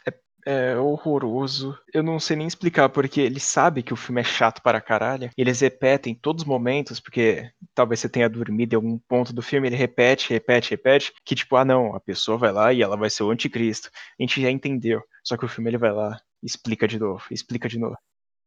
É, 0.07 0.13
é, 0.47 0.77
horroroso. 0.77 1.77
Eu 1.93 2.01
não 2.01 2.19
sei 2.19 2.35
nem 2.35 2.47
explicar, 2.47 2.89
porque 2.89 3.21
ele 3.21 3.39
sabe 3.39 3.83
que 3.83 3.93
o 3.93 3.95
filme 3.95 4.19
é 4.19 4.23
chato 4.23 4.63
para 4.63 4.81
caralho. 4.81 5.29
Eles 5.37 5.59
repetem 5.61 6.13
em 6.13 6.15
todos 6.15 6.41
os 6.41 6.47
momentos, 6.47 6.99
porque 6.99 7.51
talvez 7.75 7.99
você 7.99 8.09
tenha 8.09 8.27
dormido 8.27 8.73
em 8.73 8.77
algum 8.77 8.97
ponto 8.97 9.31
do 9.31 9.43
filme, 9.43 9.67
ele 9.67 9.75
repete, 9.75 10.33
repete, 10.33 10.71
repete, 10.71 11.13
que 11.23 11.35
tipo, 11.35 11.55
ah 11.55 11.63
não, 11.63 11.95
a 11.95 11.99
pessoa 11.99 12.35
vai 12.35 12.51
lá 12.51 12.73
e 12.73 12.81
ela 12.81 12.97
vai 12.97 13.11
ser 13.11 13.21
o 13.21 13.29
anticristo. 13.29 13.91
A 14.19 14.23
gente 14.23 14.41
já 14.41 14.49
entendeu. 14.49 15.03
Só 15.23 15.37
que 15.37 15.45
o 15.45 15.47
filme 15.47 15.69
ele 15.69 15.77
vai 15.77 15.91
lá, 15.91 16.19
explica 16.41 16.87
de 16.87 16.97
novo, 16.97 17.23
explica 17.29 17.69
de 17.69 17.77
novo. 17.77 17.97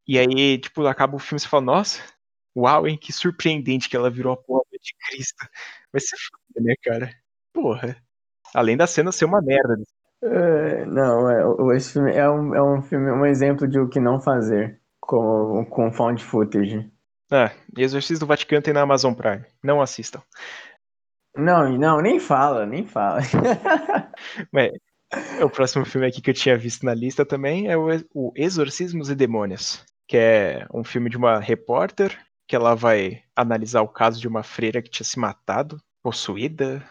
E 0.06 0.18
aí, 0.18 0.58
tipo, 0.58 0.86
acaba 0.86 1.16
o 1.16 1.18
filme 1.18 1.38
e 1.38 1.40
você 1.40 1.48
fala, 1.48 1.64
nossa, 1.64 2.02
uau, 2.56 2.86
hein, 2.86 2.98
que 2.98 3.12
surpreendente 3.12 3.88
que 3.88 3.96
ela 3.96 4.10
virou 4.10 4.32
a 4.32 4.36
porra 4.36 4.64
de 4.72 4.94
Cristo. 5.08 5.46
Vai 5.92 6.00
ser 6.00 6.16
foda, 6.16 6.66
né, 6.66 6.74
cara? 6.82 7.14
Porra. 7.52 7.96
Além 8.54 8.76
da 8.76 8.86
cena 8.86 9.12
ser 9.12 9.24
uma 9.24 9.40
merda. 9.40 9.76
É, 10.22 10.84
não, 10.84 11.30
é, 11.30 11.76
esse 11.76 11.94
filme 11.94 12.12
é 12.12 12.28
um, 12.28 12.54
é 12.54 12.62
um 12.62 12.82
filme, 12.82 13.10
um 13.10 13.24
exemplo 13.24 13.66
de 13.66 13.78
o 13.78 13.88
que 13.88 13.98
não 13.98 14.20
fazer 14.20 14.78
com, 15.00 15.64
com 15.64 15.92
found 15.92 16.22
footage. 16.22 16.90
Ah, 17.30 17.52
Exorcismo 17.76 18.20
do 18.20 18.26
Vaticano 18.26 18.62
tem 18.62 18.74
na 18.74 18.82
Amazon 18.82 19.14
Prime. 19.14 19.44
Não 19.62 19.80
assistam. 19.80 20.20
Não, 21.34 21.70
não, 21.78 22.00
nem 22.00 22.18
fala, 22.18 22.66
nem 22.66 22.84
fala. 22.84 23.20
Mas, 24.52 24.72
o 25.42 25.48
próximo 25.48 25.84
filme 25.84 26.06
aqui 26.06 26.20
que 26.20 26.30
eu 26.30 26.34
tinha 26.34 26.58
visto 26.58 26.84
na 26.84 26.92
lista 26.92 27.24
também 27.24 27.68
é 27.68 27.76
o 27.76 28.32
Exorcismos 28.34 29.10
e 29.10 29.14
Demônios, 29.14 29.84
que 30.10 30.16
é 30.16 30.66
um 30.74 30.82
filme 30.82 31.08
de 31.08 31.16
uma 31.16 31.38
repórter 31.38 32.18
que 32.48 32.56
ela 32.56 32.74
vai 32.74 33.22
analisar 33.36 33.80
o 33.80 33.86
caso 33.88 34.20
de 34.20 34.26
uma 34.26 34.42
freira 34.42 34.82
que 34.82 34.90
tinha 34.90 35.06
se 35.06 35.16
matado, 35.20 35.80
possuída, 36.02 36.84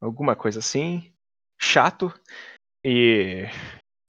alguma 0.00 0.34
coisa 0.34 0.60
assim. 0.60 1.12
Chato. 1.60 2.10
E 2.82 3.44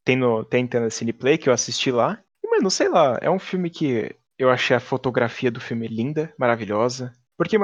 tem, 0.06 0.16
no, 0.16 0.46
tem 0.46 0.70
no 0.72 0.90
Cineplay 0.90 1.38
que 1.38 1.50
eu 1.50 1.54
assisti 1.54 1.92
lá. 1.92 2.24
E, 2.42 2.50
mano, 2.50 2.72
sei 2.72 2.88
lá, 2.88 3.20
é 3.22 3.30
um 3.30 3.40
filme 3.40 3.70
que 3.70 4.16
eu 4.40 4.50
achei 4.50 4.74
a 4.74 4.80
fotografia 4.80 5.52
do 5.52 5.60
filme 5.60 5.86
linda, 5.90 6.34
maravilhosa. 6.40 7.12
Porque, 7.38 7.58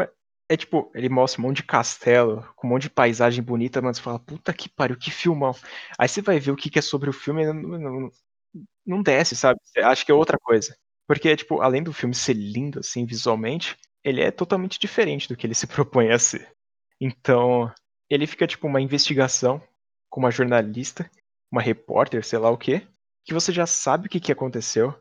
é 0.49 0.57
tipo, 0.57 0.91
ele 0.93 1.07
mostra 1.07 1.39
um 1.39 1.45
monte 1.45 1.57
de 1.57 1.63
castelo, 1.63 2.45
com 2.57 2.67
um 2.67 2.69
monte 2.71 2.83
de 2.83 2.89
paisagem 2.89 3.41
bonita, 3.41 3.81
mas 3.81 3.95
você 3.95 4.03
fala, 4.03 4.19
puta 4.19 4.51
que 4.51 4.67
pariu, 4.67 4.97
que 4.97 5.09
filmão. 5.09 5.55
Aí 5.97 6.09
você 6.09 6.21
vai 6.21 6.37
ver 6.37 6.51
o 6.51 6.57
que 6.57 6.77
é 6.77 6.81
sobre 6.81 7.09
o 7.09 7.13
filme 7.13 7.45
não, 7.45 7.53
não, 7.53 8.11
não 8.85 9.01
desce, 9.01 9.35
sabe? 9.35 9.59
Acha 9.77 10.05
que 10.05 10.11
é 10.11 10.15
outra 10.15 10.37
coisa. 10.39 10.75
Porque, 11.07 11.35
tipo, 11.35 11.61
além 11.61 11.83
do 11.83 11.93
filme 11.93 12.15
ser 12.15 12.33
lindo, 12.33 12.79
assim, 12.79 13.05
visualmente, 13.05 13.77
ele 14.03 14.21
é 14.21 14.31
totalmente 14.31 14.79
diferente 14.79 15.27
do 15.27 15.35
que 15.35 15.45
ele 15.45 15.53
se 15.53 15.67
propõe 15.67 16.11
a 16.11 16.19
ser. 16.19 16.51
Então, 16.99 17.71
ele 18.09 18.27
fica 18.27 18.47
tipo 18.47 18.67
uma 18.67 18.81
investigação 18.81 19.61
com 20.09 20.19
uma 20.19 20.31
jornalista, 20.31 21.09
uma 21.51 21.61
repórter, 21.61 22.23
sei 22.25 22.39
lá 22.39 22.49
o 22.49 22.57
quê, 22.57 22.87
que 23.25 23.33
você 23.33 23.51
já 23.51 23.65
sabe 23.65 24.07
o 24.07 24.09
que, 24.09 24.19
que 24.19 24.31
aconteceu. 24.31 24.93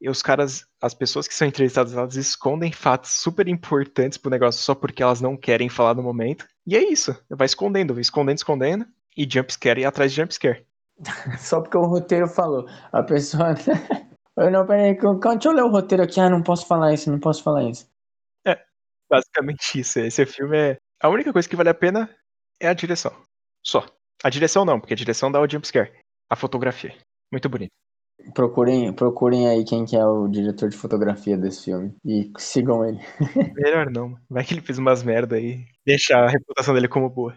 E 0.00 0.08
os 0.08 0.20
caras, 0.20 0.66
as 0.80 0.94
pessoas 0.94 1.28
que 1.28 1.34
são 1.34 1.46
entrevistadas, 1.46 1.94
elas 1.94 2.16
escondem 2.16 2.72
fatos 2.72 3.10
super 3.12 3.46
importantes 3.46 4.18
pro 4.18 4.30
negócio 4.30 4.60
só 4.60 4.74
porque 4.74 5.02
elas 5.02 5.20
não 5.20 5.36
querem 5.36 5.68
falar 5.68 5.94
no 5.94 6.02
momento. 6.02 6.46
E 6.66 6.76
é 6.76 6.82
isso, 6.82 7.16
vai 7.30 7.46
escondendo, 7.46 7.94
vai 7.94 8.00
escondendo, 8.00 8.36
escondendo, 8.36 8.86
e 9.16 9.28
jumpscare 9.30 9.80
e 9.80 9.84
atrás 9.84 10.12
de 10.12 10.20
jumpscare. 10.20 10.66
Só 11.38 11.60
porque 11.60 11.76
o 11.76 11.86
roteiro 11.86 12.28
falou. 12.28 12.66
A 12.92 13.02
pessoa. 13.02 13.54
não, 14.50 14.66
peraí, 14.66 14.96
deixa 14.96 15.48
eu 15.48 15.52
ler 15.52 15.62
o 15.62 15.70
roteiro 15.70 16.02
aqui. 16.02 16.20
Ah, 16.20 16.30
não 16.30 16.42
posso 16.42 16.66
falar 16.66 16.92
isso, 16.92 17.10
não 17.10 17.18
posso 17.18 17.42
falar 17.42 17.64
isso. 17.64 17.88
É, 18.46 18.58
basicamente 19.10 19.80
isso. 19.80 19.98
Esse 20.00 20.24
filme 20.26 20.56
é. 20.56 20.76
A 21.00 21.08
única 21.08 21.32
coisa 21.32 21.48
que 21.48 21.56
vale 21.56 21.68
a 21.68 21.74
pena 21.74 22.08
é 22.60 22.68
a 22.68 22.74
direção. 22.74 23.12
Só. 23.64 23.84
A 24.22 24.30
direção 24.30 24.64
não, 24.64 24.78
porque 24.78 24.94
a 24.94 24.96
direção 24.96 25.32
dá 25.32 25.40
o 25.40 25.48
jumpscare. 25.50 25.92
A 26.30 26.36
fotografia. 26.36 26.94
Muito 27.30 27.48
bonito. 27.48 27.72
Procurem, 28.34 28.92
procurem 28.92 29.48
aí 29.48 29.64
quem 29.64 29.84
que 29.84 29.96
é 29.96 30.06
o 30.06 30.28
diretor 30.28 30.68
de 30.68 30.76
fotografia 30.76 31.36
desse 31.36 31.64
filme. 31.64 31.92
E 32.04 32.30
sigam 32.38 32.84
ele. 32.84 33.00
Melhor 33.56 33.90
não. 33.90 34.16
Vai 34.30 34.44
que 34.44 34.54
ele 34.54 34.60
fez 34.60 34.78
umas 34.78 35.02
merda 35.02 35.36
aí. 35.36 35.64
Deixa 35.84 36.16
a 36.16 36.28
reputação 36.28 36.72
dele 36.72 36.86
como 36.86 37.10
boa. 37.10 37.36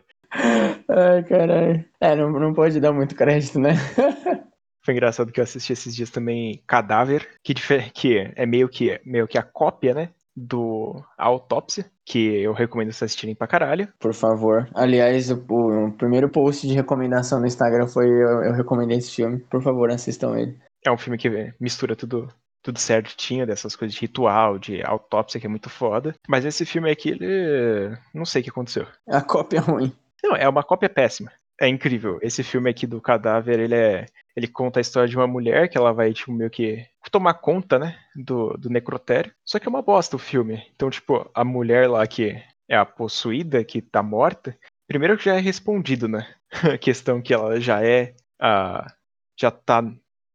Ai, 0.89 1.23
caralho. 1.23 1.85
É, 1.99 2.15
não, 2.15 2.31
não 2.31 2.53
pode 2.53 2.79
dar 2.79 2.91
muito 2.91 3.15
crédito, 3.15 3.59
né? 3.59 3.73
Foi 4.83 4.93
engraçado 4.93 5.31
que 5.31 5.39
eu 5.39 5.43
assisti 5.43 5.73
esses 5.73 5.95
dias 5.95 6.11
também 6.11 6.61
Cadáver, 6.67 7.27
que, 7.43 7.55
que 7.91 8.31
é 8.35 8.45
meio 8.45 8.69
que, 8.69 9.01
meio 9.03 9.27
que 9.27 9.37
a 9.37 9.43
cópia, 9.43 9.93
né? 9.93 10.09
do 10.35 11.01
Autópsia, 11.17 11.89
que 12.03 12.41
eu 12.41 12.51
recomendo 12.51 12.91
vocês 12.91 13.03
assistirem 13.03 13.33
pra 13.33 13.47
caralho. 13.47 13.87
Por 13.97 14.13
favor. 14.13 14.67
Aliás, 14.75 15.31
o, 15.31 15.37
o 15.37 15.91
primeiro 15.93 16.29
post 16.29 16.67
de 16.67 16.73
recomendação 16.73 17.39
no 17.39 17.47
Instagram 17.47 17.87
foi 17.87 18.07
eu, 18.07 18.43
eu 18.43 18.53
recomendei 18.53 18.97
esse 18.97 19.15
filme. 19.15 19.39
Por 19.39 19.63
favor, 19.63 19.89
assistam 19.89 20.37
ele. 20.37 20.57
É 20.85 20.91
um 20.91 20.97
filme 20.97 21.17
que 21.17 21.53
mistura 21.59 21.95
tudo 21.95 22.27
tudo 22.61 22.79
certinho, 22.79 23.45
dessas 23.45 23.75
coisas 23.75 23.93
de 23.93 24.01
ritual, 24.01 24.57
de 24.57 24.81
autópsia, 24.83 25.39
que 25.39 25.45
é 25.45 25.49
muito 25.49 25.69
foda. 25.69 26.15
Mas 26.27 26.45
esse 26.45 26.65
filme 26.65 26.89
aqui, 26.89 27.09
ele. 27.11 27.95
Não 28.11 28.25
sei 28.25 28.41
o 28.41 28.43
que 28.43 28.49
aconteceu. 28.49 28.87
A 29.07 29.21
cópia 29.21 29.57
é 29.57 29.61
ruim. 29.61 29.93
Não, 30.25 30.35
é 30.35 30.49
uma 30.49 30.63
cópia 30.63 30.89
péssima. 30.89 31.31
É 31.61 31.67
incrível. 31.67 32.17
Esse 32.19 32.43
filme 32.43 32.67
aqui 32.67 32.87
do 32.87 32.99
cadáver, 32.99 33.59
ele 33.59 33.75
é. 33.75 34.07
Ele 34.35 34.47
conta 34.47 34.79
a 34.79 34.81
história 34.81 35.07
de 35.07 35.15
uma 35.15 35.27
mulher 35.27 35.69
que 35.69 35.77
ela 35.77 35.93
vai, 35.93 36.11
tipo, 36.13 36.31
meio 36.31 36.49
que 36.49 36.85
tomar 37.11 37.35
conta, 37.35 37.77
né? 37.77 37.97
Do, 38.15 38.57
do 38.57 38.69
necrotério. 38.69 39.31
Só 39.45 39.59
que 39.59 39.67
é 39.67 39.69
uma 39.69 39.83
bosta 39.83 40.15
o 40.15 40.19
filme. 40.19 40.65
Então, 40.75 40.89
tipo, 40.89 41.29
a 41.33 41.45
mulher 41.45 41.87
lá 41.87 42.05
que 42.07 42.41
é 42.67 42.75
a 42.75 42.83
possuída, 42.83 43.63
que 43.63 43.81
tá 43.81 44.01
morta, 44.01 44.57
primeiro 44.87 45.15
que 45.15 45.25
já 45.25 45.35
é 45.35 45.39
respondido, 45.39 46.07
né? 46.07 46.27
A 46.73 46.77
questão 46.77 47.21
que 47.21 47.33
ela 47.33 47.59
já 47.61 47.85
é. 47.85 48.15
A, 48.39 48.91
já 49.39 49.51
tá. 49.51 49.83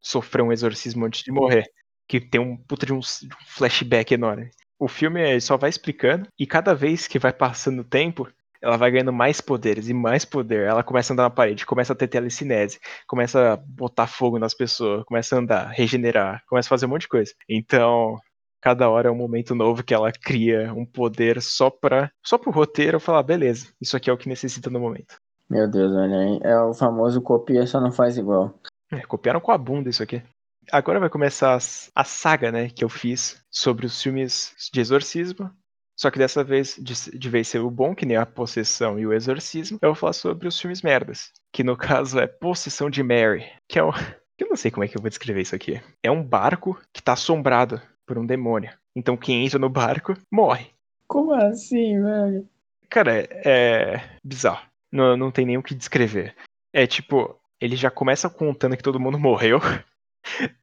Sofreu 0.00 0.46
um 0.46 0.52
exorcismo 0.52 1.04
antes 1.04 1.22
de 1.24 1.32
morrer. 1.32 1.70
Que 2.08 2.20
tem 2.20 2.40
um 2.40 2.56
puta 2.56 2.86
de 2.86 2.92
um 2.92 3.00
flashback 3.46 4.14
enorme. 4.14 4.50
O 4.78 4.88
filme 4.88 5.38
só 5.40 5.58
vai 5.58 5.68
explicando, 5.68 6.26
e 6.38 6.46
cada 6.46 6.74
vez 6.74 7.06
que 7.06 7.18
vai 7.18 7.32
passando 7.34 7.80
o 7.80 7.84
tempo, 7.84 8.26
ela 8.62 8.76
vai 8.76 8.90
ganhando 8.90 9.12
mais 9.12 9.40
poderes 9.40 9.88
e 9.88 9.94
mais 9.94 10.24
poder. 10.24 10.66
Ela 10.66 10.82
começa 10.82 11.12
a 11.12 11.14
andar 11.14 11.22
na 11.24 11.30
parede, 11.30 11.66
começa 11.66 11.92
a 11.92 11.96
ter 11.96 12.08
telecinese, 12.08 12.78
começa 13.06 13.54
a 13.54 13.56
botar 13.56 14.06
fogo 14.06 14.38
nas 14.38 14.54
pessoas, 14.54 15.04
começa 15.04 15.34
a 15.34 15.38
andar, 15.38 15.68
regenerar, 15.68 16.42
começa 16.48 16.68
a 16.68 16.70
fazer 16.70 16.86
um 16.86 16.90
monte 16.90 17.02
de 17.02 17.08
coisa. 17.08 17.32
Então, 17.48 18.18
cada 18.60 18.88
hora 18.88 19.08
é 19.08 19.10
um 19.10 19.16
momento 19.16 19.54
novo 19.54 19.82
que 19.82 19.94
ela 19.94 20.12
cria 20.12 20.72
um 20.74 20.84
poder 20.84 21.40
só 21.40 21.70
para 21.70 22.10
só 22.22 22.36
pro 22.36 22.50
roteiro 22.50 23.00
falar, 23.00 23.22
beleza, 23.22 23.68
isso 23.80 23.96
aqui 23.96 24.10
é 24.10 24.12
o 24.12 24.18
que 24.18 24.28
necessita 24.28 24.68
no 24.68 24.80
momento. 24.80 25.16
Meu 25.48 25.68
Deus, 25.68 25.92
olha, 25.92 26.38
é 26.42 26.60
o 26.60 26.74
famoso 26.74 27.20
copia 27.20 27.66
só 27.66 27.80
não 27.80 27.90
faz 27.90 28.16
igual. 28.16 28.54
É, 28.92 29.00
copiaram 29.00 29.40
com 29.40 29.50
a 29.50 29.58
bunda 29.58 29.88
isso 29.88 30.02
aqui. 30.02 30.22
Agora 30.70 31.00
vai 31.00 31.08
começar 31.08 31.58
a 31.94 32.04
saga, 32.04 32.52
né, 32.52 32.68
que 32.68 32.84
eu 32.84 32.88
fiz 32.88 33.42
sobre 33.50 33.86
os 33.86 34.00
filmes 34.00 34.54
de 34.72 34.80
exorcismo 34.80 35.50
só 36.00 36.10
que 36.10 36.18
dessa 36.18 36.42
vez, 36.42 36.76
de, 36.80 36.94
de 37.18 37.28
vez 37.28 37.46
ser 37.46 37.58
o 37.58 37.70
bom, 37.70 37.94
que 37.94 38.06
nem 38.06 38.16
a 38.16 38.24
possessão 38.24 38.98
e 38.98 39.06
o 39.06 39.12
exorcismo, 39.12 39.78
eu 39.82 39.90
vou 39.90 39.94
falar 39.94 40.14
sobre 40.14 40.48
os 40.48 40.58
filmes 40.58 40.80
merdas. 40.80 41.30
Que 41.52 41.62
no 41.62 41.76
caso 41.76 42.18
é 42.18 42.26
Possessão 42.26 42.88
de 42.88 43.02
Mary, 43.02 43.44
que 43.68 43.78
é 43.78 43.84
o. 43.84 43.92
Eu 44.38 44.48
não 44.48 44.56
sei 44.56 44.70
como 44.70 44.82
é 44.82 44.88
que 44.88 44.96
eu 44.96 45.02
vou 45.02 45.10
descrever 45.10 45.42
isso 45.42 45.54
aqui. 45.54 45.78
É 46.02 46.10
um 46.10 46.24
barco 46.24 46.80
que 46.90 47.02
tá 47.02 47.12
assombrado 47.12 47.82
por 48.06 48.16
um 48.16 48.24
demônio. 48.24 48.72
Então 48.96 49.14
quem 49.14 49.44
entra 49.44 49.58
no 49.58 49.68
barco 49.68 50.14
morre. 50.32 50.70
Como 51.06 51.34
assim, 51.34 52.02
velho? 52.02 52.48
Cara, 52.88 53.20
é, 53.20 53.28
é 53.44 54.10
bizarro. 54.24 54.66
Não, 54.90 55.18
não 55.18 55.30
tem 55.30 55.44
nem 55.44 55.58
o 55.58 55.62
que 55.62 55.74
descrever. 55.74 56.34
É 56.72 56.86
tipo, 56.86 57.38
ele 57.60 57.76
já 57.76 57.90
começa 57.90 58.30
contando 58.30 58.74
que 58.74 58.82
todo 58.82 58.98
mundo 58.98 59.18
morreu. 59.20 59.60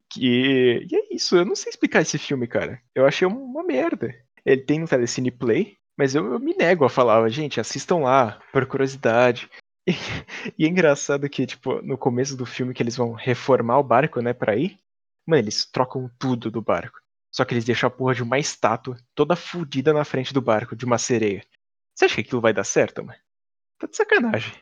Que... 0.09 0.87
E 0.89 0.95
é 0.95 1.13
isso, 1.13 1.37
eu 1.37 1.45
não 1.45 1.55
sei 1.55 1.69
explicar 1.69 2.01
esse 2.01 2.17
filme, 2.17 2.47
cara. 2.47 2.81
Eu 2.95 3.05
achei 3.05 3.27
uma 3.27 3.63
merda. 3.63 4.15
Ele 4.47 4.61
tem 4.61 4.79
no 4.79 4.87
Telecine 4.87 5.29
Play, 5.29 5.75
mas 5.99 6.15
eu, 6.15 6.31
eu 6.31 6.39
me 6.39 6.55
nego 6.55 6.85
a 6.85 6.89
falar, 6.89 7.27
gente, 7.27 7.59
assistam 7.59 7.97
lá, 7.97 8.39
por 8.53 8.65
curiosidade. 8.65 9.49
E, 9.89 9.93
e, 10.59 10.65
é 10.65 10.67
engraçado 10.67 11.29
que, 11.29 11.45
tipo, 11.45 11.81
no 11.81 11.97
começo 11.97 12.35
do 12.35 12.45
filme 12.45 12.73
que 12.73 12.83
eles 12.83 12.97
vão 12.97 13.13
reformar 13.13 13.79
o 13.79 13.83
barco, 13.83 14.19
né, 14.19 14.33
pra 14.33 14.53
ir, 14.53 14.77
mano, 15.25 15.41
eles 15.41 15.65
trocam 15.65 16.11
tudo 16.19 16.51
do 16.51 16.61
barco. 16.61 16.99
Só 17.33 17.45
que 17.45 17.53
eles 17.53 17.63
deixam 17.63 17.87
a 17.87 17.89
porra 17.89 18.13
de 18.13 18.21
uma 18.21 18.37
estátua 18.37 18.97
toda 19.15 19.33
fodida 19.37 19.93
na 19.93 20.03
frente 20.03 20.33
do 20.33 20.41
barco, 20.41 20.75
de 20.75 20.83
uma 20.83 20.97
sereia. 20.97 21.41
Você 21.95 22.03
acha 22.03 22.15
que 22.15 22.19
aquilo 22.19 22.41
vai 22.41 22.51
dar 22.51 22.65
certo, 22.65 23.01
mano? 23.01 23.17
Tá 23.79 23.87
de 23.87 23.95
sacanagem. 23.95 24.55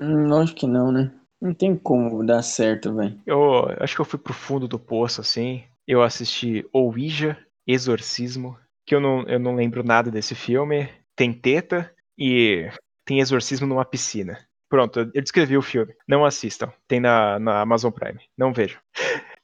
Hum, 0.00 0.32
acho 0.40 0.54
que 0.54 0.68
não, 0.68 0.92
né? 0.92 1.12
Não 1.42 1.52
tem 1.52 1.76
como 1.76 2.24
dar 2.24 2.42
certo, 2.42 2.94
velho. 2.94 3.20
Eu 3.26 3.66
acho 3.80 3.96
que 3.96 4.00
eu 4.00 4.04
fui 4.04 4.20
pro 4.20 4.32
fundo 4.32 4.68
do 4.68 4.78
poço, 4.78 5.20
assim. 5.20 5.64
Eu 5.88 6.04
assisti 6.04 6.64
Ouija, 6.72 7.36
Exorcismo, 7.66 8.56
que 8.88 8.94
eu 8.94 9.00
não, 9.00 9.22
eu 9.24 9.38
não 9.38 9.54
lembro 9.54 9.84
nada 9.84 10.10
desse 10.10 10.34
filme. 10.34 10.88
Tem 11.14 11.32
teta 11.32 11.92
e 12.16 12.70
tem 13.04 13.20
exorcismo 13.20 13.66
numa 13.66 13.84
piscina. 13.84 14.38
Pronto, 14.68 15.00
eu 15.14 15.22
descrevi 15.22 15.56
o 15.56 15.62
filme. 15.62 15.94
Não 16.06 16.24
assistam. 16.24 16.72
Tem 16.86 16.98
na, 16.98 17.38
na 17.38 17.60
Amazon 17.60 17.90
Prime. 17.90 18.20
Não 18.36 18.52
vejam. 18.52 18.80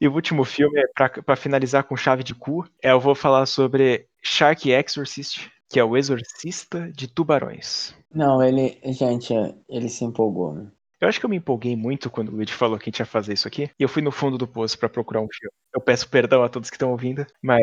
E 0.00 0.08
o 0.08 0.12
último 0.12 0.44
filme, 0.44 0.82
para 0.94 1.36
finalizar 1.36 1.84
com 1.84 1.96
chave 1.96 2.22
de 2.22 2.34
cu, 2.34 2.66
é, 2.82 2.90
eu 2.90 3.00
vou 3.00 3.14
falar 3.14 3.46
sobre 3.46 4.06
Shark 4.22 4.70
Exorcist, 4.70 5.50
que 5.68 5.78
é 5.78 5.84
o 5.84 5.96
exorcista 5.96 6.90
de 6.92 7.06
tubarões. 7.06 7.94
Não, 8.14 8.42
ele, 8.42 8.78
gente, 8.86 9.32
ele 9.68 9.88
se 9.88 10.04
empolgou. 10.04 10.54
Né? 10.54 10.66
Eu 11.04 11.08
acho 11.08 11.20
que 11.20 11.26
eu 11.26 11.30
me 11.30 11.36
empolguei 11.36 11.76
muito 11.76 12.08
quando 12.08 12.30
o 12.30 12.36
Luigi 12.36 12.54
falou 12.54 12.78
que 12.78 12.84
a 12.84 12.90
gente 12.90 13.00
ia 13.00 13.04
fazer 13.04 13.34
isso 13.34 13.46
aqui. 13.46 13.68
E 13.78 13.82
eu 13.82 13.90
fui 13.90 14.00
no 14.00 14.10
fundo 14.10 14.38
do 14.38 14.48
poço 14.48 14.78
para 14.78 14.88
procurar 14.88 15.20
um 15.20 15.28
filme. 15.30 15.52
Eu 15.74 15.78
peço 15.78 16.08
perdão 16.08 16.42
a 16.42 16.48
todos 16.48 16.70
que 16.70 16.76
estão 16.76 16.92
ouvindo, 16.92 17.26
mas 17.42 17.62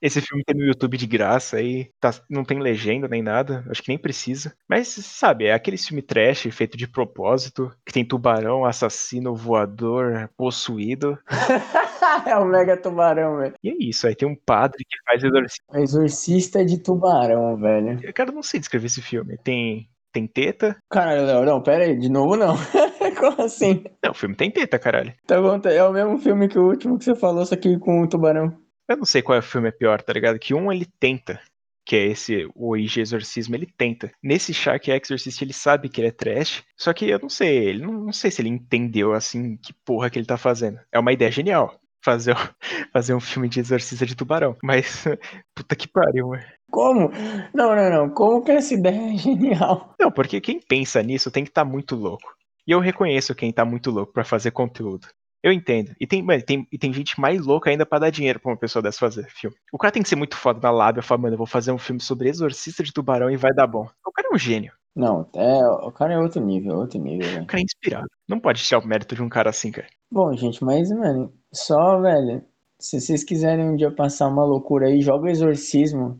esse 0.00 0.20
filme 0.20 0.44
tem 0.44 0.54
no 0.54 0.64
YouTube 0.64 0.96
de 0.96 1.04
graça 1.04 1.60
e 1.60 1.90
tá, 1.98 2.14
não 2.30 2.44
tem 2.44 2.60
legenda 2.60 3.08
nem 3.08 3.22
nada. 3.22 3.64
Acho 3.68 3.82
que 3.82 3.88
nem 3.88 3.98
precisa. 3.98 4.54
Mas, 4.68 4.86
sabe, 4.86 5.46
é 5.46 5.52
aquele 5.52 5.76
filme 5.76 6.00
trash 6.00 6.42
feito 6.52 6.78
de 6.78 6.86
propósito, 6.86 7.74
que 7.84 7.92
tem 7.92 8.04
tubarão, 8.04 8.64
assassino, 8.64 9.34
voador, 9.34 10.30
possuído. 10.36 11.18
é 12.24 12.38
um 12.38 12.44
mega 12.44 12.76
tubarão, 12.76 13.38
velho. 13.38 13.54
E 13.64 13.70
é 13.70 13.74
isso, 13.80 14.06
aí 14.06 14.14
tem 14.14 14.28
um 14.28 14.36
padre 14.36 14.84
que 14.88 14.96
faz 15.04 15.24
exorcismo. 15.24 15.64
Exorcista 15.74 16.64
de 16.64 16.78
tubarão, 16.78 17.56
velho. 17.56 17.98
Eu, 18.00 18.14
cara, 18.14 18.30
não 18.30 18.44
sei 18.44 18.60
descrever 18.60 18.86
esse 18.86 19.02
filme. 19.02 19.36
Tem 19.38 19.88
tem 20.12 20.26
teta. 20.26 20.76
Caralho, 20.90 21.26
Léo, 21.26 21.44
não, 21.44 21.62
pera 21.62 21.84
aí, 21.84 21.96
de 21.98 22.08
novo 22.08 22.36
não. 22.36 22.54
Como 23.18 23.42
assim? 23.42 23.84
Não, 24.02 24.12
o 24.12 24.14
filme 24.14 24.34
tem 24.34 24.50
teta, 24.50 24.78
caralho. 24.78 25.14
Tá 25.26 25.40
bom, 25.40 25.58
tá, 25.58 25.70
é 25.70 25.82
o 25.84 25.92
mesmo 25.92 26.18
filme 26.18 26.48
que 26.48 26.58
o 26.58 26.68
último 26.68 26.98
que 26.98 27.04
você 27.04 27.14
falou, 27.14 27.44
só 27.44 27.56
que 27.56 27.78
com 27.78 28.02
o 28.02 28.08
tubarão. 28.08 28.56
Eu 28.88 28.96
não 28.96 29.04
sei 29.04 29.22
qual 29.22 29.36
é 29.36 29.38
o 29.38 29.42
filme 29.42 29.68
é 29.68 29.72
pior, 29.72 30.02
tá 30.02 30.12
ligado? 30.12 30.38
Que 30.38 30.52
um 30.52 30.72
ele 30.72 30.86
tenta, 30.98 31.40
que 31.86 31.96
é 31.96 32.06
esse, 32.06 32.48
o 32.54 32.76
IG 32.76 33.00
Exorcismo, 33.00 33.54
ele 33.54 33.66
tenta. 33.66 34.10
Nesse 34.22 34.52
Shark 34.52 34.90
Exorcist 34.90 35.42
ele 35.42 35.52
sabe 35.52 35.88
que 35.88 36.00
ele 36.00 36.08
é 36.08 36.12
trash, 36.12 36.64
só 36.76 36.92
que 36.92 37.08
eu 37.08 37.18
não 37.18 37.28
sei, 37.28 37.68
ele 37.68 37.82
não, 37.82 37.92
não 37.92 38.12
sei 38.12 38.30
se 38.30 38.42
ele 38.42 38.48
entendeu, 38.48 39.12
assim, 39.12 39.56
que 39.56 39.72
porra 39.84 40.10
que 40.10 40.18
ele 40.18 40.26
tá 40.26 40.36
fazendo. 40.36 40.80
É 40.92 40.98
uma 40.98 41.12
ideia 41.12 41.30
genial 41.30 41.80
fazer, 42.02 42.34
fazer 42.92 43.14
um 43.14 43.20
filme 43.20 43.48
de 43.48 43.60
exorcista 43.60 44.06
de 44.06 44.14
tubarão. 44.14 44.56
Mas, 44.62 45.04
puta 45.54 45.76
que 45.76 45.88
pariu, 45.88 46.28
mano. 46.28 46.42
Como? 46.70 47.10
Não, 47.54 47.74
não, 47.74 47.90
não. 47.90 48.10
Como 48.10 48.44
que 48.44 48.52
essa 48.52 48.74
ideia 48.74 49.14
é 49.14 49.16
genial? 49.16 49.94
Não, 49.98 50.10
porque 50.10 50.40
quem 50.40 50.60
pensa 50.60 51.02
nisso 51.02 51.30
tem 51.30 51.44
que 51.44 51.50
estar 51.50 51.64
tá 51.64 51.70
muito 51.70 51.96
louco. 51.96 52.34
E 52.66 52.72
eu 52.72 52.80
reconheço 52.80 53.34
quem 53.34 53.52
tá 53.52 53.64
muito 53.64 53.90
louco 53.90 54.12
para 54.12 54.24
fazer 54.24 54.50
conteúdo. 54.52 55.08
Eu 55.42 55.52
entendo. 55.52 55.92
E 55.98 56.06
tem, 56.06 56.22
mano, 56.22 56.42
tem, 56.42 56.66
e 56.70 56.78
tem 56.78 56.92
gente 56.92 57.18
mais 57.18 57.44
louca 57.44 57.70
ainda 57.70 57.86
para 57.86 58.00
dar 58.00 58.10
dinheiro 58.10 58.38
pra 58.38 58.52
uma 58.52 58.58
pessoa 58.58 58.82
dessa 58.82 58.98
fazer 58.98 59.26
filme. 59.30 59.56
O 59.72 59.78
cara 59.78 59.92
tem 59.92 60.02
que 60.02 60.08
ser 60.08 60.16
muito 60.16 60.36
foda 60.36 60.60
na 60.62 60.70
lábia, 60.70 61.02
falar, 61.02 61.22
mano, 61.22 61.34
eu 61.34 61.38
vou 61.38 61.46
fazer 61.46 61.72
um 61.72 61.78
filme 61.78 62.00
sobre 62.00 62.28
exorcista 62.28 62.82
de 62.82 62.92
tubarão 62.92 63.30
e 63.30 63.36
vai 63.36 63.52
dar 63.54 63.66
bom. 63.66 63.88
O 64.06 64.12
cara 64.12 64.28
é 64.30 64.34
um 64.34 64.38
gênio. 64.38 64.72
Não, 64.94 65.28
é, 65.34 65.66
o 65.66 65.90
cara 65.92 66.14
é 66.14 66.18
outro 66.18 66.44
nível, 66.44 66.76
outro 66.76 67.00
nível. 67.00 67.42
O 67.42 67.46
cara 67.46 67.60
é 67.60 67.64
inspirado. 67.64 68.06
Não 68.28 68.38
pode 68.38 68.62
tirar 68.62 68.80
o 68.80 68.86
mérito 68.86 69.14
de 69.14 69.22
um 69.22 69.28
cara 69.28 69.48
assim, 69.48 69.70
cara. 69.70 69.88
Bom, 70.12 70.36
gente, 70.36 70.62
mas, 70.62 70.90
mano, 70.90 71.32
só, 71.52 72.00
velho, 72.00 72.42
se 72.78 73.00
vocês 73.00 73.24
quiserem 73.24 73.68
um 73.68 73.76
dia 73.76 73.90
passar 73.90 74.28
uma 74.28 74.44
loucura 74.44 74.86
aí, 74.86 75.00
joga 75.00 75.30
exorcismo 75.30 76.18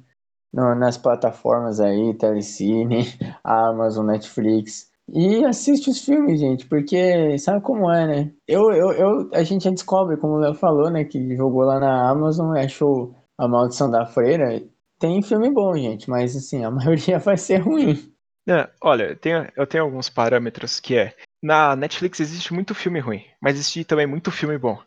no, 0.52 0.74
nas 0.74 0.98
plataformas 0.98 1.80
aí, 1.80 2.14
Telecine, 2.14 3.06
Amazon, 3.42 4.06
Netflix. 4.06 4.90
E 5.12 5.44
assiste 5.44 5.90
os 5.90 6.04
filmes, 6.04 6.38
gente, 6.38 6.66
porque 6.66 7.36
sabe 7.38 7.60
como 7.62 7.90
é, 7.90 8.06
né? 8.06 8.32
Eu, 8.46 8.70
eu, 8.72 8.92
eu, 8.92 9.30
a 9.32 9.42
gente 9.42 9.64
já 9.64 9.70
descobre, 9.70 10.16
como 10.16 10.34
o 10.34 10.38
Léo 10.38 10.54
falou, 10.54 10.88
né? 10.90 11.04
Que 11.04 11.36
jogou 11.36 11.62
lá 11.62 11.80
na 11.80 12.08
Amazon, 12.08 12.56
achou 12.56 13.14
A 13.36 13.48
Maldição 13.48 13.90
da 13.90 14.06
Freira. 14.06 14.62
Tem 14.98 15.22
filme 15.22 15.50
bom, 15.50 15.74
gente, 15.76 16.08
mas 16.08 16.36
assim, 16.36 16.64
a 16.64 16.70
maioria 16.70 17.18
vai 17.18 17.36
ser 17.36 17.58
ruim. 17.58 18.12
É, 18.48 18.68
olha, 18.80 19.16
tem, 19.16 19.32
eu 19.56 19.66
tenho 19.66 19.84
alguns 19.84 20.08
parâmetros 20.08 20.78
que 20.78 20.96
é. 20.96 21.14
Na 21.42 21.74
Netflix 21.74 22.20
existe 22.20 22.52
muito 22.52 22.74
filme 22.74 23.00
ruim, 23.00 23.24
mas 23.40 23.54
existe 23.54 23.84
também 23.84 24.06
muito 24.06 24.30
filme 24.30 24.58
bom 24.58 24.78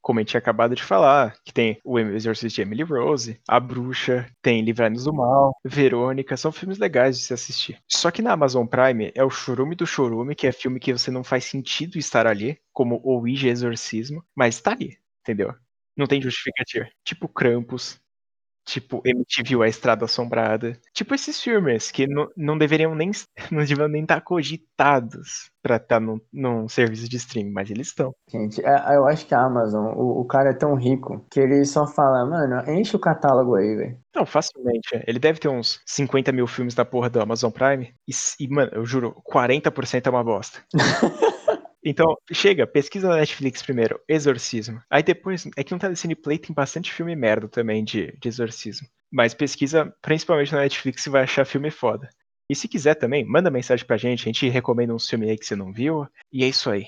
como 0.00 0.18
a 0.18 0.22
gente 0.22 0.30
tinha 0.30 0.38
acabado 0.38 0.74
de 0.74 0.82
falar, 0.82 1.36
que 1.44 1.52
tem 1.52 1.78
o 1.84 1.98
Exorcist 1.98 2.54
de 2.54 2.62
Emily 2.62 2.82
Rose, 2.82 3.40
A 3.46 3.60
Bruxa, 3.60 4.26
tem 4.40 4.62
Livrai-nos 4.62 5.04
do 5.04 5.12
Mal, 5.12 5.54
Verônica, 5.64 6.36
são 6.36 6.52
filmes 6.52 6.78
legais 6.78 7.18
de 7.18 7.24
se 7.24 7.34
assistir. 7.34 7.78
Só 7.86 8.10
que 8.10 8.22
na 8.22 8.32
Amazon 8.32 8.66
Prime 8.66 9.12
é 9.14 9.24
o 9.24 9.30
Chorume 9.30 9.74
do 9.74 9.86
Chorume, 9.86 10.34
que 10.34 10.46
é 10.46 10.52
filme 10.52 10.80
que 10.80 10.92
você 10.92 11.10
não 11.10 11.24
faz 11.24 11.44
sentido 11.44 11.98
estar 11.98 12.26
ali, 12.26 12.58
como 12.72 13.00
o 13.04 13.18
Ouija 13.18 13.48
Exorcismo, 13.48 14.24
mas 14.34 14.60
tá 14.60 14.72
ali, 14.72 14.96
entendeu? 15.22 15.54
Não 15.96 16.06
tem 16.06 16.22
justificativa. 16.22 16.88
Tipo 17.04 17.28
Krampus, 17.28 18.00
Tipo, 18.68 19.00
MTV 19.02 19.64
A 19.64 19.66
Estrada 19.66 20.04
Assombrada. 20.04 20.78
Tipo 20.92 21.14
esses 21.14 21.40
filmes 21.40 21.90
que 21.90 22.06
não, 22.06 22.28
não 22.36 22.58
deveriam 22.58 22.94
nem 22.94 23.10
não 23.50 23.60
deveriam 23.60 23.88
nem 23.88 24.02
estar 24.02 24.16
tá 24.16 24.20
cogitados 24.20 25.50
pra 25.62 25.76
estar 25.76 25.96
tá 25.96 26.00
num, 26.00 26.20
num 26.30 26.68
serviço 26.68 27.08
de 27.08 27.16
streaming, 27.16 27.50
mas 27.50 27.70
eles 27.70 27.86
estão. 27.86 28.14
Gente, 28.30 28.62
é, 28.62 28.94
eu 28.94 29.06
acho 29.06 29.26
que 29.26 29.34
a 29.34 29.40
Amazon, 29.40 29.86
o, 29.96 30.20
o, 30.20 30.24
cara 30.26 30.50
é 30.50 30.54
tão 30.54 30.74
rico 30.74 31.24
que 31.30 31.40
ele 31.40 31.64
só 31.64 31.86
fala, 31.86 32.26
mano, 32.26 32.70
enche 32.70 32.94
o 32.94 33.00
catálogo 33.00 33.54
aí, 33.54 33.74
velho. 33.74 33.98
Não, 34.14 34.26
facilmente. 34.26 35.02
Ele 35.06 35.18
deve 35.18 35.40
ter 35.40 35.48
uns 35.48 35.80
50 35.86 36.30
mil 36.30 36.46
filmes 36.46 36.74
da 36.74 36.84
porra 36.84 37.08
do 37.08 37.22
Amazon 37.22 37.50
Prime. 37.50 37.94
E, 38.06 38.12
e 38.38 38.48
mano, 38.48 38.70
eu 38.74 38.84
juro, 38.84 39.14
40% 39.32 40.06
é 40.06 40.10
uma 40.10 40.22
bosta. 40.22 40.58
Então, 41.88 42.14
chega, 42.30 42.66
pesquisa 42.66 43.08
na 43.08 43.16
Netflix 43.16 43.62
primeiro, 43.62 43.98
Exorcismo. 44.06 44.78
Aí 44.90 45.02
depois, 45.02 45.48
é 45.56 45.64
que 45.64 45.72
no 45.72 45.78
Telecine 45.78 46.14
Play 46.14 46.38
tem 46.38 46.54
bastante 46.54 46.92
filme 46.92 47.16
merda 47.16 47.48
também 47.48 47.82
de, 47.82 48.14
de 48.20 48.28
exorcismo. 48.28 48.86
Mas 49.10 49.32
pesquisa 49.32 49.90
principalmente 50.02 50.52
na 50.52 50.60
Netflix 50.60 51.06
e 51.06 51.08
vai 51.08 51.22
achar 51.22 51.46
filme 51.46 51.70
foda. 51.70 52.10
E 52.46 52.54
se 52.54 52.68
quiser 52.68 52.94
também, 52.94 53.24
manda 53.24 53.50
mensagem 53.50 53.86
pra 53.86 53.96
gente, 53.96 54.20
a 54.20 54.24
gente 54.24 54.50
recomenda 54.50 54.94
um 54.94 54.98
filme 54.98 55.30
aí 55.30 55.38
que 55.38 55.46
você 55.46 55.56
não 55.56 55.72
viu. 55.72 56.06
E 56.30 56.44
é 56.44 56.48
isso 56.48 56.68
aí. 56.68 56.84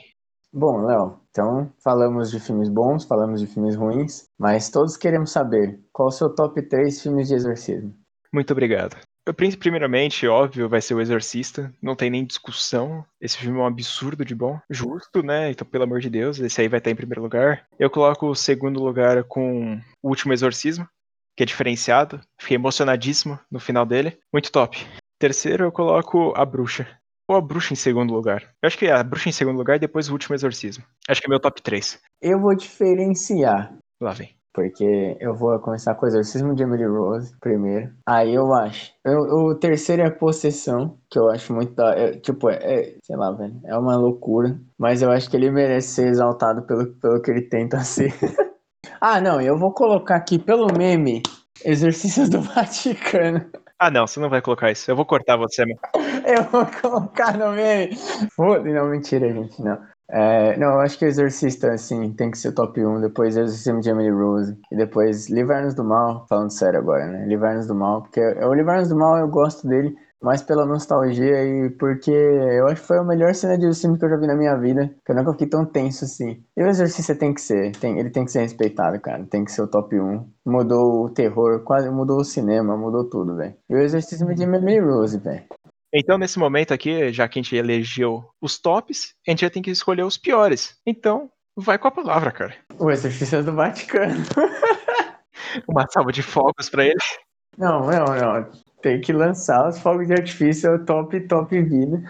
Bom, 0.53 0.83
Léo, 0.83 1.19
então 1.31 1.73
falamos 1.83 2.31
de 2.31 2.39
filmes 2.39 2.69
bons, 2.69 3.07
falamos 3.07 3.41
de 3.41 3.47
filmes 3.47 3.77
ruins, 3.77 4.29
mas 4.39 4.69
todos 4.69 4.99
queremos 4.99 5.33
saber 5.33 5.81
qual 5.95 6.09
o 6.09 6.13
seu 6.13 6.29
top 6.35 6.61
3 6.61 7.01
filmes 7.01 7.29
de 7.29 7.37
exorcismo. 7.37 7.95
Muito 8.31 8.51
obrigado. 8.53 9.01
Primeiramente, 9.33 10.27
óbvio, 10.27 10.69
vai 10.69 10.81
ser 10.81 10.95
o 10.95 11.01
Exorcista. 11.01 11.73
Não 11.81 11.97
tem 11.97 12.11
nem 12.11 12.25
discussão. 12.25 13.05
Esse 13.21 13.39
filme 13.39 13.59
é 13.59 13.63
um 13.63 13.67
absurdo 13.67 14.25
de 14.25 14.35
bom. 14.35 14.59
Justo, 14.69 15.23
né? 15.23 15.51
Então, 15.51 15.67
pelo 15.67 15.85
amor 15.85 16.01
de 16.01 16.11
Deus, 16.11 16.39
esse 16.39 16.61
aí 16.61 16.69
vai 16.69 16.79
estar 16.79 16.91
em 16.91 16.97
primeiro 16.97 17.23
lugar. 17.23 17.67
Eu 17.79 17.91
coloco 17.91 18.27
o 18.27 18.35
segundo 18.35 18.83
lugar 18.83 19.25
com 19.25 19.81
O 20.03 20.09
Último 20.09 20.33
Exorcismo, 20.33 20.89
que 21.37 21.43
é 21.43 21.47
diferenciado. 21.47 22.21
Fiquei 22.41 22.57
emocionadíssimo 22.57 23.39
no 23.51 23.61
final 23.61 23.85
dele. 23.85 24.19
Muito 24.33 24.51
top. 24.51 24.87
Terceiro, 25.19 25.65
eu 25.65 25.73
coloco 25.73 26.33
A 26.37 26.45
Bruxa. 26.45 26.89
Ou 27.29 27.37
A 27.37 27.41
Bruxa 27.41 27.73
em 27.73 27.77
segundo 27.77 28.13
lugar. 28.13 28.43
Eu 28.63 28.67
acho 28.67 28.79
que 28.79 28.87
é 28.87 28.93
A 28.93 29.03
Bruxa 29.03 29.29
em 29.29 29.33
segundo 29.33 29.59
lugar 29.59 29.77
e 29.77 29.81
depois 29.81 30.09
O 30.09 30.13
Último 30.13 30.35
Exorcismo. 30.35 30.83
Acho 31.09 31.21
que 31.21 31.27
é 31.27 31.31
meu 31.31 31.39
top 31.39 31.63
3. 31.63 32.01
Eu 32.21 32.41
vou 32.41 32.57
diferenciar. 32.57 33.73
Lá 34.03 34.13
vem. 34.13 34.35
Porque 34.53 35.17
eu 35.21 35.35
vou 35.35 35.59
começar 35.61 35.95
com 35.95 36.05
o 36.05 36.09
Exorcismo 36.09 36.55
de 36.55 36.63
Emily 36.63 36.85
Rose 36.85 37.33
primeiro. 37.41 37.93
Aí 38.07 38.35
eu 38.35 38.53
acho. 38.53 38.93
Eu, 39.05 39.21
o 39.21 39.55
terceiro 39.55 40.03
é 40.03 40.11
Possessão, 40.11 40.99
que 41.09 41.19
eu 41.19 41.31
acho 41.31 41.53
muito 41.53 41.75
da. 41.75 41.95
É, 41.97 42.13
tipo, 42.13 42.51
é, 42.51 42.57
é, 42.57 42.95
sei 43.03 43.17
lá, 43.17 43.31
velho. 43.33 43.61
É 43.65 43.77
uma 43.77 43.97
loucura. 43.97 44.59
Mas 44.79 45.03
eu 45.03 45.11
acho 45.11 45.31
que 45.31 45.37
ele 45.37 45.51
merece 45.51 45.89
ser 45.89 46.09
exaltado 46.09 46.63
pelo, 46.63 46.87
pelo 46.95 47.23
que 47.23 47.31
ele 47.31 47.43
tenta 47.43 47.79
ser. 47.85 48.13
ah, 49.01 49.21
não, 49.21 49.41
eu 49.41 49.57
vou 49.57 49.73
colocar 49.73 50.17
aqui 50.17 50.39
pelo 50.39 50.67
meme 50.77 51.23
Exorcistas 51.65 52.29
do 52.29 52.41
Vaticano. 52.43 53.51
Ah, 53.79 53.91
não, 53.91 54.07
você 54.07 54.21
não 54.21 54.29
vai 54.29 54.43
colocar 54.43 54.71
isso. 54.71 54.91
Eu 54.91 54.97
vou 54.97 55.07
cortar 55.07 55.37
você, 55.37 55.65
meu. 55.65 55.77
eu 56.27 56.43
vou 56.45 56.67
colocar 56.83 57.37
no 57.37 57.53
meme. 57.53 57.97
Foda, 58.35 58.69
não, 58.71 58.91
mentira, 58.91 59.33
gente, 59.33 59.63
não. 59.63 59.79
É, 60.13 60.57
não, 60.57 60.75
eu 60.75 60.81
acho 60.81 60.99
que 60.99 61.05
Exorcista, 61.05 61.73
assim, 61.73 62.13
tem 62.13 62.31
que 62.31 62.39
ser 62.39 62.53
top 62.53 62.85
1, 62.85 63.01
depois 63.01 63.37
Exorcismo 63.37 63.81
de 63.81 63.91
Emily 63.91 64.11
Rose, 64.11 64.59
e 64.71 64.77
depois 64.77 65.31
Livrar-nos 65.31 65.75
do 65.75 65.85
Mal, 65.85 66.27
falando 66.29 66.51
sério 66.51 66.81
agora, 66.81 67.07
né? 67.07 67.27
Livrar-nos 67.27 67.67
do 67.67 67.75
Mal, 67.75 68.03
porque 68.03 68.21
o 68.21 68.53
Livrar-nos 68.53 68.89
do 68.89 68.97
Mal 68.97 69.19
eu 69.19 69.29
gosto 69.29 69.69
dele 69.69 69.97
mais 70.23 70.43
pela 70.43 70.67
nostalgia 70.67 71.45
e 71.45 71.71
porque 71.71 72.11
eu 72.11 72.67
acho 72.67 72.83
que 72.83 72.87
foi 72.87 72.99
a 72.99 73.05
melhor 73.05 73.35
cena 73.35 73.57
de 73.57 73.73
filme 73.75 73.99
que 73.99 74.05
eu 74.05 74.11
já 74.11 74.17
vi 74.17 74.27
na 74.27 74.37
minha 74.37 74.55
vida, 74.57 74.95
que 75.05 75.13
eu 75.13 75.17
nunca 75.17 75.33
fiquei 75.33 75.49
tão 75.49 75.65
tenso 75.65 76.05
assim. 76.05 76.45
E 76.57 76.63
o 76.63 76.67
Exorcista 76.67 77.15
tem 77.15 77.33
que 77.33 77.41
ser, 77.41 77.73
tem, 77.77 77.99
ele 77.99 78.11
tem 78.11 78.25
que 78.25 78.33
ser 78.33 78.41
respeitado, 78.41 79.01
cara, 79.01 79.25
tem 79.25 79.45
que 79.45 79.53
ser 79.53 79.63
o 79.63 79.69
top 79.69 79.99
1. 79.99 80.29
Mudou 80.45 81.05
o 81.05 81.11
terror, 81.11 81.61
quase 81.65 81.89
mudou 81.91 82.19
o 82.21 82.25
cinema, 82.25 82.77
mudou 82.77 83.09
tudo, 83.09 83.37
velho. 83.37 83.55
E 83.69 83.75
o 83.75 83.79
Exorcismo 83.79 84.35
de 84.35 84.43
Emily 84.43 84.79
Rose, 84.79 85.19
velho. 85.19 85.43
Então, 85.93 86.17
nesse 86.17 86.39
momento 86.39 86.73
aqui, 86.73 87.13
já 87.13 87.29
que 87.29 87.39
a 87.39 87.43
gente 87.43 87.57
elegeu 87.57 88.25
os 88.41 88.59
tops, 88.59 89.15
a 89.27 89.31
gente 89.31 89.41
já 89.41 89.51
tem 89.51 89.63
que 89.63 89.71
escolher 89.71 90.05
os 90.05 90.17
piores. 90.17 90.77
Então, 90.87 91.29
vai 91.57 91.79
com 91.79 91.89
a 91.89 91.91
palavra, 91.91 92.31
cara. 92.31 92.55
O 92.79 92.91
exercício 92.91 93.43
do 93.43 93.53
Vaticano. 93.53 94.25
Uma 95.69 95.87
salva 95.91 96.13
de 96.13 96.23
fogos 96.23 96.69
para 96.71 96.85
ele. 96.85 96.99
Não, 97.59 97.81
não, 97.87 98.05
não. 98.05 98.51
Tem 98.81 99.01
que 99.01 99.13
lançar 99.13 99.69
os 99.69 99.79
fogos 99.79 100.07
de 100.07 100.15
artifício, 100.15 100.69
é 100.69 100.75
o 100.75 100.85
top, 100.85 101.21
top 101.27 101.61
vida. 101.61 102.03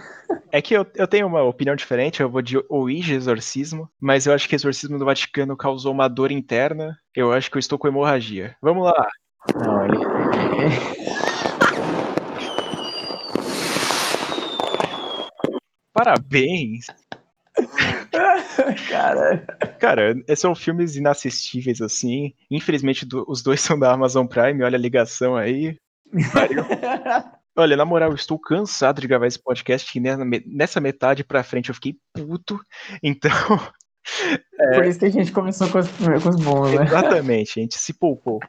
É 0.52 0.62
que 0.62 0.74
eu, 0.74 0.86
eu 0.94 1.08
tenho 1.08 1.26
uma 1.26 1.42
opinião 1.42 1.74
diferente, 1.74 2.20
eu 2.20 2.30
vou 2.30 2.42
de 2.42 2.62
Ouija 2.68 3.14
exorcismo, 3.14 3.88
mas 4.00 4.26
eu 4.26 4.32
acho 4.32 4.48
que 4.48 4.54
o 4.54 4.56
exorcismo 4.56 4.98
do 4.98 5.04
Vaticano 5.04 5.56
causou 5.56 5.92
uma 5.92 6.06
dor 6.06 6.30
interna. 6.30 6.96
Eu 7.14 7.32
acho 7.32 7.50
que 7.50 7.56
eu 7.56 7.60
estou 7.60 7.78
com 7.78 7.88
hemorragia. 7.88 8.54
Vamos 8.62 8.84
lá. 8.84 9.08
Não, 9.56 9.84
ele. 9.84 11.29
Parabéns! 15.92 16.86
Cara. 18.88 19.46
Cara, 19.78 20.14
são 20.36 20.54
filmes 20.54 20.96
inassistíveis, 20.96 21.80
assim. 21.80 22.32
Infelizmente, 22.50 23.04
do, 23.04 23.24
os 23.28 23.42
dois 23.42 23.60
são 23.62 23.78
da 23.78 23.92
Amazon 23.92 24.26
Prime, 24.26 24.62
olha 24.62 24.76
a 24.76 24.80
ligação 24.80 25.36
aí. 25.36 25.76
olha, 27.56 27.76
na 27.76 27.84
moral, 27.84 28.10
eu 28.10 28.16
estou 28.16 28.38
cansado 28.38 29.00
de 29.00 29.06
gravar 29.06 29.26
esse 29.26 29.38
podcast 29.38 29.96
e 29.96 30.02
nessa 30.46 30.80
metade 30.80 31.24
pra 31.24 31.42
frente 31.42 31.68
eu 31.68 31.74
fiquei 31.74 31.96
puto. 32.12 32.60
Então. 33.02 33.30
É... 34.58 34.74
Por 34.74 34.86
isso 34.86 34.98
que 34.98 35.04
a 35.06 35.10
gente 35.10 35.30
começou 35.30 35.68
com 35.68 35.78
os, 35.78 35.88
com 35.88 36.28
os 36.28 36.36
bons, 36.36 36.72
né? 36.72 36.84
Exatamente, 36.84 37.58
a 37.58 37.62
gente 37.62 37.78
se 37.78 37.92
poupou. 37.92 38.40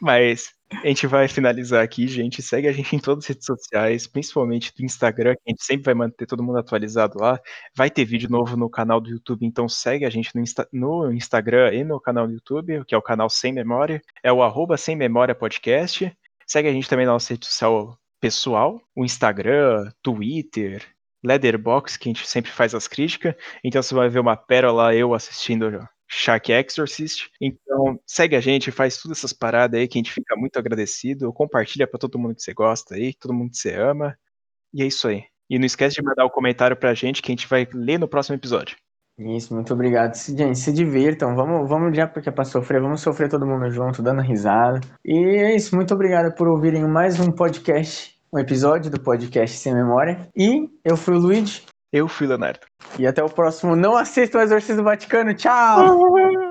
Mas 0.00 0.52
a 0.70 0.86
gente 0.88 1.06
vai 1.06 1.28
finalizar 1.28 1.82
aqui, 1.82 2.06
gente. 2.08 2.42
Segue 2.42 2.68
a 2.68 2.72
gente 2.72 2.94
em 2.96 2.98
todas 2.98 3.24
as 3.24 3.28
redes 3.28 3.46
sociais, 3.46 4.06
principalmente 4.06 4.72
do 4.74 4.84
Instagram, 4.84 5.34
que 5.34 5.42
a 5.46 5.50
gente 5.50 5.64
sempre 5.64 5.84
vai 5.84 5.94
manter 5.94 6.26
todo 6.26 6.42
mundo 6.42 6.58
atualizado 6.58 7.18
lá. 7.18 7.40
Vai 7.74 7.90
ter 7.90 8.04
vídeo 8.04 8.28
novo 8.30 8.56
no 8.56 8.68
canal 8.68 9.00
do 9.00 9.08
YouTube, 9.10 9.46
então 9.46 9.68
segue 9.68 10.04
a 10.04 10.10
gente 10.10 10.34
no, 10.34 10.40
Insta 10.40 10.68
no 10.72 11.12
Instagram 11.12 11.72
e 11.72 11.84
no 11.84 12.00
canal 12.00 12.26
do 12.26 12.32
YouTube, 12.32 12.84
que 12.84 12.94
é 12.94 12.98
o 12.98 13.02
canal 13.02 13.30
Sem 13.30 13.52
Memória. 13.52 14.02
É 14.22 14.32
o 14.32 14.42
arroba 14.42 14.76
Sem 14.76 14.96
Memória 14.96 15.34
Podcast. 15.34 16.12
Segue 16.46 16.68
a 16.68 16.72
gente 16.72 16.88
também 16.88 17.06
na 17.06 17.12
nossa 17.12 17.32
rede 17.32 17.46
social 17.46 17.98
pessoal, 18.20 18.80
o 18.94 19.04
Instagram, 19.04 19.90
Twitter, 20.02 20.84
Leatherbox, 21.22 21.96
que 21.96 22.08
a 22.08 22.12
gente 22.12 22.26
sempre 22.26 22.50
faz 22.50 22.74
as 22.74 22.88
críticas. 22.88 23.34
Então 23.62 23.82
você 23.82 23.94
vai 23.94 24.08
ver 24.08 24.20
uma 24.20 24.36
pérola 24.36 24.94
eu 24.94 25.14
assistindo 25.14 25.88
Shark 26.08 26.52
Exorcist. 26.52 27.30
Então, 27.40 27.98
segue 28.06 28.36
a 28.36 28.40
gente, 28.40 28.70
faz 28.70 29.00
todas 29.00 29.18
essas 29.18 29.32
paradas 29.32 29.78
aí 29.78 29.88
que 29.88 29.98
a 29.98 30.00
gente 30.00 30.12
fica 30.12 30.36
muito 30.36 30.58
agradecido. 30.58 31.32
Compartilha 31.32 31.86
para 31.86 31.98
todo 31.98 32.18
mundo 32.18 32.34
que 32.34 32.42
você 32.42 32.54
gosta 32.54 32.94
aí, 32.94 33.14
todo 33.14 33.34
mundo 33.34 33.50
que 33.50 33.58
você 33.58 33.74
ama. 33.74 34.16
E 34.72 34.82
é 34.82 34.86
isso 34.86 35.08
aí. 35.08 35.24
E 35.48 35.58
não 35.58 35.66
esquece 35.66 35.96
de 35.96 36.02
mandar 36.02 36.24
o 36.24 36.28
um 36.28 36.30
comentário 36.30 36.76
pra 36.76 36.94
gente 36.94 37.22
que 37.22 37.30
a 37.30 37.34
gente 37.34 37.46
vai 37.46 37.66
ler 37.72 37.98
no 37.98 38.08
próximo 38.08 38.36
episódio. 38.36 38.76
Isso, 39.18 39.54
muito 39.54 39.72
obrigado. 39.72 40.14
Gente, 40.14 40.58
se 40.58 40.72
divirtam. 40.72 41.34
Vamos, 41.34 41.68
vamos 41.68 41.96
já 41.96 42.06
porque 42.06 42.28
é 42.28 42.32
pra 42.32 42.44
sofrer. 42.44 42.82
Vamos 42.82 43.00
sofrer 43.00 43.30
todo 43.30 43.46
mundo 43.46 43.70
junto, 43.70 44.02
dando 44.02 44.20
risada. 44.20 44.80
E 45.04 45.16
é 45.16 45.56
isso. 45.56 45.74
Muito 45.74 45.94
obrigado 45.94 46.34
por 46.34 46.46
ouvirem 46.48 46.86
mais 46.86 47.18
um 47.18 47.32
podcast, 47.32 48.14
um 48.30 48.38
episódio 48.38 48.90
do 48.90 49.00
podcast 49.00 49.56
Sem 49.56 49.74
Memória. 49.74 50.28
E 50.36 50.68
eu 50.84 50.96
fui 50.96 51.14
o 51.14 51.18
Luigi. 51.18 51.62
Eu 51.96 52.08
fui 52.08 52.26
Leonardo. 52.26 52.60
E 52.98 53.06
até 53.06 53.24
o 53.24 53.28
próximo. 53.30 53.74
Não 53.74 53.96
assista 53.96 54.36
o 54.36 54.42
Exorcismo 54.42 54.82
do 54.82 54.84
Vaticano. 54.84 55.32
Tchau! 55.32 55.96